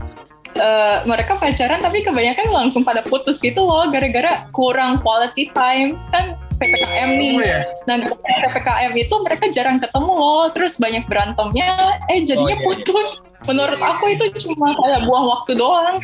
eh, 0.54 0.96
mereka 1.08 1.36
pacaran 1.40 1.80
tapi 1.80 2.04
kebanyakan 2.04 2.48
langsung 2.52 2.82
pada 2.82 3.00
putus 3.04 3.40
gitu 3.40 3.62
loh 3.62 3.88
gara-gara 3.90 4.46
kurang 4.52 5.00
quality 5.00 5.50
time 5.52 5.98
kan 6.12 6.38
ppkm 6.62 7.10
nih. 7.18 7.34
Oh? 7.42 7.62
Dan 7.90 7.98
ppkm 8.22 8.92
itu 8.94 9.14
mereka 9.26 9.44
jarang 9.50 9.78
ketemu 9.82 10.12
loh, 10.14 10.46
terus 10.54 10.78
banyak 10.78 11.04
berantemnya, 11.10 11.98
eh 12.06 12.22
jadinya 12.22 12.54
Oh, 12.54 12.58
iya, 12.58 12.58
iya. 12.58 12.66
putus. 12.66 13.10
Menurut 13.42 13.80
aku 13.82 14.04
itu 14.14 14.24
cuma 14.46 14.70
kayak 14.78 15.02
buang 15.02 15.26
waktu 15.26 15.58
doang. 15.58 15.98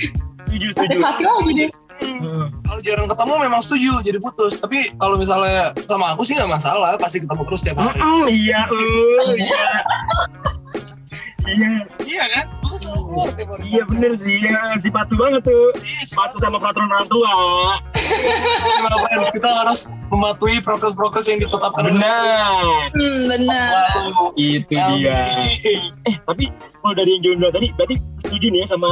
setuju 0.49 0.75
setuju. 0.75 0.97
Hati 1.05 1.23
lagi 1.23 1.53
deh. 1.55 1.71
Hmm. 1.99 2.47
Kalau 2.63 2.81
jarang 2.83 3.11
ketemu 3.11 3.35
memang 3.43 3.61
setuju 3.63 3.93
jadi 4.03 4.19
putus. 4.23 4.59
Tapi 4.59 4.91
kalau 4.99 5.19
misalnya 5.19 5.75
sama 5.87 6.15
aku 6.15 6.23
sih 6.27 6.35
nggak 6.35 6.51
masalah, 6.51 6.95
pasti 6.99 7.23
ketemu 7.23 7.43
terus 7.47 7.63
tiap 7.63 7.77
hari. 7.79 7.99
Mm-mm, 7.99 8.23
Iya, 8.31 8.61
uh, 8.71 9.33
iya. 9.39 9.67
Iya, 11.45 11.71
Iya 12.05 12.25
kan? 12.29 12.47
Kan 12.61 12.77
selalu 12.79 13.03
keluar 13.05 13.29
tiap 13.33 13.49
hari. 13.49 13.63
iya 13.65 13.83
bener 13.85 14.13
sih. 14.15 14.37
Ya, 14.39 14.61
si 14.79 14.89
patu 14.89 15.15
banget 15.17 15.43
tuh. 15.45 15.73
Iya, 15.81 16.03
Patu 16.13 16.37
sama 16.39 16.57
peraturan 16.59 16.89
orang 16.89 17.09
tua. 17.09 17.33
Gimana, 17.99 18.97
friends? 19.05 19.31
Kita 19.33 19.51
harus 19.51 19.81
mematuhi 20.09 20.57
prokes-prokes 20.61 21.27
yang 21.27 21.39
ditetapkan. 21.41 21.89
Benar. 21.89 22.63
Hmm, 22.93 23.21
benar. 23.27 23.71
Itu 24.35 24.73
dia. 24.73 25.29
Eh, 26.05 26.17
tapi 26.25 26.53
kalau 26.81 26.95
dari 26.95 27.17
yang 27.17 27.23
Jono 27.25 27.49
tadi, 27.49 27.69
berarti 27.75 27.97
setuju 28.25 28.47
nih 28.49 28.61
ya 28.65 28.77
sama 28.77 28.91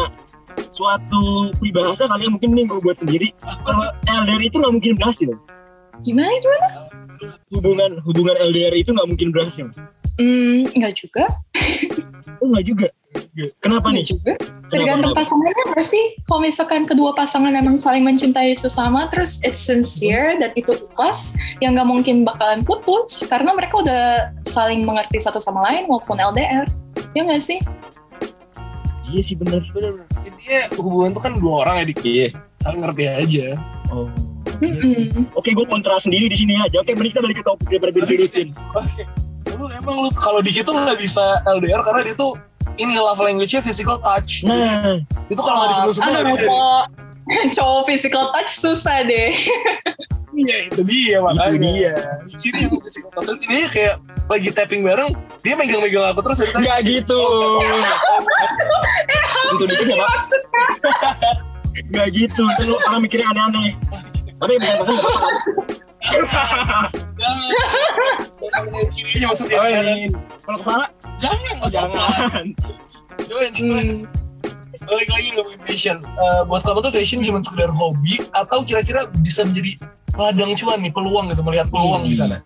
suatu 0.73 1.53
peribahasa 1.61 2.09
kali 2.09 2.25
yang 2.25 2.35
mungkin 2.37 2.51
nih 2.53 2.65
gue 2.65 2.81
buat 2.81 2.97
sendiri. 2.97 3.29
Kalau 3.65 3.87
LDR 4.07 4.43
itu 4.43 4.57
nggak 4.57 4.73
mungkin 4.73 4.93
berhasil. 4.97 5.31
Gimana 6.01 6.33
gimana? 6.41 6.69
Hubungan 7.49 7.91
hubungan 8.05 8.37
LDR 8.37 8.75
itu 8.77 8.93
nggak 8.93 9.09
mungkin 9.09 9.29
berhasil. 9.33 9.67
Hmm, 10.17 10.69
enggak 10.73 10.95
juga. 10.97 11.25
Oh 12.41 12.49
nggak 12.51 12.67
juga. 12.67 12.89
Kenapa 13.61 13.93
nih? 13.93 14.03
Enggak 14.03 14.09
juga. 14.13 14.33
Kenapa, 14.67 14.73
Tergantung 14.83 15.13
kenapa? 15.15 15.23
pasangannya 15.23 15.65
nggak 15.71 15.87
sih? 15.87 16.05
Kalau 16.27 16.41
misalkan 16.43 16.83
kedua 16.91 17.11
pasangan 17.15 17.55
emang 17.55 17.77
saling 17.79 18.03
mencintai 18.03 18.51
sesama, 18.59 19.07
terus 19.13 19.39
it's 19.47 19.63
sincere 19.63 20.35
dan 20.43 20.51
itu 20.59 20.75
ikhlas, 20.75 21.39
yang 21.63 21.79
nggak 21.79 21.87
mungkin 21.87 22.27
bakalan 22.27 22.67
putus 22.67 23.23
karena 23.31 23.55
mereka 23.55 23.79
udah 23.79 24.03
saling 24.43 24.83
mengerti 24.83 25.23
satu 25.23 25.39
sama 25.39 25.63
lain 25.71 25.87
walaupun 25.87 26.19
LDR. 26.19 26.67
Ya 27.15 27.23
nggak 27.23 27.45
sih? 27.45 27.63
Iya 29.07 29.23
sih. 29.23 29.37
Bener. 29.39 29.63
Intinya 30.27 30.61
hubungan 30.75 31.15
tuh 31.15 31.23
kan 31.23 31.33
dua 31.39 31.63
orang 31.63 31.75
ya, 31.81 31.85
Dik. 31.93 32.03
Iya. 32.03 32.29
Saling 32.59 32.81
ngerti 32.83 33.05
aja. 33.07 33.47
Oh. 33.95 34.11
Mm-mm. 34.57 35.29
Oke, 35.37 35.53
gue 35.53 35.67
kontra 35.69 36.01
sendiri 36.01 36.33
di 36.33 36.37
sini 36.37 36.57
aja. 36.57 36.81
Oke, 36.81 36.97
mending 36.97 37.13
kita 37.13 37.23
balik 37.23 37.39
ke 37.39 37.45
topik 37.45 37.69
daripada 37.71 38.09
disebutin. 38.09 38.49
Oke. 38.73 39.05
Emang 39.87 40.03
lu 40.03 40.11
kalau 40.19 40.43
Diki 40.43 40.67
tuh 40.67 40.75
nggak 40.75 40.99
bisa 40.99 41.39
LDR 41.47 41.79
karena 41.87 42.11
dia 42.11 42.19
tuh 42.19 42.35
ini 42.75 42.99
love 42.99 43.23
language-nya 43.23 43.63
physical 43.63 44.03
touch. 44.03 44.43
Nah, 44.43 44.99
itu 45.31 45.39
kalau 45.39 45.63
nggak 45.63 45.71
disentuh-sentuh 45.79 46.11
nggak 46.11 46.27
Aduh, 46.27 46.35
bisa. 46.35 46.47
kalau 46.51 46.75
cowok 47.55 47.83
physical 47.87 48.25
touch 48.35 48.51
susah 48.51 49.07
deh. 49.07 49.31
Iya 50.37 50.57
itu 50.69 50.81
dia 50.83 51.23
makanya. 51.23 51.55
itu 51.55 51.59
dia. 51.63 51.95
Jadi 52.27 52.59
yang 52.67 52.75
physical 52.83 53.11
touch 53.15 53.43
ini 53.47 53.71
kayak 53.71 53.95
lagi 54.27 54.51
tapping 54.51 54.83
bareng, 54.83 55.15
dia 55.47 55.55
megang-megang 55.55 56.11
aku 56.11 56.21
terus. 56.27 56.43
Gak 56.51 56.81
gitu. 56.83 57.23
Itu 59.47 59.63
dikit 59.71 59.87
ya, 59.87 60.03
Pak. 60.03 60.21
Gak 61.95 62.09
gitu. 62.11 62.43
Itu 62.43 62.63
lu 62.67 62.77
orang 62.83 63.07
mikirnya 63.07 63.31
aneh-aneh. 63.31 63.79
Tapi 64.37 64.53
bukan 64.61 64.75
bukan 64.81 64.95
nggak 64.95 65.05
apa-apa. 65.05 65.31
Jangan. 67.17 67.51
Jangan 68.37 68.87
kirinya 68.93 69.27
maksudnya. 69.33 69.57
Oh, 69.59 69.67
Jangan. 69.67 69.97
ini. 69.97 70.07
Kalau 70.45 70.59
kepala, 70.63 70.87
Jangan 71.17 71.55
maksudnya. 71.59 71.89
jangan. 71.89 72.47
Jangan. 73.27 73.51
Hmm. 73.57 73.99
Balik 74.87 75.09
lagi 75.11 75.29
ngomongin 75.35 75.61
fashion. 75.67 75.97
Eh, 75.99 76.41
buat 76.47 76.63
kamu 76.63 76.79
tuh 76.85 76.93
fashion 76.95 77.19
cuma 77.25 77.43
sekedar 77.43 77.73
hobi 77.73 78.23
atau 78.31 78.63
kira-kira 78.63 79.09
bisa 79.19 79.43
menjadi 79.43 79.83
ladang 80.15 80.55
cuan 80.55 80.79
nih 80.79 80.93
peluang 80.95 81.27
gitu 81.33 81.43
melihat 81.43 81.67
peluang 81.73 82.07
di 82.07 82.15
sana. 82.15 82.39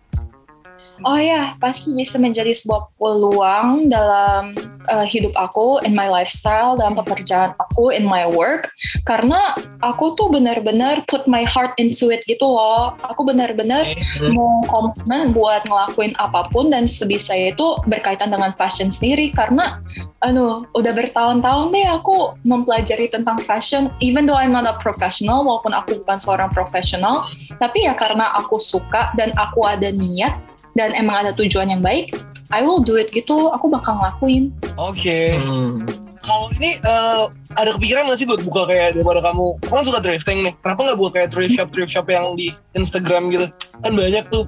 Oh 1.01 1.17
ya, 1.17 1.57
pasti 1.57 1.97
bisa 1.97 2.21
menjadi 2.21 2.53
sebuah 2.53 2.93
peluang 3.01 3.89
dalam 3.89 4.53
uh, 4.93 5.01
hidup 5.01 5.33
aku, 5.33 5.81
in 5.81 5.97
my 5.97 6.05
lifestyle, 6.05 6.77
dalam 6.77 6.93
pekerjaan 6.93 7.57
aku, 7.57 7.89
in 7.89 8.05
my 8.05 8.29
work. 8.29 8.69
Karena 9.09 9.57
aku 9.81 10.13
tuh 10.13 10.29
benar-benar 10.29 11.01
put 11.09 11.25
my 11.25 11.41
heart 11.41 11.73
into 11.81 12.13
it 12.13 12.21
gitu 12.29 12.45
loh. 12.45 12.93
Aku 13.09 13.25
benar-benar 13.25 13.89
mau 14.29 14.61
komitmen 14.69 15.33
buat 15.33 15.65
ngelakuin 15.65 16.13
apa 16.21 16.45
pun 16.53 16.69
dan 16.69 16.85
sebisa 16.85 17.33
itu 17.33 17.81
berkaitan 17.89 18.29
dengan 18.29 18.53
fashion 18.53 18.93
sendiri. 18.93 19.33
Karena, 19.33 19.81
aduh, 20.21 20.69
udah 20.77 20.93
bertahun-tahun 20.93 21.73
deh 21.73 21.87
aku 21.89 22.37
mempelajari 22.45 23.09
tentang 23.09 23.41
fashion. 23.41 23.89
Even 24.05 24.29
though 24.29 24.37
I'm 24.37 24.53
not 24.53 24.69
a 24.69 24.77
professional, 24.77 25.41
walaupun 25.41 25.73
aku 25.73 25.97
bukan 26.05 26.21
seorang 26.21 26.53
profesional, 26.53 27.25
tapi 27.57 27.89
ya 27.89 27.97
karena 27.97 28.37
aku 28.37 28.61
suka 28.61 29.09
dan 29.17 29.33
aku 29.33 29.65
ada 29.65 29.89
niat 29.89 30.50
dan 30.75 30.95
emang 30.95 31.27
ada 31.27 31.31
tujuan 31.35 31.71
yang 31.71 31.81
baik, 31.83 32.15
I 32.51 32.63
will 32.63 32.83
do 32.83 32.99
it 32.99 33.11
gitu. 33.11 33.51
Aku 33.55 33.71
bakal 33.71 33.99
ngelakuin. 33.99 34.51
Oke. 34.75 35.35
Hmm. 35.39 35.87
Kalau 36.21 36.53
ini 36.53 36.77
eh, 36.77 37.23
ada 37.57 37.69
kepikiran 37.73 38.05
nggak 38.05 38.19
sih 38.21 38.29
buat 38.29 38.45
buka 38.45 38.69
kayak 38.69 38.93
daripada 38.93 39.25
kamu, 39.25 39.57
kamu 39.65 39.73
kan 39.73 39.85
suka 39.89 39.99
thrifting 40.05 40.39
nih, 40.45 40.53
kenapa 40.61 40.79
nggak 40.85 40.99
buat 41.01 41.11
kayak 41.17 41.29
thrift 41.33 41.57
shop 41.57 41.73
thrift 41.73 41.91
shop 41.91 42.05
yang 42.13 42.37
di 42.37 42.53
Instagram 42.77 43.33
gitu? 43.33 43.49
Kan 43.81 43.97
banyak 43.97 44.25
tuh. 44.29 44.45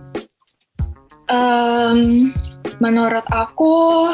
Em, 1.33 2.29
menurut 2.77 3.25
aku, 3.33 4.05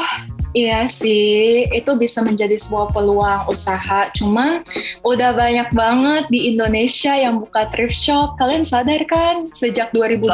iya 0.54 0.86
sih, 0.90 1.70
itu 1.70 1.92
bisa 1.98 2.26
menjadi 2.26 2.58
sebuah 2.58 2.90
peluang 2.94 3.50
usaha. 3.50 4.10
Cuman 4.14 4.66
udah 5.06 5.34
banyak 5.36 5.70
banget 5.74 6.24
di 6.34 6.54
Indonesia 6.54 7.14
yang 7.14 7.42
buka 7.42 7.70
thrift 7.70 7.96
shop. 7.96 8.38
Kalian 8.42 8.66
sadar 8.66 9.06
kan? 9.06 9.50
Sejak 9.54 9.94
2020, 9.94 10.26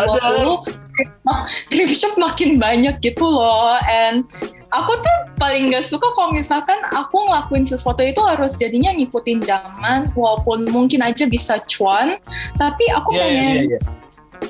thrift 1.71 1.95
shop 1.95 2.15
makin 2.15 2.56
banyak 2.56 2.99
gitu 3.04 3.25
loh. 3.28 3.75
And 3.88 4.23
aku 4.71 4.99
tuh 4.99 5.17
paling 5.36 5.71
gak 5.71 5.84
suka 5.84 6.08
kalau 6.15 6.32
misalkan 6.32 6.80
aku 6.91 7.15
ngelakuin 7.28 7.67
sesuatu 7.67 8.04
itu 8.04 8.19
harus 8.23 8.56
jadinya 8.56 8.95
ngikutin 8.95 9.43
zaman, 9.43 10.12
walaupun 10.15 10.67
mungkin 10.71 11.04
aja 11.04 11.28
bisa 11.28 11.60
cuan. 11.67 12.19
Tapi 12.56 12.88
aku 12.91 13.15
Iya, 13.15 13.19
iya, 13.19 13.25
pengen 13.28 13.56
iya, 13.56 13.63
iya. 13.75 14.04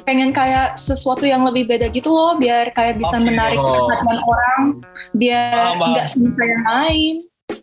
Pengen 0.05 0.29
kayak 0.29 0.77
sesuatu 0.77 1.25
yang 1.25 1.41
lebih 1.45 1.65
beda 1.65 1.89
gitu 1.89 2.09
loh 2.13 2.37
biar 2.37 2.69
kayak 2.73 2.97
bisa 3.01 3.17
Oke. 3.17 3.25
menarik 3.25 3.57
Oh. 3.57 3.89
perhatian 3.89 4.19
orang 4.21 4.61
biar 5.17 5.73
nggak 5.77 6.07
seperti 6.09 6.43
yang 6.45 6.65
lain 6.65 7.15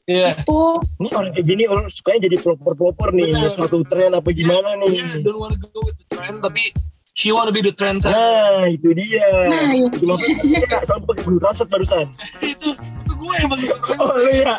Iya. 0.07 0.39
tuh 0.47 0.79
Ini 1.03 1.09
orang 1.15 1.31
kayak 1.35 1.47
gini 1.47 1.65
orang 1.67 1.87
sukanya 1.91 2.31
jadi 2.31 2.37
pelopor-pelopor 2.39 3.09
nih. 3.15 3.35
Bener. 3.35 3.51
Suatu 3.51 3.83
tren 3.87 4.15
apa 4.15 4.31
gimana 4.31 4.79
nih. 4.79 4.95
Dia 4.99 5.27
don't 5.27 5.43
wanna 5.43 5.59
go 5.59 5.83
with 5.83 5.99
the 5.99 6.07
trend, 6.07 6.39
tapi 6.39 6.71
she 7.19 7.35
wanna 7.35 7.51
be 7.51 7.63
the 7.63 7.75
trend. 7.75 7.99
Nah, 8.07 8.67
itu 8.71 8.95
dia. 8.95 9.27
nah 9.51 9.75
ya. 9.75 9.91
Itu 9.91 10.07
maksudnya 10.07 10.87
sama 10.87 11.03
pakai 11.03 11.23
blue 11.27 11.41
transfer 11.43 11.67
barusan. 11.67 12.07
itu 12.47 12.69
itu 12.79 13.13
gue 13.15 13.35
yang 13.43 13.51
bagi 13.51 13.67
Oh 13.99 14.11
lu 14.15 14.31
ya. 14.31 14.55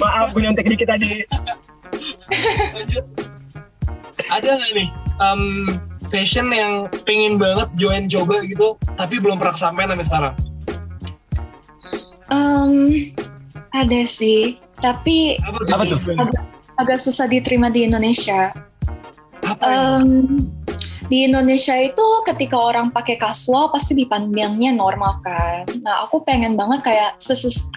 Maaf 0.00 0.32
gue 0.32 0.40
nyontek 0.48 0.64
dikit 0.68 0.88
tadi. 0.88 1.24
lanjut 2.76 3.04
ada 4.32 4.48
nggak 4.56 4.72
nih 4.74 4.88
um, 5.20 5.42
fashion 6.12 6.52
yang 6.52 6.86
pengen 7.02 7.40
banget 7.40 7.72
join 7.74 8.04
coba 8.04 8.44
gitu 8.44 8.76
tapi 8.94 9.16
belum 9.16 9.40
pernah 9.40 9.56
kesampaian 9.56 9.88
sampai 9.90 10.06
sekarang 10.06 10.34
Em, 12.28 12.72
ada 13.72 14.00
sih 14.04 14.56
tapi 14.76 15.36
Apa 15.40 15.84
tuh? 15.84 16.00
agak 16.76 16.98
susah 16.98 17.24
diterima 17.24 17.68
di 17.68 17.84
Indonesia 17.84 18.52
apa 19.42 19.64
Em, 20.00 20.48
di 21.08 21.26
Indonesia 21.26 21.74
itu 21.78 22.06
ketika 22.28 22.54
orang 22.54 22.94
pakai 22.94 23.18
kasual 23.18 23.70
pasti 23.74 23.98
dipandangnya 23.98 24.74
normal 24.74 25.18
kan. 25.24 25.66
Nah 25.82 26.06
aku 26.06 26.22
pengen 26.22 26.54
banget 26.54 26.86
kayak 26.86 27.10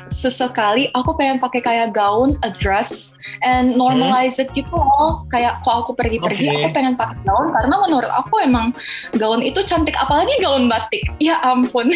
sesekali 0.10 0.90
aku 0.94 1.18
pengen 1.18 1.42
pakai 1.42 1.62
kayak 1.62 1.96
gaun, 1.96 2.36
a 2.46 2.50
dress, 2.54 3.16
and 3.42 3.74
normalize 3.80 4.38
it 4.38 4.50
gitu 4.54 4.74
loh. 4.74 5.26
Kayak 5.34 5.62
kalau 5.66 5.86
aku 5.86 5.98
pergi-pergi 5.98 6.46
Oke. 6.52 6.58
aku 6.62 6.70
pengen 6.76 6.94
pakai 6.94 7.18
gaun 7.26 7.48
karena 7.54 7.76
menurut 7.82 8.12
aku 8.12 8.36
emang 8.44 8.76
gaun 9.18 9.42
itu 9.42 9.62
cantik 9.66 9.98
apalagi 9.98 10.34
gaun 10.44 10.70
batik. 10.70 11.06
Ya 11.18 11.42
ampun. 11.42 11.90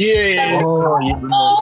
iya 0.00 0.32
iya, 0.32 0.56
iya. 0.56 0.64
Oh 0.64 0.96
iya 1.04 1.16
benar. 1.18 1.60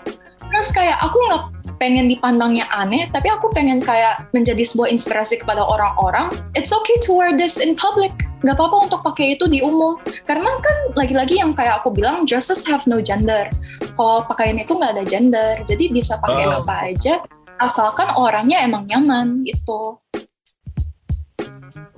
Terus 0.49 0.69
kayak 0.73 0.97
aku 1.05 1.17
nggak 1.29 1.43
pengen 1.79 2.11
dipandangnya 2.11 2.67
aneh, 2.75 3.07
tapi 3.15 3.31
aku 3.31 3.49
pengen 3.55 3.79
kayak 3.79 4.27
menjadi 4.35 4.61
sebuah 4.67 4.91
inspirasi 4.91 5.41
kepada 5.41 5.63
orang-orang. 5.63 6.35
It's 6.59 6.75
okay 6.75 6.99
to 7.07 7.15
wear 7.15 7.33
this 7.33 7.63
in 7.63 7.79
public. 7.79 8.13
Gak 8.43 8.59
apa-apa 8.59 8.91
untuk 8.91 9.01
pakai 9.03 9.39
itu 9.39 9.47
di 9.47 9.63
umum. 9.63 9.99
Karena 10.27 10.59
kan 10.59 10.77
lagi-lagi 10.99 11.39
yang 11.39 11.55
kayak 11.55 11.83
aku 11.83 11.95
bilang, 11.95 12.27
dresses 12.27 12.67
have 12.67 12.83
no 12.91 12.99
gender. 13.03 13.47
Kalau 13.95 14.27
pakaian 14.27 14.59
itu 14.59 14.75
nggak 14.75 14.95
ada 14.99 15.05
gender, 15.07 15.63
jadi 15.67 15.85
bisa 15.91 16.19
pakai 16.23 16.45
Oh. 16.47 16.63
apa 16.63 16.95
aja. 16.95 17.23
Asalkan 17.59 18.15
orangnya 18.15 18.63
emang 18.63 18.87
nyaman 18.87 19.43
gitu. 19.43 19.99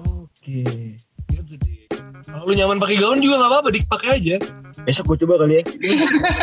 Oke. 0.01 0.97
Gitu, 1.29 1.55
Dik. 1.61 1.80
kalau 1.80 1.80
lu 2.45 2.53
nyaman 2.53 2.77
pakai 2.77 2.97
gaun 3.01 3.19
juga 3.25 3.41
nggak 3.41 3.51
apa-apa 3.51 3.69
dik 3.73 3.87
pakai 3.89 4.11
aja 4.21 4.37
Besok 4.87 5.13
gue 5.13 5.27
coba 5.27 5.45
kali 5.45 5.61
ya. 5.61 5.63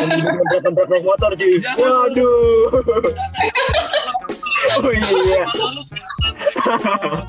Nabrak-nabrak 0.03 0.87
naik 0.91 1.03
motor 1.07 1.31
cuy. 1.33 1.57
Waduh. 1.57 2.69
Oh 4.77 4.91
iya. 4.91 5.41
Kelihatan. 6.61 7.25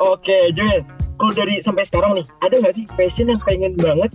Oke, 0.00 0.38
Joel. 0.56 0.82
Kalau 1.20 1.32
dari 1.36 1.60
sampai 1.60 1.84
sekarang 1.86 2.16
nih, 2.18 2.26
ada 2.40 2.54
nggak 2.56 2.74
sih 2.74 2.84
fashion 2.96 3.30
yang 3.30 3.40
pengen 3.44 3.76
banget? 3.76 4.10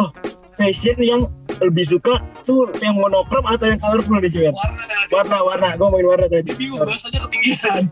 Oh, 0.00 0.10
fashion 0.56 0.96
yang 0.98 1.28
lebih 1.60 1.86
suka 1.86 2.18
tuh 2.42 2.66
yang 2.80 2.98
monokrom 2.98 3.44
atau 3.46 3.68
yang 3.68 3.78
colorful 3.78 4.18
nih, 4.18 4.32
Joel? 4.32 4.54
warna 4.54 4.82
Warna, 5.12 5.38
warna. 5.44 5.68
Gue 5.76 5.86
ngomongin 5.86 6.08
warna 6.08 6.26
tadi. 6.26 6.50
bingung 6.56 6.80
bahasanya 6.82 7.20
ketinggian 7.28 7.84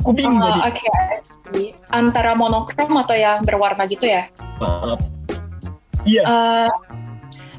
Gue 0.00 0.12
bingung 0.16 0.40
tadi. 0.40 0.60
Oke, 0.72 0.80
see. 1.20 1.76
Antara 1.92 2.32
monokrom 2.32 2.96
atau 2.96 3.12
yang 3.12 3.44
berwarna 3.44 3.84
gitu 3.84 4.08
ya? 4.08 4.32
Maaf. 4.56 4.98
Iya. 6.08 6.22
Eh, 6.24 6.70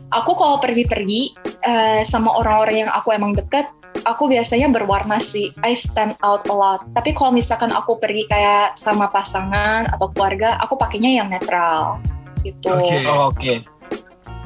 aku 0.10 0.34
kalau 0.34 0.58
pergi-pergi 0.58 1.38
eh, 1.64 2.02
sama 2.02 2.34
orang-orang 2.34 2.90
yang 2.90 2.92
aku 2.92 3.14
emang 3.14 3.38
deket, 3.38 3.70
aku 4.04 4.28
biasanya 4.28 4.68
berwarna 4.74 5.22
sih. 5.22 5.54
I 5.64 5.78
stand 5.78 6.18
out 6.26 6.44
a 6.50 6.56
lot. 6.56 6.82
Tapi 6.98 7.14
kalau 7.14 7.32
misalkan 7.32 7.70
aku 7.70 8.02
pergi 8.02 8.28
kayak 8.28 8.76
sama 8.76 9.08
pasangan 9.14 9.88
atau 9.94 10.10
keluarga, 10.12 10.58
aku 10.60 10.76
pakainya 10.76 11.24
yang 11.24 11.30
netral 11.30 12.02
gitu. 12.44 12.74
Oke. 12.74 12.98
Oke. 13.08 13.54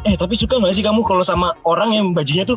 Eh, 0.06 0.16
tapi 0.16 0.38
suka 0.38 0.62
nggak 0.62 0.76
sih 0.78 0.86
kamu 0.86 1.02
kalau 1.04 1.26
sama 1.26 1.58
orang 1.66 1.92
yang 1.92 2.08
bajunya 2.14 2.46
tuh 2.46 2.56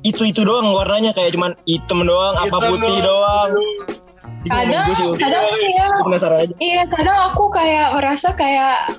itu-itu 0.00 0.42
doang 0.42 0.72
warnanya 0.72 1.12
kayak 1.12 1.36
cuman 1.36 1.52
hitam 1.68 2.02
doang, 2.04 2.34
apa 2.36 2.56
Hitam 2.56 2.70
putih 2.72 2.96
doang. 3.04 3.50
doang. 3.52 3.52
Ini 4.40 4.48
Kadang, 4.48 4.88
kadang 5.20 5.46
sih 5.52 5.70
ya. 5.76 5.88
Iya, 6.56 6.82
kadang 6.88 7.18
aku 7.28 7.44
kayak 7.52 7.92
merasa 7.92 8.32
kayak 8.32 8.96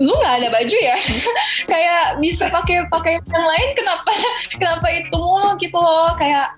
lu 0.00 0.14
nggak 0.16 0.34
ada 0.40 0.48
baju 0.48 0.76
ya? 0.80 0.96
Kayak 1.72 2.02
bisa 2.24 2.48
pakai 2.48 2.88
pakai 2.88 3.20
yang 3.20 3.46
lain 3.46 3.68
kenapa? 3.76 4.10
Kenapa 4.56 4.86
itu 4.96 5.12
mulu 5.12 5.52
gitu 5.60 5.76
loh? 5.76 6.16
Kayak 6.16 6.56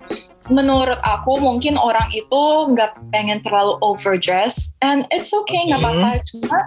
menurut 0.50 0.98
aku 1.04 1.38
mungkin 1.38 1.78
orang 1.78 2.08
itu 2.10 2.42
nggak 2.72 2.98
pengen 3.14 3.38
terlalu 3.44 3.78
overdress 3.84 4.74
and 4.82 5.06
it's 5.14 5.30
okay 5.30 5.68
nggak 5.68 5.82
Oke. 5.82 5.86
apa-apa. 5.86 6.10
Cuma 6.26 6.58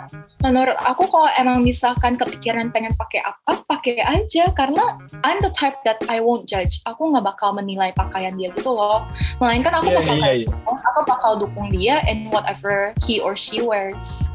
menurut 0.45 0.77
aku 0.85 1.03
kalau 1.09 1.29
emang 1.35 1.65
misalkan 1.65 2.15
kepikiran 2.15 2.69
pengen 2.71 2.93
pakai 2.95 3.25
apa 3.25 3.65
pakai 3.65 3.99
aja. 4.03 4.51
Karena 4.53 4.99
I'm 5.25 5.41
the 5.41 5.51
type 5.51 5.75
that 5.83 5.99
I 6.07 6.21
won't 6.21 6.45
judge. 6.45 6.79
Aku 6.87 7.11
nggak 7.11 7.25
bakal 7.25 7.55
menilai 7.57 7.91
pakaian 7.97 8.37
dia 8.37 8.53
gitu 8.53 8.71
loh. 8.71 9.03
Melainkan 9.41 9.73
aku 9.75 9.91
Iya, 9.91 9.97
bakal 10.03 10.15
iya, 10.15 10.23
kayak 10.23 10.37
iya. 10.37 10.45
support, 10.47 10.79
aku 10.83 10.99
bakal 11.07 11.31
dukung 11.39 11.67
dia 11.71 11.95
in 12.11 12.29
whatever 12.29 12.91
he 13.03 13.23
or 13.23 13.33
she 13.39 13.63
wears 13.63 14.34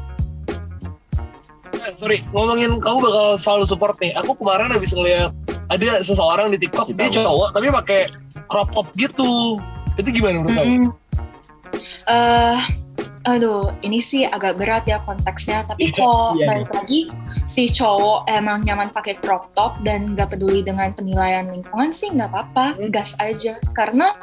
sorry 1.93 2.23
ngomongin 2.31 2.77
kamu 2.77 2.97
bakal 3.01 3.25
selalu 3.35 3.65
support 3.65 3.95
nih 3.97 4.11
aku 4.13 4.35
kemarin 4.35 4.69
habis 4.69 4.91
ngeliat 4.91 5.31
ada 5.67 5.99
seseorang 5.99 6.51
di 6.51 6.59
TikTok 6.59 6.91
Kasih 6.91 6.95
dia 6.95 7.09
tahu. 7.09 7.25
cowok 7.25 7.49
tapi 7.51 7.65
pakai 7.71 7.99
crop 8.45 8.69
top 8.71 8.87
gitu 8.93 9.59
itu 9.95 10.09
gimana 10.11 10.39
menurut 10.39 10.55
kamu? 10.55 10.63
Mm-mm. 10.63 10.89
Eh, 12.07 12.57
aduh, 13.23 13.75
ini 13.81 13.99
sih 13.99 14.23
agak 14.23 14.55
berat 14.55 14.83
ya 14.83 15.03
konteksnya. 15.03 15.67
Tapi 15.67 15.87
Iya, 15.87 15.93
kalau 15.93 16.23
iya, 16.35 16.45
balik 16.47 16.69
lagi, 16.71 17.01
si 17.43 17.67
cowok 17.67 18.27
emang 18.27 18.63
nyaman 18.63 18.87
pakai 18.89 19.19
crop 19.19 19.51
top 19.51 19.79
dan 19.83 20.15
nggak 20.15 20.31
peduli 20.31 20.63
dengan 20.63 20.91
penilaian 20.91 21.47
lingkungan 21.47 21.91
sih 21.91 22.07
nggak 22.07 22.27
apa-apa, 22.27 22.75
Hmm. 22.75 22.89
gas 22.89 23.15
aja. 23.19 23.59
Karena 23.71 24.15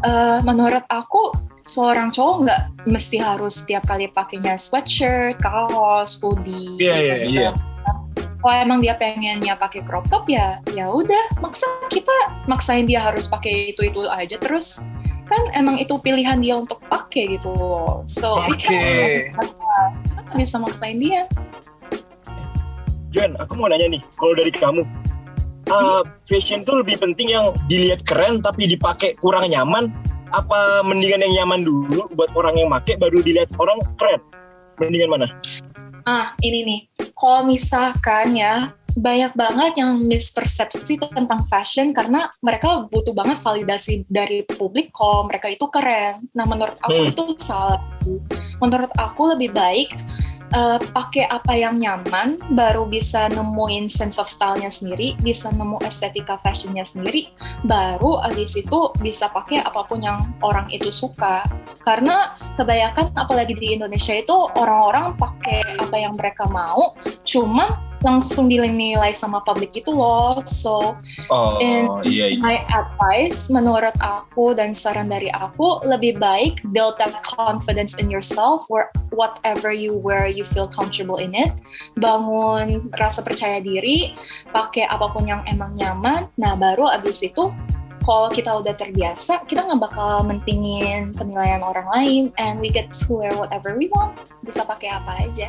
eh, 0.00 0.38
menurut 0.42 0.84
aku 0.88 1.32
seorang 1.66 2.10
cowok 2.10 2.36
nggak 2.46 2.60
mesti 2.90 3.16
harus 3.22 3.62
setiap 3.62 3.86
kali 3.86 4.10
pakainya 4.10 4.58
sweatshirt, 4.58 5.38
kaos, 5.38 6.18
hoodie. 6.18 6.78
Iya, 6.78 6.94
iya, 6.98 7.14
gitu. 7.24 7.32
iya. 7.38 7.50
Kalau 8.42 8.58
emang 8.58 8.82
dia 8.82 8.98
pengennya 8.98 9.54
pakai 9.54 9.86
crop 9.86 10.10
top 10.10 10.26
ya, 10.26 10.58
ya 10.74 10.90
udah 10.90 11.38
maksa 11.38 11.66
kita 11.94 12.10
maksain 12.50 12.90
dia 12.90 12.98
harus 12.98 13.30
pakai 13.30 13.70
itu 13.70 13.86
itu 13.86 14.02
aja 14.10 14.34
terus 14.42 14.82
kan 15.30 15.38
emang 15.54 15.78
itu 15.78 15.94
pilihan 16.02 16.42
dia 16.42 16.58
untuk 16.58 16.82
pakai 16.90 17.38
gitu 17.38 17.54
loh. 17.54 18.02
So 18.02 18.42
can 18.58 19.22
kita 19.22 19.42
nggak 20.34 20.36
bisa 20.42 20.58
maksain 20.58 20.98
dia. 20.98 21.30
Jan, 23.12 23.36
aku 23.36 23.60
mau 23.60 23.68
nanya 23.68 23.92
nih, 23.92 24.02
kalau 24.16 24.32
dari 24.32 24.48
kamu, 24.48 24.82
uh, 25.68 26.00
fashion 26.24 26.64
tuh 26.64 26.80
lebih 26.80 26.96
penting 26.96 27.28
yang 27.28 27.52
dilihat 27.68 28.00
keren 28.08 28.40
tapi 28.40 28.64
dipakai 28.64 29.12
kurang 29.20 29.52
nyaman, 29.52 29.92
apa 30.32 30.80
mendingan 30.84 31.20
yang 31.28 31.44
nyaman 31.44 31.62
dulu 31.64 32.08
buat 32.16 32.32
orang 32.32 32.56
yang 32.56 32.68
make 32.72 32.96
baru 32.96 33.20
dilihat 33.20 33.52
orang 33.60 33.78
keren? 34.00 34.20
Mendingan 34.80 35.10
mana? 35.12 35.26
Ah 36.02 36.34
ini 36.42 36.66
nih, 36.66 36.80
kalau 37.14 37.46
misalkan 37.46 38.34
ya 38.34 38.74
banyak 38.92 39.32
banget 39.32 39.80
yang 39.80 40.04
mispersepsi 40.04 41.00
tentang 41.00 41.40
fashion 41.48 41.96
karena 41.96 42.28
mereka 42.44 42.84
butuh 42.92 43.16
banget 43.16 43.40
validasi 43.40 44.04
dari 44.08 44.44
publik 44.44 44.92
kalau 44.92 45.24
mereka 45.24 45.48
itu 45.48 45.64
keren. 45.72 46.28
Nah 46.36 46.44
menurut 46.44 46.76
aku 46.84 46.92
Hmm. 46.92 47.10
itu 47.12 47.24
salah 47.40 47.80
sih. 47.88 48.20
Menurut 48.60 48.92
aku 49.00 49.32
lebih 49.32 49.56
baik 49.56 49.96
eh, 50.52 50.78
pakai 50.92 51.24
apa 51.28 51.52
yang 51.56 51.80
nyaman, 51.80 52.38
baru 52.52 52.86
bisa 52.86 53.28
nemuin 53.32 53.88
sense 53.88 54.20
of 54.20 54.28
style-nya 54.28 54.68
sendiri, 54.68 55.16
bisa 55.20 55.50
nemu 55.52 55.80
estetika 55.84 56.38
fashionnya 56.44 56.84
sendiri, 56.84 57.32
baru 57.64 58.20
abis 58.28 58.60
itu 58.60 58.92
bisa 59.00 59.28
pakai 59.32 59.64
apa 59.64 59.84
pun 59.88 60.04
yang 60.04 60.18
orang 60.44 60.68
itu 60.68 60.92
suka. 60.92 61.42
Karena 61.82 62.36
kebanyakan 62.60 63.16
apalagi 63.16 63.56
di 63.58 63.74
Indonesia 63.74 64.14
itu 64.14 64.34
orang-orang 64.54 65.18
pakai 65.18 65.64
apa 65.80 65.96
yang 65.98 66.14
mereka 66.14 66.46
mau, 66.52 66.94
cuman 67.26 67.92
langsung 68.02 68.50
dinilai 68.50 69.14
sama 69.14 69.40
publik 69.46 69.78
itu 69.78 69.94
loh. 69.94 70.42
So 70.44 70.98
Oh 71.30 71.62
And- 71.62 72.02
iya 72.02 72.34
iya. 72.34 72.42
my 72.42 72.58
advice 72.68 73.46
menurut 73.48 73.94
aku 74.02 74.58
dan 74.58 74.74
saran 74.74 75.08
dari 75.08 75.30
aku 75.30 75.86
lebih 75.86 76.18
baik 76.18 76.60
build 76.74 76.98
that 76.98 77.14
confidence 77.22 77.94
in 77.96 78.10
yourself 78.10 78.66
where 78.66 78.90
whatever 79.14 79.70
you 79.70 79.94
wear 79.94 80.26
you 80.26 80.41
feel 80.46 80.68
comfortable 80.70 81.18
in 81.18 81.34
it 81.34 81.50
bangun 81.98 82.90
rasa 82.96 83.22
percaya 83.22 83.58
diri 83.58 84.14
pakai 84.50 84.86
apa 84.86 85.10
pun 85.10 85.26
yang 85.26 85.42
emang 85.50 85.74
nyaman 85.74 86.28
nah 86.38 86.54
baru 86.54 86.90
abis 86.92 87.26
itu 87.26 87.50
kalau 88.02 88.28
kita 88.34 88.50
udah 88.50 88.74
terbiasa 88.74 89.46
kita 89.46 89.62
nggak 89.62 89.80
bakal 89.86 90.26
mentingin 90.26 91.14
penilaian 91.14 91.62
orang 91.62 91.86
lain 91.94 92.22
and 92.38 92.58
we 92.58 92.68
get 92.68 92.90
to 92.90 93.14
wear 93.14 93.32
whatever 93.38 93.78
we 93.78 93.86
want 93.94 94.14
bisa 94.42 94.66
pakai 94.66 94.90
apa 94.90 95.12
aja 95.22 95.48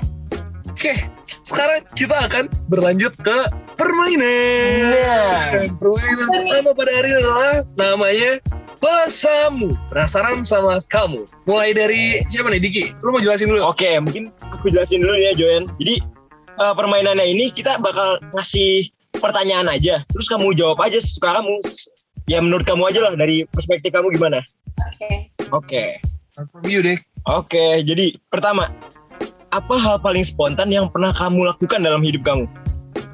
Oke, 0.74 0.90
sekarang 1.30 1.86
kita 1.94 2.18
akan 2.28 2.50
berlanjut 2.66 3.14
ke 3.22 3.38
permainan. 3.78 5.70
Permainan 5.78 6.26
Apa 6.26 6.34
nih? 6.42 6.50
pertama 6.50 6.72
pada 6.74 6.92
hari 6.98 7.08
ini 7.14 7.20
adalah 7.22 7.54
namanya 7.78 8.32
Pesamu. 8.84 9.72
Penasaran 9.88 10.44
sama 10.44 10.84
kamu. 10.92 11.24
Mulai 11.48 11.72
dari 11.72 12.20
siapa 12.28 12.52
nih 12.52 12.60
Diki? 12.60 12.84
Lu 13.00 13.16
mau 13.16 13.24
jelasin 13.24 13.48
dulu? 13.48 13.64
Oke, 13.64 13.96
mungkin 14.04 14.28
aku 14.52 14.68
jelasin 14.68 15.00
dulu 15.00 15.16
ya 15.16 15.32
Joen. 15.40 15.72
Jadi 15.80 16.04
eh, 16.60 16.74
permainannya 16.76 17.24
ini 17.24 17.48
kita 17.48 17.80
bakal 17.80 18.20
ngasih 18.36 18.92
pertanyaan 19.24 19.72
aja, 19.72 20.04
terus 20.12 20.28
kamu 20.28 20.52
jawab 20.60 20.84
aja 20.84 21.00
sesuka 21.00 21.40
kamu. 21.40 21.64
Ya 22.28 22.44
menurut 22.44 22.68
kamu 22.68 22.92
aja 22.92 23.00
lah 23.08 23.16
dari 23.16 23.48
perspektif 23.56 23.96
kamu 23.96 24.20
gimana? 24.20 24.44
Oke. 24.92 25.32
Oke. 25.56 25.84
From 26.36 26.68
you 26.68 26.84
deh. 26.84 27.00
Oke, 27.24 27.88
jadi 27.88 28.20
pertama, 28.28 28.68
apa 29.56 29.76
hal 29.80 29.96
paling 30.04 30.28
spontan 30.28 30.68
yang 30.68 30.92
pernah 30.92 31.16
kamu 31.16 31.56
lakukan 31.56 31.80
dalam 31.80 32.04
hidup 32.04 32.28
kamu? 32.28 32.52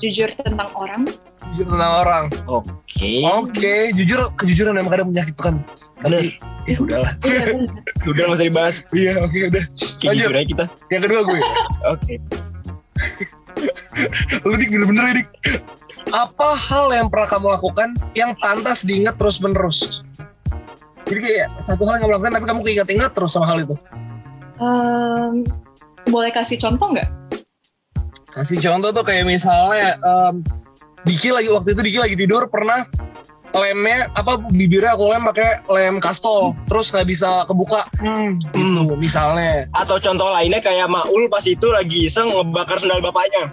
Jujur 0.01 0.33
tentang 0.33 0.73
orang. 0.73 1.13
Jujur 1.53 1.65
tentang 1.65 1.93
orang. 2.05 2.25
Oke. 2.45 3.25
Oke, 3.25 3.75
jujur 3.97 4.19
kejujuran 4.37 4.77
memang 4.77 4.91
kadang 4.93 5.07
menyakitkan. 5.09 5.53
Tapi 5.99 6.37
ya 6.69 6.77
udahlah. 6.77 7.11
Iya. 7.25 7.65
Udah 8.09 8.21
nggak 8.29 8.37
usah 8.37 8.47
dibahas. 8.47 8.75
Iya, 8.93 9.13
oke 9.19 9.37
udah. 9.51 9.63
Kayak 9.99 10.05
Lanjut. 10.05 10.21
jujur 10.21 10.33
aja 10.37 10.47
kita. 10.47 10.65
Yang 10.93 11.01
kedua 11.09 11.19
gue. 11.25 11.39
Oke. 11.89 12.13
Lu 14.47 14.55
dik 14.55 14.69
bener-bener 14.71 15.03
ya, 15.03 15.13
dik. 15.19 15.27
Apa 16.09 16.55
hal 16.55 16.89
yang 16.95 17.07
pernah 17.11 17.27
kamu 17.27 17.47
lakukan 17.59 17.89
yang 18.15 18.31
pantas 18.39 18.87
diingat 18.87 19.19
terus 19.19 19.41
menerus? 19.43 20.05
Jadi 21.09 21.19
kayak 21.19 21.47
satu 21.59 21.83
hal 21.89 21.97
yang 21.99 22.07
kamu 22.07 22.13
lakukan 22.21 22.33
tapi 22.37 22.45
kamu 22.47 22.61
keinget-inget 22.63 23.11
terus 23.11 23.33
sama 23.33 23.49
hal 23.49 23.65
itu. 23.65 23.75
Em, 24.61 25.43
boleh 26.07 26.31
kasih 26.31 26.61
contoh 26.61 26.93
nggak? 26.95 27.09
Kasih 28.29 28.61
contoh 28.61 28.93
tuh 28.93 29.03
kayak 29.03 29.25
misalnya 29.25 29.97
em, 29.99 30.45
Diki 31.07 31.29
lagi 31.31 31.49
waktu 31.51 31.75
itu 31.75 31.81
Diki 31.81 31.99
lagi 31.99 32.15
tidur 32.19 32.47
pernah 32.51 32.83
lemnya 33.49 34.13
apa 34.13 34.37
bibirnya 34.37 34.93
aku 34.93 35.09
lem 35.09 35.25
pakai 35.25 35.65
lem 35.73 35.97
kastol 35.97 36.53
terus 36.69 36.93
nggak 36.93 37.07
bisa 37.09 37.49
kebuka 37.49 37.81
hmm, 37.97 38.37
gitu 38.53 38.93
misalnya 38.93 39.65
Atau 39.73 39.97
contoh 39.97 40.29
lainnya 40.29 40.61
kayak 40.61 40.85
Maul 40.85 41.25
pas 41.33 41.41
itu 41.49 41.65
lagi 41.73 42.05
iseng 42.05 42.29
ngebakar 42.29 42.77
sendal 42.77 43.01
bapaknya. 43.01 43.49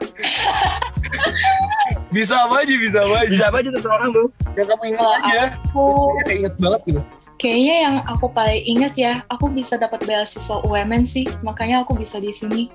bisa 2.16 2.44
apa 2.44 2.64
aja 2.64 2.74
bisa 2.76 2.98
apa 3.08 3.16
aja 3.24 3.30
Bisa 3.32 3.44
apa 3.48 3.56
aja 3.60 3.70
terserah 3.72 3.98
kamu. 4.04 4.24
yang 4.56 4.66
kamu 4.68 4.82
ingat 4.84 5.00
Kalau 5.00 5.16
aja 5.16 5.42
Aku 5.48 5.84
kayak 6.12 6.36
inget 6.36 6.54
banget 6.60 6.80
gitu 6.84 7.02
kayaknya 7.36 7.74
yang 7.84 7.96
aku 8.08 8.32
paling 8.32 8.64
ingat 8.64 8.92
ya, 8.96 9.12
aku 9.28 9.52
bisa 9.52 9.76
dapat 9.76 10.08
beasiswa 10.08 10.56
UMN 10.64 11.04
sih, 11.04 11.28
makanya 11.44 11.84
aku 11.84 11.92
bisa 11.92 12.16
di 12.16 12.32
sini. 12.32 12.72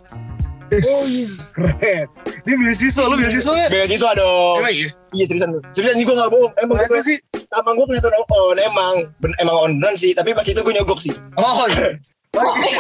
Oh 0.72 1.04
iya 1.04 1.28
keren. 1.52 2.06
Ini 2.48 2.54
beasiswa 2.64 3.04
lu 3.04 3.16
beasiswa 3.20 3.54
ya? 3.60 3.68
Beasiswa 3.68 4.10
dong. 4.16 4.58
emang 4.64 4.74
iya? 4.74 4.88
Iya 5.12 5.26
seriusan. 5.28 5.50
Seriusan 5.76 5.96
ini 6.00 6.08
gue 6.08 6.16
gak 6.16 6.32
bohong. 6.32 6.52
Emang 6.64 6.80
gue 6.88 7.02
sih? 7.04 7.18
Abang 7.52 7.76
gue 7.76 7.86
kelihatan 7.92 8.16
on 8.16 8.58
emang. 8.58 8.96
Ben- 9.20 9.36
emang 9.44 9.56
on 9.56 9.72
beneran 9.80 9.96
sih 10.00 10.16
tapi 10.16 10.32
pas 10.32 10.48
itu 10.48 10.56
gue 10.64 10.74
nyogok 10.74 11.00
sih. 11.04 11.12
Oh 11.36 11.68
iya. 11.68 11.92
Oke 12.32 12.72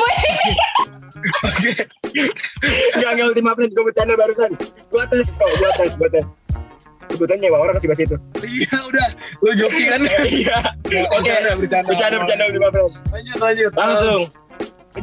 oke. 1.43 1.71
Gak 3.04 3.12
nggak 3.19 3.27
ultima 3.27 3.51
friends 3.60 3.75
gue 3.75 3.84
bercanda 3.84 4.13
barusan. 4.15 4.51
Gue 4.88 5.04
tes 5.12 5.27
kok 5.27 5.49
gue 5.51 5.69
tes 5.75 5.91
gue 5.99 6.10
tes. 6.15 6.25
Kebetulan 7.12 7.39
nyewa 7.43 7.58
orang 7.67 7.75
kasih 7.75 7.89
bahas 7.91 8.01
itu. 8.08 8.15
Iya 8.39 8.77
udah. 8.88 9.08
Lu 9.43 9.51
joki 9.51 9.84
kan? 9.91 9.99
Iya. 10.32 10.58
Oke 11.12 11.27
bercanda 11.27 11.51
bercanda. 11.60 11.88
Bercanda 11.91 12.15
bercanda 12.23 12.43
ultima 12.47 12.67
friends 12.71 12.93
lanjut 13.12 13.38
lanjut. 13.43 13.71
Langsung. 13.75 14.21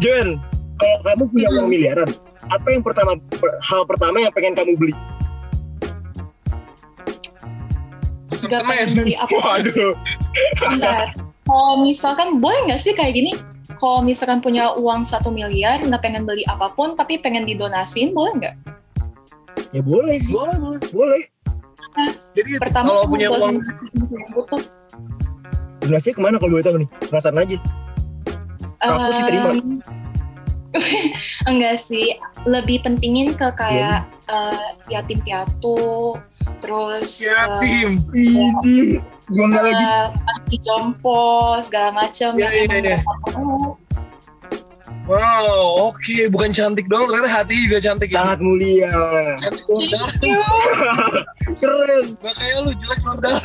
Joen 0.00 0.40
Kalau 0.78 0.98
kamu 1.02 1.24
punya 1.34 1.48
uang 1.58 1.68
miliaran 1.74 2.08
Apa 2.46 2.68
yang 2.70 2.82
pertama 2.86 3.18
Hal 3.66 3.82
pertama 3.82 4.22
yang 4.22 4.30
pengen 4.30 4.54
kamu 4.54 4.78
beli 4.78 4.94
Masuk 8.30 8.52
Gak 8.52 8.62
pengen 8.62 8.86
semen 8.94 8.98
beli 9.02 9.14
apa 9.18 9.34
Waduh 9.34 9.94
Bentar. 10.62 11.06
Kalau 11.48 11.80
misalkan 11.80 12.36
boleh 12.38 12.68
nggak 12.68 12.80
sih 12.80 12.92
kayak 12.92 13.16
gini? 13.16 13.32
Kalau 13.80 14.04
misalkan 14.04 14.44
punya 14.44 14.76
uang 14.76 15.08
satu 15.08 15.32
miliar, 15.32 15.80
nggak 15.80 16.04
pengen 16.04 16.28
beli 16.28 16.44
apa 16.44 16.68
pun, 16.76 16.92
tapi 16.92 17.16
pengen 17.24 17.48
didonasin, 17.48 18.12
boleh 18.12 18.36
nggak? 18.36 18.54
Ya 19.72 19.80
boleh 19.80 20.20
sih 20.20 20.32
boleh 20.32 20.56
boleh 20.60 20.80
Boleh 20.92 21.22
jadi 22.36 22.60
Pertama 22.60 22.94
kalau 22.94 23.08
punya 23.08 23.28
uang 23.32 23.64
donasi 23.64 23.86
butuh. 24.32 24.62
Donasinya 25.82 26.14
ke 26.14 26.20
mana 26.20 26.36
kalau 26.36 26.52
boleh 26.52 26.64
tahu 26.64 26.76
nih 26.84 26.88
Penasaran 27.08 27.40
aja 27.42 27.56
Aku 28.78 28.98
sih 29.10 29.24
terima. 29.26 29.50
Enggak 31.50 31.76
sih, 31.80 32.16
lebih 32.44 32.84
pentingin 32.84 33.32
ke 33.32 33.48
kayak 33.56 34.04
eh, 34.28 34.68
yatim 34.92 35.20
piatu, 35.24 36.16
terus 36.60 37.24
yatim 37.24 37.88
Ini 38.12 39.00
Gue 39.28 39.44
nggak 39.44 39.60
lagi 39.60 39.84
eh, 39.84 40.06
panti 40.24 40.56
jompo 40.64 41.56
segala 41.60 41.92
macam 41.92 42.32
Iya, 42.36 42.48
yang 42.48 42.52
iya, 42.52 42.64
iya. 42.64 42.98
mereka 43.00 43.40
mau. 43.40 43.76
Wow, 45.08 45.88
oke, 45.88 46.28
bukan 46.28 46.52
cantik 46.52 46.84
doang, 46.84 47.08
ternyata 47.08 47.32
hati 47.40 47.64
juga 47.64 47.80
cantik. 47.80 48.12
ya. 48.12 48.20
Sangat 48.20 48.44
mulia 48.44 48.92
cantik 49.40 49.64
luar 49.72 49.88
dalam. 49.88 50.12
Keren 51.64 52.04
Gak 52.20 52.34
kayak 52.36 52.56
lu 52.60 52.72
jelek 52.76 53.00
luar 53.08 53.18
dalam. 53.24 53.40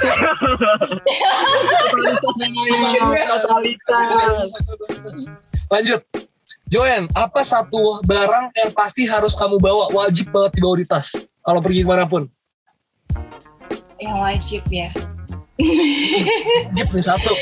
Totalitas 3.31 4.11
Lanjut. 5.71 6.03
Joen, 6.71 7.11
apa 7.13 7.43
satu 7.43 7.99
barang 8.07 8.55
yang 8.55 8.71
pasti 8.71 9.03
harus 9.05 9.35
kamu 9.35 9.59
bawa, 9.59 9.91
wajib 9.91 10.31
banget 10.31 10.57
dibawa 10.57 10.75
di 10.79 10.87
tas 10.87 11.19
kalau 11.43 11.59
pergi 11.59 11.83
ke 11.83 11.87
mana 11.87 12.07
pun? 12.07 12.25
Yang 13.99 14.17
wajib 14.19 14.63
ya. 14.71 14.89
Wajib 16.73 16.87
nih 16.97 17.05
satu. 17.05 17.33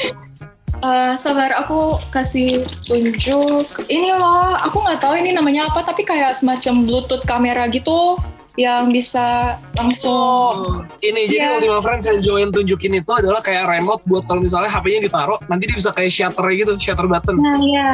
Eh, 0.81 1.13
sabar, 1.15 1.53
aku 1.55 1.95
kasih 2.11 2.65
tunjuk. 2.83 3.85
Ini 3.87 4.17
loh, 4.17 4.57
aku 4.57 4.81
nggak 4.83 4.99
tahu 4.99 5.15
ini 5.15 5.31
namanya 5.31 5.69
apa, 5.71 5.85
tapi 5.85 6.03
kayak 6.03 6.33
semacam 6.35 6.83
Bluetooth 6.83 7.23
kamera 7.23 7.69
gitu 7.71 8.19
yang 8.59 8.91
bisa 8.91 9.55
langsung. 9.79 10.11
Oh, 10.11 10.83
ini 10.99 11.29
jadi 11.31 11.45
Iya. 11.45 11.55
Ultima 11.61 11.79
Friends 11.79 12.03
yang 12.09 12.19
Joen 12.19 12.49
tunjukin 12.51 12.99
itu 12.99 13.11
adalah 13.15 13.39
kayak 13.39 13.63
remote 13.69 14.03
buat 14.09 14.27
kalau 14.27 14.43
misalnya 14.43 14.67
HP-nya 14.67 15.07
ditaruh, 15.07 15.39
nanti 15.47 15.71
dia 15.71 15.77
bisa 15.77 15.93
kayak 15.95 16.11
shutter 16.11 16.45
gitu, 16.51 16.73
shutter 16.75 17.07
button. 17.07 17.39
Nah 17.39 17.57
ya, 17.63 17.89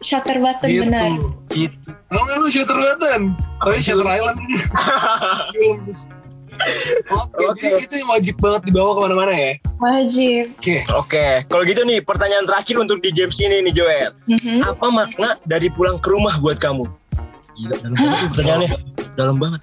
shutter 0.00 0.38
button 0.38 0.68
Gitu. 0.68 0.82
benar. 0.86 1.10
Gitu. 1.48 1.88
Nggak 2.08 2.36
lu 2.36 2.48
shutter 2.48 2.76
button? 2.76 3.20
Oh 3.60 3.70
ini 3.70 3.80
shutter 3.80 4.06
island 4.06 4.38
ini. 4.40 4.56
Oke, 7.08 7.44
Oke. 7.44 7.60
jadi 7.62 7.84
itu 7.84 7.94
yang 7.98 8.10
wajib 8.10 8.34
banget 8.38 8.62
dibawa 8.66 8.90
ke 8.90 9.00
mana-mana 9.00 9.32
ya. 9.32 9.52
Wajib. 9.78 10.44
Oke. 10.56 10.76
Oke, 10.90 11.26
kalau 11.46 11.62
gitu 11.62 11.84
nih 11.84 12.00
pertanyaan 12.00 12.44
terakhir 12.44 12.76
untuk 12.76 12.98
di 12.98 13.12
James 13.12 13.36
ini 13.38 13.62
nih 13.62 13.72
Joel. 13.72 14.10
Mhm. 14.26 14.64
Apa 14.64 14.86
makna 14.88 15.38
dari 15.44 15.68
pulang 15.68 15.96
ke 15.96 16.08
rumah 16.08 16.34
buat 16.38 16.58
kamu? 16.58 16.88
Gila, 17.54 17.74
dalam 17.78 17.94
banget 17.94 18.16
tuh 18.16 18.28
pertanyaannya. 18.32 18.70
Dalam 19.14 19.36
banget. 19.36 19.60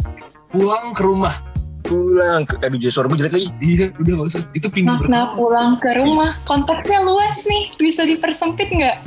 Pulang 0.48 0.86
ke 0.93 1.04
rumah. 1.04 1.36
Pulang 1.82 2.41
ke, 2.43 2.58
aduh 2.60 2.78
jadi 2.78 2.89
suara 2.89 3.06
gue 3.06 3.17
jelek 3.19 3.34
lagi. 3.34 3.50
Iya, 3.60 3.86
udah 3.95 4.12
gak 4.15 4.28
usah. 4.32 4.41
Itu 4.54 4.67
pindah 4.69 4.98
Makna 4.98 5.21
pulang 5.34 5.78
ke 5.78 5.89
rumah, 5.93 6.34
konteksnya 6.43 7.04
luas 7.04 7.45
nih, 7.45 7.76
bisa 7.78 8.02
dipersempit 8.02 8.71
nggak? 8.71 8.98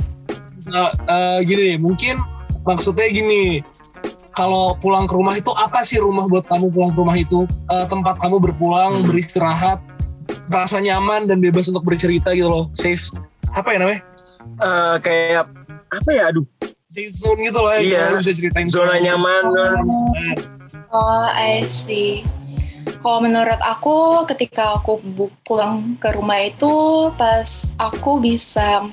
Nah, 0.69 0.93
eh, 0.93 1.39
gini 1.43 1.61
nih, 1.73 1.77
mungkin 1.77 2.15
maksudnya 2.63 3.09
gini. 3.09 3.65
Kalau 4.33 4.71
pulang 4.79 5.03
ke 5.03 5.19
rumah 5.19 5.35
itu 5.35 5.51
apa 5.51 5.83
sih 5.83 5.99
rumah 5.99 6.23
buat 6.23 6.47
kamu 6.47 6.71
pulang 6.71 6.91
ke 6.95 6.99
rumah 7.03 7.17
itu? 7.19 7.43
Eh, 7.67 7.85
tempat 7.91 8.15
kamu 8.23 8.39
berpulang, 8.39 9.03
Hmm. 9.03 9.07
beristirahat, 9.11 9.83
merasa 10.47 10.79
nyaman 10.79 11.27
dan 11.27 11.43
bebas 11.43 11.67
untuk 11.67 11.83
bercerita 11.83 12.31
gitu 12.31 12.47
loh. 12.47 12.65
Safe, 12.71 13.03
apa 13.51 13.75
ya 13.75 13.77
namanya? 13.83 14.01
Eh, 14.63 14.95
kayak 15.03 15.51
apa 15.91 16.09
ya? 16.13 16.31
Aduh, 16.31 16.47
Safe 16.87 17.13
zone 17.13 17.45
gitu 17.45 17.59
loh 17.59 17.69
ya. 17.75 17.81
Iya. 17.83 18.01
Kamu 18.09 18.17
bisa 18.23 18.31
ceritain 18.33 18.69
zona 18.71 18.95
semua. 18.95 19.05
nyaman. 19.05 19.43
Oh, 20.89 21.27
I 21.29 21.69
see. 21.69 22.25
Kalau 22.99 23.21
menurut 23.21 23.61
aku, 23.61 24.25
ketika 24.25 24.73
aku 24.79 24.97
pulang 25.45 25.99
ke 26.01 26.09
rumah 26.15 26.41
itu, 26.41 26.73
pas 27.13 27.45
aku 27.77 28.17
bisa 28.17 28.89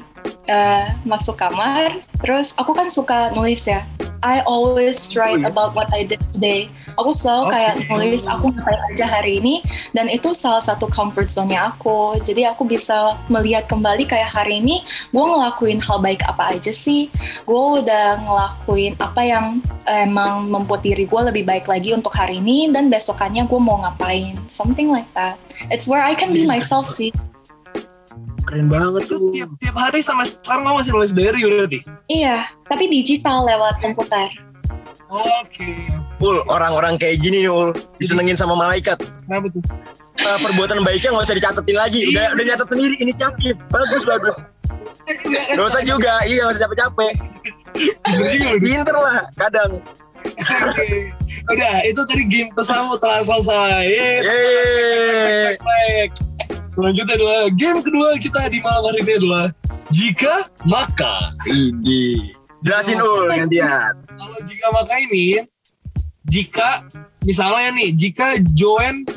eh, 0.47 0.85
masuk 1.05 1.37
kamar, 1.37 1.99
terus 2.23 2.53
aku 2.57 2.73
kan 2.73 2.89
suka 2.89 3.31
nulis 3.35 3.67
ya. 3.67 3.83
I 4.25 4.41
always 4.49 4.99
write 5.15 5.39
Oh, 5.39 5.45
iya. 5.45 5.53
about 5.53 5.77
what 5.77 5.87
I 5.93 6.03
did 6.03 6.19
today. 6.25 6.67
Aku 6.99 7.13
selalu 7.13 7.47
Oke. 7.47 7.53
kayak 7.53 7.75
nulis 7.87 8.25
aku 8.27 8.49
ngapain 8.51 8.81
aja 8.91 9.07
hari 9.07 9.39
ini, 9.39 9.61
dan 9.93 10.09
itu 10.09 10.33
salah 10.33 10.65
satu 10.65 10.89
comfort 10.89 11.29
zone-nya 11.31 11.71
aku. 11.71 12.17
Jadi 12.25 12.43
aku 12.49 12.65
bisa 12.67 13.21
melihat 13.29 13.69
kembali 13.71 14.09
kayak 14.09 14.33
hari 14.33 14.59
ini, 14.59 14.83
gue 15.13 15.21
ngelakuin 15.25 15.79
hal 15.79 16.01
baik 16.01 16.25
apa 16.27 16.59
aja 16.59 16.73
sih. 16.73 17.07
Gue 17.45 17.85
udah 17.85 18.19
ngelakuin 18.19 18.97
apa 18.99 19.21
yang 19.23 19.47
emang 19.87 20.51
membuat 20.51 20.83
diri 20.83 21.07
gue 21.07 21.21
lebih 21.31 21.47
baik 21.47 21.71
lagi 21.71 21.95
untuk 21.95 22.11
hari 22.11 22.43
ini 22.43 22.67
dan 22.75 22.91
besokannya 22.91 23.47
gue 23.47 23.61
mau 23.63 23.79
ngapain 23.87 24.35
something 24.51 24.91
like 24.91 25.07
that 25.15 25.39
it's 25.71 25.87
where 25.87 26.03
I 26.03 26.11
can 26.19 26.35
be 26.35 26.43
Iya. 26.43 26.59
myself 26.59 26.91
sih 26.91 27.15
Keren 28.47 28.67
banget 28.67 29.03
Itu 29.05 29.19
tuh. 29.19 29.31
tiap, 29.31 29.51
tiap 29.59 29.77
hari 29.77 29.99
sampai 29.99 30.25
sekarang 30.25 30.63
kamu 30.65 30.77
masih 30.79 30.93
nulis 30.95 31.11
diary 31.11 31.43
berarti? 31.43 31.79
iya 32.07 32.47
tapi 32.67 32.87
digital 32.87 33.43
lewat 33.43 33.79
komputer 33.83 34.31
Oke, 35.07 35.63
oke. 35.63 35.71
Ul, 36.19 36.43
orang-orang 36.47 36.99
kayak 36.99 37.23
gini 37.23 37.43
nih 37.43 37.53
Ul, 37.53 37.71
disenengin 37.99 38.35
sama 38.35 38.59
malaikat. 38.59 38.99
Kenapa 39.23 39.47
tuh? 39.49 39.63
Eh, 40.19 40.39
perbuatan 40.43 40.83
baiknya 40.83 41.15
nggak 41.15 41.27
usah 41.27 41.37
dicatetin 41.37 41.77
lagi, 41.77 42.11
udah 42.11 42.35
udah 42.35 42.45
nyatet 42.45 42.67
sendiri 42.67 42.95
inisiatif. 42.99 43.55
Bagus 43.71 44.03
bagus. 44.03 44.35
Dosa 45.55 45.79
juga, 45.87 46.27
iya 46.27 46.43
nggak 46.43 46.59
usah 46.59 46.63
capek-capek. 46.67 47.13
Pinter 48.59 48.97
lah, 48.99 49.31
kadang. 49.39 49.79
Oke. 50.75 51.15
Udah, 51.55 51.75
itu 51.87 52.01
tadi 52.03 52.25
game 52.27 52.51
pertama 52.51 52.99
telah 52.99 53.23
selesai. 53.23 53.87
Yeay. 53.87 54.27
Yeay. 55.55 56.07
Selanjutnya 56.77 57.17
adalah 57.17 57.49
game 57.57 57.81
kedua 57.81 58.21
kita 58.21 58.53
di 58.53 58.61
malam 58.61 58.85
hari 58.85 59.01
ini 59.01 59.13
adalah 59.17 59.47
jika 59.89 60.45
maka. 60.69 61.33
Ini. 61.49 62.37
Jelasin 62.61 63.01
Ul 63.01 63.33
gantian. 63.33 63.97
Kalau 64.05 64.39
jika 64.45 64.67
maka 64.77 64.95
ini, 65.01 65.41
jika 66.29 66.85
misalnya 67.25 67.81
nih, 67.81 67.97
jika 67.97 68.37
Joen 68.53 69.09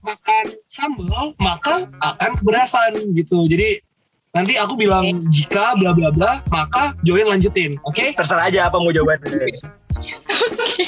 makan 0.00 0.56
sambal, 0.64 1.36
maka 1.36 1.92
akan 2.00 2.30
keberatan 2.40 3.12
gitu. 3.12 3.44
Jadi 3.52 3.84
nanti 4.32 4.56
aku 4.56 4.80
bilang 4.80 5.20
jika 5.28 5.76
bla 5.76 5.92
bla 5.92 6.08
bla, 6.08 6.40
maka 6.48 6.96
Joen 7.04 7.28
lanjutin, 7.28 7.76
oke? 7.84 8.16
Terserah 8.16 8.48
aja 8.48 8.72
apa 8.72 8.80
mau 8.80 8.88
jawabannya. 8.88 9.28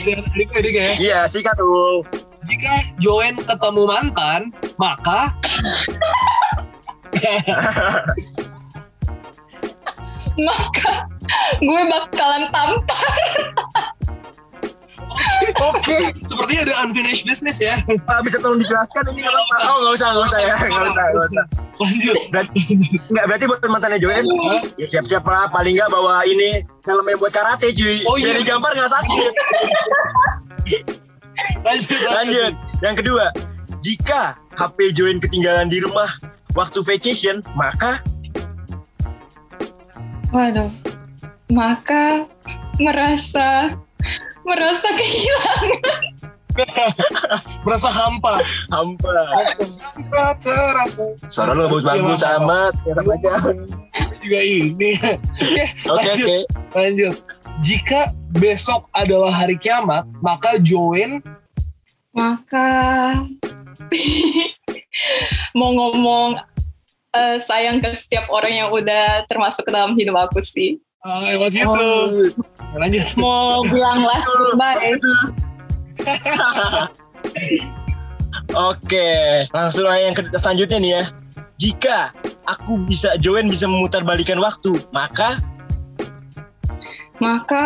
Adik 0.00 0.48
adik 0.56 0.72
ya. 0.72 0.88
Iya, 0.96 1.18
sikat 1.28 1.60
Ul. 1.60 2.08
Jika 2.48 2.88
Joen 2.96 3.36
ketemu 3.44 3.82
mantan, 3.84 4.48
maka 4.80 5.34
Maka 10.40 10.92
gue 11.60 11.82
bakalan 11.84 12.48
tampar. 12.48 13.12
Oke. 15.60 16.14
sepertinya 16.24 16.70
ada 16.70 16.74
unfinished 16.86 17.28
business 17.28 17.60
ya. 17.60 17.76
Pak 18.08 18.24
bisa 18.24 18.40
tolong 18.40 18.62
dijelaskan 18.62 19.04
ini 19.12 19.26
nggak 19.26 19.34
apa-apa. 19.36 19.54
Oh 19.68 19.76
nggak 19.84 19.94
usah 20.00 20.08
nggak 20.14 20.26
usah 20.30 20.40
ya 20.40 20.56
nggak 20.56 20.88
usah 20.88 21.04
nggak 21.12 21.28
usah. 21.28 21.44
Lanjut. 21.80 22.18
Berarti 22.32 22.60
nggak 23.10 23.24
berarti 23.28 23.44
buat 23.44 23.60
mantannya 23.68 23.98
Joen 24.00 24.24
ya 24.80 24.86
siap-siap 24.88 25.24
lah 25.28 25.52
paling 25.52 25.76
nggak 25.76 25.90
bawa 25.92 26.24
ini 26.24 26.64
helmnya 26.88 27.20
buat 27.20 27.32
karate 27.34 27.76
cuy. 27.76 28.00
Oh, 28.08 28.16
iya. 28.16 28.32
Jadi 28.38 28.48
gampar 28.48 28.72
nggak 28.72 28.92
sakit. 28.96 29.32
Lanjut. 31.66 32.00
Lanjut. 32.08 32.52
Yang 32.80 32.94
kedua, 33.04 33.24
jika 33.80 34.36
HP 34.56 34.92
Joen 34.92 35.18
ketinggalan 35.20 35.68
di 35.72 35.80
rumah 35.80 36.08
waktu 36.52 36.80
vacation, 36.84 37.40
maka 37.56 38.00
Waduh. 40.30 40.70
Maka 41.50 42.30
merasa 42.78 43.74
merasa 44.46 44.88
kehilangan. 44.94 45.70
Merasa 47.64 47.88
hampa. 47.90 48.42
hampa. 48.74 49.14
Hampa 49.30 50.24
terasa. 50.38 51.04
Suara 51.30 51.54
lu 51.54 51.70
bagus-bagus 51.70 52.26
amat. 52.26 52.74
Aja. 52.90 53.54
Juga 54.20 54.40
ini. 54.42 54.98
Oke, 54.98 55.64
Oke 55.86 56.10
lanjut. 56.10 56.26
oke. 56.26 56.36
Lanjut. 56.74 57.14
Jika 57.60 58.10
besok 58.34 58.88
adalah 58.96 59.28
hari 59.28 59.60
kiamat, 59.60 60.08
maka 60.24 60.56
Joen 60.58 61.20
Maka 62.10 62.68
mau 65.58 65.70
ngomong 65.70 66.40
eh, 67.14 67.36
sayang 67.38 67.78
ke 67.78 67.94
setiap 67.94 68.26
orang 68.32 68.52
yang 68.54 68.68
udah 68.72 69.22
termasuk 69.30 69.68
ke 69.68 69.70
dalam 69.70 69.94
hidup 69.94 70.16
aku 70.18 70.42
sih. 70.42 70.80
ah, 71.00 71.20
lewat 71.22 71.54
situ. 71.54 71.68
Oh. 71.68 72.28
Lanjut. 72.76 73.04
Mau 73.16 73.62
bilang 73.72 74.02
last 74.02 74.26
goodbye. 74.26 74.98
Oke, 78.50 79.08
langsung 79.54 79.86
aja 79.86 80.02
yang 80.10 80.16
ke- 80.16 80.34
selanjutnya 80.34 80.78
nih 80.82 80.92
ya. 80.98 81.04
Jika 81.60 82.10
aku 82.48 82.82
bisa 82.88 83.14
Joen 83.20 83.46
bisa 83.46 83.68
memutarbalikan 83.70 84.40
waktu, 84.42 84.80
maka 84.90 85.38
Maka 87.20 87.64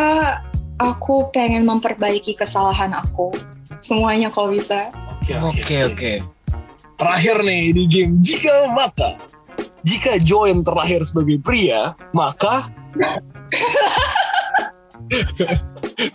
aku 0.83 1.31
pengen 1.31 1.63
memperbaiki 1.63 2.35
kesalahan 2.35 2.91
aku. 2.91 3.31
Semuanya 3.79 4.29
kalau 4.29 4.51
bisa. 4.51 4.91
Oke, 5.25 6.21
Terakhir 6.95 7.43
nih 7.43 7.75
di 7.75 7.85
game 7.91 8.23
jika 8.23 8.71
maka 8.71 9.19
jika 9.83 10.15
Joen 10.23 10.63
terlahir 10.63 11.03
sebagai 11.03 11.43
pria, 11.43 11.99
maka 12.15 12.71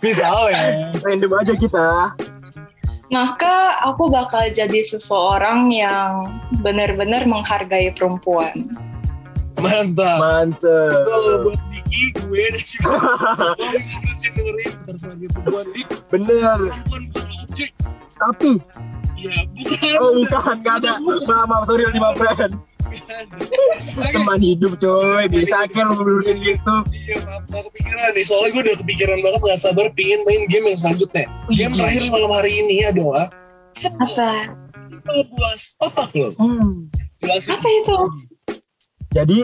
misalnya 0.04 0.90
random 1.04 1.32
aja 1.38 1.54
kita. 1.54 1.86
Maka 3.10 3.82
aku 3.82 4.06
bakal 4.06 4.54
jadi 4.54 4.86
seseorang 4.86 5.74
yang 5.74 6.42
benar-benar 6.62 7.26
menghargai 7.26 7.90
perempuan. 7.94 8.70
Mantap. 9.60 10.18
Mantep. 10.18 10.92
Kalau 11.04 11.36
buat 11.44 11.60
Diki, 11.68 12.02
gue 12.16 12.44
di 12.50 12.60
sini. 12.60 12.86
Gue 12.86 14.14
sih 14.16 14.30
dengerin 14.32 14.72
ntar 14.84 14.94
sebagai 14.96 15.28
perempuan 15.32 15.66
Dik, 15.72 15.86
Bener. 16.08 16.58
perempuan 16.58 17.02
bukan 17.12 17.26
objek. 17.44 17.70
Tapi, 18.20 18.52
Iya, 19.16 19.36
bukan. 19.52 19.96
oh 20.00 20.10
bukan, 20.24 20.54
nggak 20.60 20.74
ada. 20.80 20.92
Maaf, 20.96 21.44
maaf, 21.44 21.62
sorry 21.68 21.84
lima 21.92 22.10
friend. 22.16 22.52
Teman 24.10 24.40
hidup 24.40 24.80
coy, 24.80 25.24
bisa 25.30 25.68
kan 25.70 25.92
lu 25.92 25.94
belurin 26.00 26.36
gitu. 26.40 26.74
Iya, 26.90 27.16
maaf, 27.22 27.44
kepikiran 27.48 28.10
nih. 28.16 28.24
Soalnya 28.24 28.48
gue 28.50 28.62
udah 28.64 28.76
kepikiran 28.80 29.18
banget 29.20 29.40
gak 29.44 29.60
sabar 29.60 29.86
pingin 29.92 30.20
main 30.24 30.48
game 30.48 30.72
yang 30.72 30.78
selanjutnya. 30.80 31.24
Game 31.52 31.72
terakhir 31.76 32.02
malam 32.08 32.32
hari 32.32 32.52
ini 32.60 32.82
adalah 32.88 33.28
sebuah 33.76 34.08
Apa? 34.10 35.22
buas 35.32 35.62
otak 35.80 36.10
lo. 36.12 36.28
Hmm. 36.36 36.88
Apa 37.24 37.68
itu? 37.68 37.96
Jadi 39.10 39.42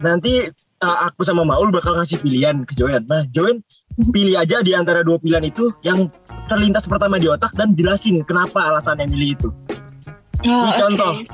nanti 0.00 0.48
uh, 0.80 0.98
aku 1.04 1.24
sama 1.24 1.42
Maul 1.42 1.68
bakal 1.70 1.96
ngasih 1.96 2.20
pilihan 2.20 2.64
ke 2.64 2.72
Joen. 2.74 3.04
Nah, 3.08 3.24
Joen 3.30 3.60
pilih 4.14 4.36
aja 4.36 4.60
di 4.60 4.72
antara 4.72 5.00
dua 5.00 5.16
pilihan 5.16 5.44
itu 5.44 5.72
yang 5.80 6.08
terlintas 6.46 6.84
pertama 6.84 7.16
di 7.16 7.28
otak 7.28 7.52
dan 7.54 7.72
jelasin 7.74 8.20
kenapa 8.24 8.60
alasannya 8.62 9.08
milih 9.08 9.36
itu. 9.36 9.48
Oh, 10.40 10.64
Ini 10.64 10.72
contoh. 10.80 11.12
oke. 11.20 11.28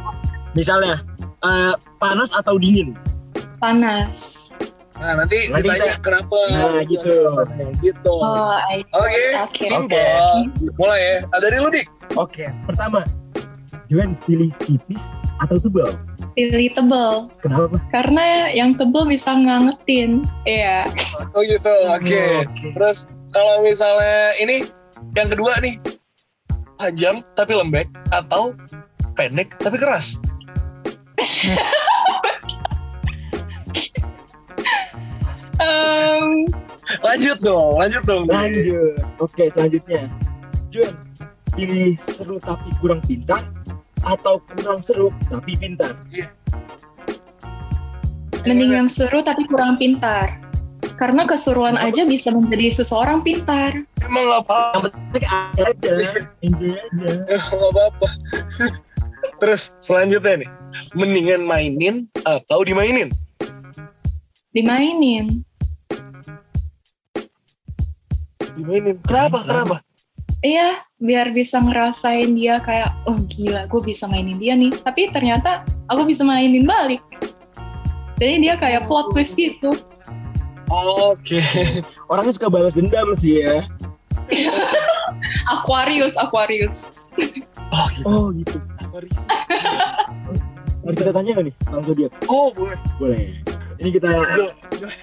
Misalnya 0.55 0.99
uh, 1.43 1.75
panas 1.99 2.33
atau 2.33 2.59
dingin. 2.59 2.97
Panas. 3.57 4.51
Nah, 4.97 5.13
nanti 5.15 5.53
Nanti 5.53 5.69
ditanya 5.69 5.95
kita- 5.95 6.03
kenapa. 6.03 6.39
Nah, 6.51 6.81
gitu. 6.83 7.15
Gitu. 7.85 8.13
Oh. 8.17 8.57
Oke, 8.97 9.21
Oke. 9.45 9.63
simple. 9.63 10.09
Mulai 10.75 10.99
ya. 10.99 11.17
Dari 11.37 11.57
lu, 11.61 11.69
Dik. 11.69 11.87
Oke, 12.17 12.49
pertama 12.65 13.05
Joen 13.87 14.17
pilih 14.25 14.51
tipis 14.59 15.13
atau 15.41 15.57
tebal? 15.61 15.93
Pilih 16.37 16.69
tebel. 16.73 17.29
Kenapa? 17.41 17.77
Karena 17.93 18.53
yang 18.53 18.77
tebel 18.77 19.05
bisa 19.09 19.33
ngangetin. 19.37 20.25
Iya. 20.45 20.89
Oh 21.33 21.43
gitu, 21.45 21.75
oke. 21.93 22.25
Terus 22.77 23.09
kalau 23.33 23.65
misalnya 23.65 24.37
ini 24.41 24.69
yang 25.17 25.29
kedua 25.29 25.57
nih 25.61 25.81
tajam 26.77 27.25
tapi 27.37 27.53
lembek 27.57 27.89
atau 28.13 28.53
pendek 29.17 29.53
tapi 29.61 29.77
keras. 29.81 30.21
Em, 35.57 36.45
Lanjut 37.03 37.39
dong, 37.43 37.81
lanjut 37.81 38.03
dong. 38.07 38.25
Lanjut. 38.31 38.95
Oke, 39.19 39.51
selanjutnya. 39.51 40.07
Joen 40.71 40.95
pilih 41.57 41.97
seru 42.13 42.37
tapi 42.37 42.69
kurang 42.85 43.01
pintar 43.01 43.41
atau 44.07 44.39
kurang 44.55 44.79
seru 44.79 45.11
tapi 45.27 45.59
pintar? 45.59 45.99
mending 48.47 48.79
yang 48.79 48.89
seru 48.89 49.27
tapi 49.27 49.43
kurang 49.51 49.75
pintar. 49.77 50.39
Karena 50.97 51.27
keseruan 51.27 51.77
aja 51.77 52.07
bisa 52.07 52.31
menjadi 52.31 52.73
seseorang 52.81 53.21
pintar. 53.21 53.85
Emang 54.01 54.23
nggak 54.23 54.43
apa-apa, 54.47 54.89
aja 55.59 55.93
enjoy 56.41 56.73
aja 56.73 57.37
nggak 57.37 57.73
apa-apa. 57.75 58.09
Terus 59.43 59.75
selanjutnya 59.83 60.47
nih, 60.47 60.51
mendingan 60.97 61.43
mainin 61.45 62.09
atau 62.25 62.63
dimainin? 62.65 63.13
Dimainin. 64.55 65.45
Dimainin. 68.57 68.97
Kenapa? 69.05 69.45
Kenapa? 69.45 69.77
Iya, 70.47 70.69
biar 71.03 71.35
bisa 71.35 71.59
ngerasain 71.59 72.31
dia 72.39 72.63
kayak, 72.63 72.95
oh 73.03 73.19
gila, 73.27 73.67
gue 73.67 73.83
bisa 73.83 74.07
mainin 74.07 74.39
dia 74.39 74.55
nih. 74.55 74.71
Tapi 74.79 75.11
ternyata 75.11 75.67
aku 75.91 76.07
bisa 76.07 76.23
mainin 76.23 76.63
balik. 76.63 77.03
Jadi 78.15 78.47
dia 78.47 78.55
kayak 78.55 78.87
plot 78.87 79.11
twist 79.11 79.35
gitu. 79.35 79.75
Oke. 80.71 81.43
orangnya 82.11 82.35
suka 82.35 82.47
balas 82.47 82.75
dendam 82.75 83.15
sih 83.15 83.39
ya 83.39 83.63
Aquarius, 85.55 86.19
Aquarius. 86.19 86.91
Oh 87.71 87.87
gitu. 87.95 88.07
oh 88.07 88.27
gitu 88.31 88.59
mari 90.87 90.95
kita 90.95 91.11
tanya 91.11 91.33
nih 91.43 91.55
langsung 91.67 91.95
dia 91.99 92.09
Oh 92.31 92.51
boleh. 92.55 92.79
boleh 92.99 93.43
ini 93.79 93.91
kita 93.91 94.07
Gue, 94.35 94.51
gue- 94.79 94.95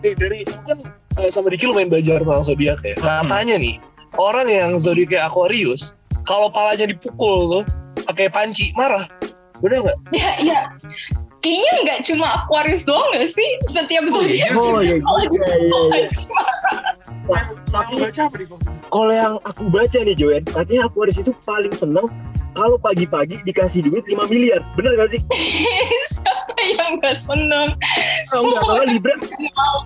nih 0.00 0.12
dari 0.16 0.38
aku 0.44 0.62
kan 0.64 0.78
eh, 1.20 1.28
sama 1.32 1.48
Diki 1.48 1.64
lumayan 1.68 1.88
belajar 1.88 2.20
tentang 2.20 2.44
zodiak 2.44 2.80
ya. 2.84 2.94
Katanya 2.96 3.56
nih, 3.56 3.80
orang 4.14 4.46
yang 4.46 4.70
zodiaknya 4.78 5.26
Aquarius, 5.26 5.98
kalau 6.22 6.46
palanya 6.50 6.86
dipukul 6.90 7.60
tuh 7.60 7.64
pakai 8.06 8.30
panci 8.30 8.70
marah. 8.78 9.04
Bener 9.58 9.82
nggak? 9.82 9.98
Ya, 10.16 10.30
ya. 10.42 10.60
Kayaknya 11.42 11.72
nggak 11.86 12.00
cuma 12.10 12.26
Aquarius 12.42 12.82
doang 12.86 13.06
nggak 13.14 13.30
sih? 13.30 13.48
Setiap 13.70 14.02
zodiak 14.10 14.50
Oh, 14.58 14.82
iya, 14.82 14.98
juga 15.30 15.46
iya, 15.46 15.56
iya, 15.62 15.80
iya. 16.02 16.10
Kalau 18.90 19.12
yang 19.14 19.34
aku 19.46 19.62
baca 19.70 19.98
nih 19.98 20.14
Joen, 20.18 20.42
katanya 20.46 20.90
Aquarius 20.90 21.18
itu 21.22 21.30
paling 21.46 21.74
seneng 21.74 22.06
kalau 22.56 22.80
pagi-pagi 22.80 23.36
dikasih 23.44 23.84
duit 23.84 24.02
5 24.08 24.26
miliar. 24.32 24.64
Bener 24.74 24.96
gak 24.96 25.12
sih? 25.14 25.20
Siapa 26.16 26.62
yang 26.64 26.98
nggak 26.98 27.14
seneng? 27.14 27.68
Oh, 28.34 28.42
enggak, 28.42 28.62
soalnya 28.66 28.86
Libra 28.90 29.14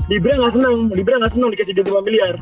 Libra 0.09 0.33
nggak 0.41 0.53
seneng, 0.57 0.77
Libra 0.97 1.15
nggak 1.21 1.33
seneng 1.33 1.49
dikasih 1.53 1.73
duit 1.77 1.89
5 1.93 2.07
miliar. 2.09 2.35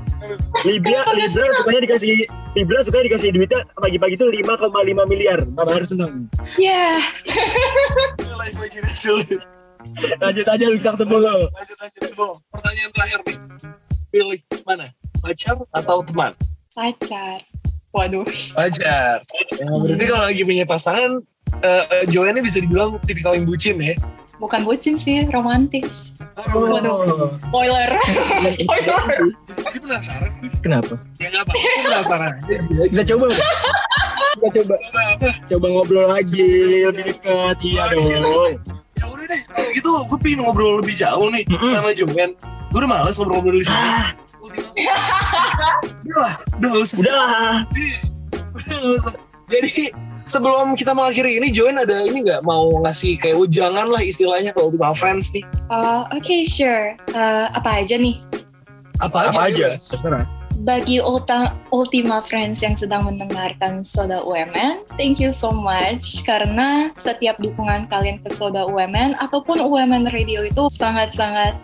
Libra 0.63 1.01
Libra 1.17 1.47
sukanya 1.59 1.81
dikasih 1.85 2.15
Libra 2.55 2.79
sukanya 2.87 3.05
dikasih 3.11 3.29
duitnya 3.35 3.61
pagi-pagi 3.79 4.15
itu 4.15 4.27
5,5 4.31 5.11
miliar. 5.11 5.39
Mama 5.53 5.71
harus 5.75 5.91
seneng. 5.91 6.31
Ya, 6.61 7.03
Life 8.41 8.55
imagination. 8.55 9.19
Lanjut 10.23 10.47
aja 10.47 10.65
bintang 10.71 10.97
10. 10.97 11.09
Lanjut 11.09 11.77
lanjut 11.79 12.01
sebelum 12.07 12.35
pertanyaan 12.55 12.91
terakhir 12.95 13.19
nih. 13.27 13.37
Pilih 14.09 14.41
mana? 14.65 14.87
Pacar 15.19 15.59
atau 15.75 16.01
teman? 16.07 16.33
pacar. 16.79 17.43
Waduh. 17.91 18.23
Pacar. 18.55 19.19
Ya, 19.59 19.67
berarti 19.67 20.05
kalau 20.07 20.25
lagi 20.31 20.43
punya 20.47 20.63
pasangan, 20.63 21.19
eh 21.67 22.07
Joanne 22.07 22.39
ini 22.39 22.47
bisa 22.47 22.63
dibilang 22.63 23.03
tipikal 23.03 23.35
yang 23.35 23.49
bucin 23.49 23.83
ya. 23.83 23.99
Bukan 24.39 24.63
bucin 24.63 24.95
sih, 24.95 25.27
romantis. 25.29 26.15
Oh. 26.55 26.71
Waduh. 26.71 27.35
Spoiler. 27.43 27.91
Spoiler. 28.63 29.05
Tapi 29.51 29.79
penasaran. 29.83 30.31
Kenapa? 30.63 30.95
Ya 31.19 31.27
nggak 31.29 31.43
apa. 31.43 31.53
Aku 31.53 31.81
penasaran. 31.85 32.33
Kita 32.89 33.03
coba? 33.15 33.27
Kita 34.39 34.49
coba 34.63 34.75
Apa? 35.19 35.29
coba 35.51 35.67
ngobrol 35.67 36.07
lagi 36.07 36.47
lebih 36.87 37.11
dekat. 37.11 37.57
Iya 37.67 37.83
dong. 37.91 38.63
Ya 38.95 39.05
udah 39.11 39.27
deh. 39.27 39.41
Kalau 39.51 39.69
gitu 39.75 39.89
gue 40.07 40.19
pengen 40.23 40.39
ngobrol 40.47 40.79
lebih 40.79 40.95
jauh 40.95 41.27
nih 41.31 41.43
Mm-mm. 41.51 41.71
sama 41.75 41.91
Joanne. 41.91 42.39
Gue 42.71 42.79
udah 42.79 42.91
males 42.91 43.19
ngobrol-ngobrol 43.19 43.59
di 43.59 43.67
sini. 43.67 43.75
Ah, 43.75 44.15
Udah 46.07 46.23
lah, 46.23 46.35
udah. 46.95 47.27
Udah 48.55 48.79
usah. 48.95 49.13
Jadi 49.49 49.91
sebelum 50.29 50.77
kita 50.77 50.93
mengakhiri 50.93 51.41
ini, 51.41 51.49
Joanne 51.49 51.83
ada 51.83 52.05
ini 52.05 52.23
nggak 52.23 52.45
mau 52.45 52.69
ngasih 52.85 53.17
kayak 53.19 53.49
ujangan 53.49 53.89
lah 53.89 54.05
istilahnya 54.05 54.53
kalau 54.53 54.71
Ultima 54.71 54.93
Friends 54.93 55.33
nih. 55.33 55.43
Oh, 55.73 56.05
Oke, 56.13 56.45
sure. 56.45 56.95
Eh, 57.11 57.47
apa 57.51 57.83
aja 57.83 57.97
nih? 57.97 58.21
Apa 59.01 59.27
aja? 59.27 59.31
Apa 59.33 59.41
aja? 59.51 59.67
Terserah. 59.81 60.38
Bagi 60.59 60.99
Ulta, 60.99 61.55
Ultima 61.71 62.19
Friends 62.27 62.67
yang 62.67 62.75
sedang 62.75 63.07
mendengarkan 63.07 63.87
Soda 63.87 64.27
UMN, 64.27 64.83
thank 64.99 65.23
you 65.23 65.31
so 65.31 65.55
much. 65.55 66.27
Karena 66.27 66.91
setiap 66.99 67.39
dukungan 67.39 67.87
kalian 67.87 68.19
ke 68.21 68.31
Soda 68.33 68.67
UMN 68.67 69.15
ataupun 69.23 69.63
UMN 69.63 70.11
Radio 70.11 70.43
itu 70.43 70.67
sangat-sangat 70.73 71.55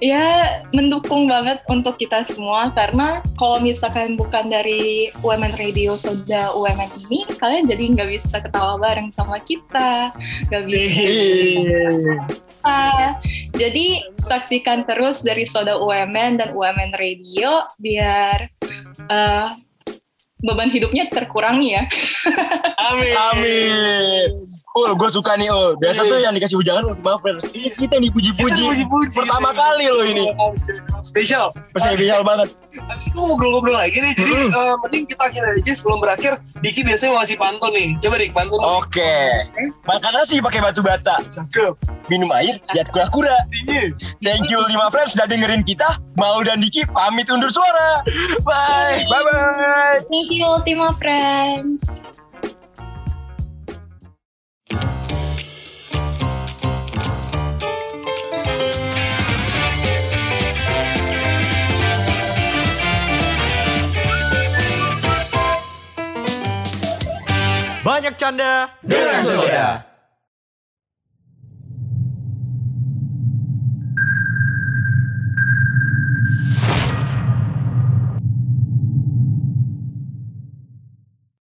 ya 0.00 0.58
mendukung 0.72 1.28
banget 1.28 1.60
untuk 1.68 2.00
kita 2.00 2.24
semua. 2.24 2.72
Karena 2.72 3.20
kalau 3.36 3.60
misalkan 3.60 4.16
bukan 4.16 4.48
dari 4.48 5.12
UMN 5.20 5.60
Radio 5.60 6.00
Soda 6.00 6.56
UMN 6.56 6.88
ini, 7.04 7.28
kalian 7.36 7.68
jadi 7.68 7.84
nggak 7.94 8.08
bisa 8.16 8.40
ketawa 8.40 8.80
bareng 8.80 9.12
sama 9.12 9.44
kita, 9.44 10.08
nggak 10.48 10.64
bisa. 10.72 11.04
Jadi 13.58 14.06
saksikan 14.22 14.86
terus 14.86 15.26
dari 15.26 15.42
Soda 15.42 15.76
UMN 15.82 16.38
dan 16.38 16.54
UMN 16.54 16.94
Radio 16.94 17.66
biar 17.82 18.21
eh, 19.08 19.48
beban 20.42 20.70
hidupnya 20.74 21.06
terkurangi 21.08 21.68
ya. 21.78 21.82
Amin. 22.90 23.14
Amin. 23.14 24.51
Oh, 24.72 24.88
gue 24.96 25.10
suka 25.12 25.36
nih, 25.36 25.52
oh. 25.52 25.76
Biasa 25.76 26.08
tuh 26.08 26.16
yang 26.16 26.32
dikasih 26.32 26.56
ujangan 26.56 26.88
Ultima 26.88 27.20
Friends. 27.20 27.44
Ini 27.52 27.76
kita 27.76 28.00
yang 28.00 28.08
dipuji-puji. 28.08 28.56
Kita 28.56 28.56
dipuji-puji. 28.56 29.16
Pertama 29.20 29.52
kali 29.52 29.84
loh 29.84 30.04
ini. 30.08 30.24
Spesial. 31.04 31.52
Spesial 31.76 32.24
banget. 32.24 32.56
Abis 32.88 33.12
itu 33.12 33.20
ngobrol-ngobrol 33.20 33.76
lagi 33.76 34.00
nih. 34.00 34.16
Jadi 34.16 34.32
eh, 34.32 34.74
mending 34.80 35.04
kita 35.12 35.28
akhir 35.28 35.44
aja 35.44 35.72
sebelum 35.76 36.00
berakhir. 36.00 36.40
Diki 36.64 36.80
biasanya 36.88 37.12
mau 37.12 37.20
ngasih 37.20 37.36
pantun 37.36 37.72
nih. 37.76 37.88
Coba 38.00 38.16
Dik, 38.16 38.32
pantun. 38.32 38.60
Oke. 38.64 39.12
Makan 39.84 40.12
nasi 40.16 40.40
pakai 40.40 40.64
batu 40.64 40.80
bata. 40.80 41.20
Cakep. 41.28 41.76
Minum 42.08 42.32
air, 42.32 42.56
lihat 42.72 42.88
kura-kura. 42.96 43.44
Thank 44.24 44.48
you 44.48 44.56
Ultima 44.56 44.88
Friends 44.88 45.12
sudah 45.12 45.28
dengerin 45.28 45.68
kita. 45.68 46.00
Mau 46.16 46.40
dan 46.40 46.64
Diki 46.64 46.88
pamit 46.88 47.28
undur 47.28 47.52
suara. 47.52 48.00
Bye. 48.40 49.04
Bye-bye. 49.04 50.08
Thank 50.08 50.32
you 50.32 50.48
Ultima 50.48 50.96
Friends. 50.96 52.00
Banyak 67.92 68.16
canda 68.16 68.72
dengan 68.80 69.20
soda. 69.20 69.91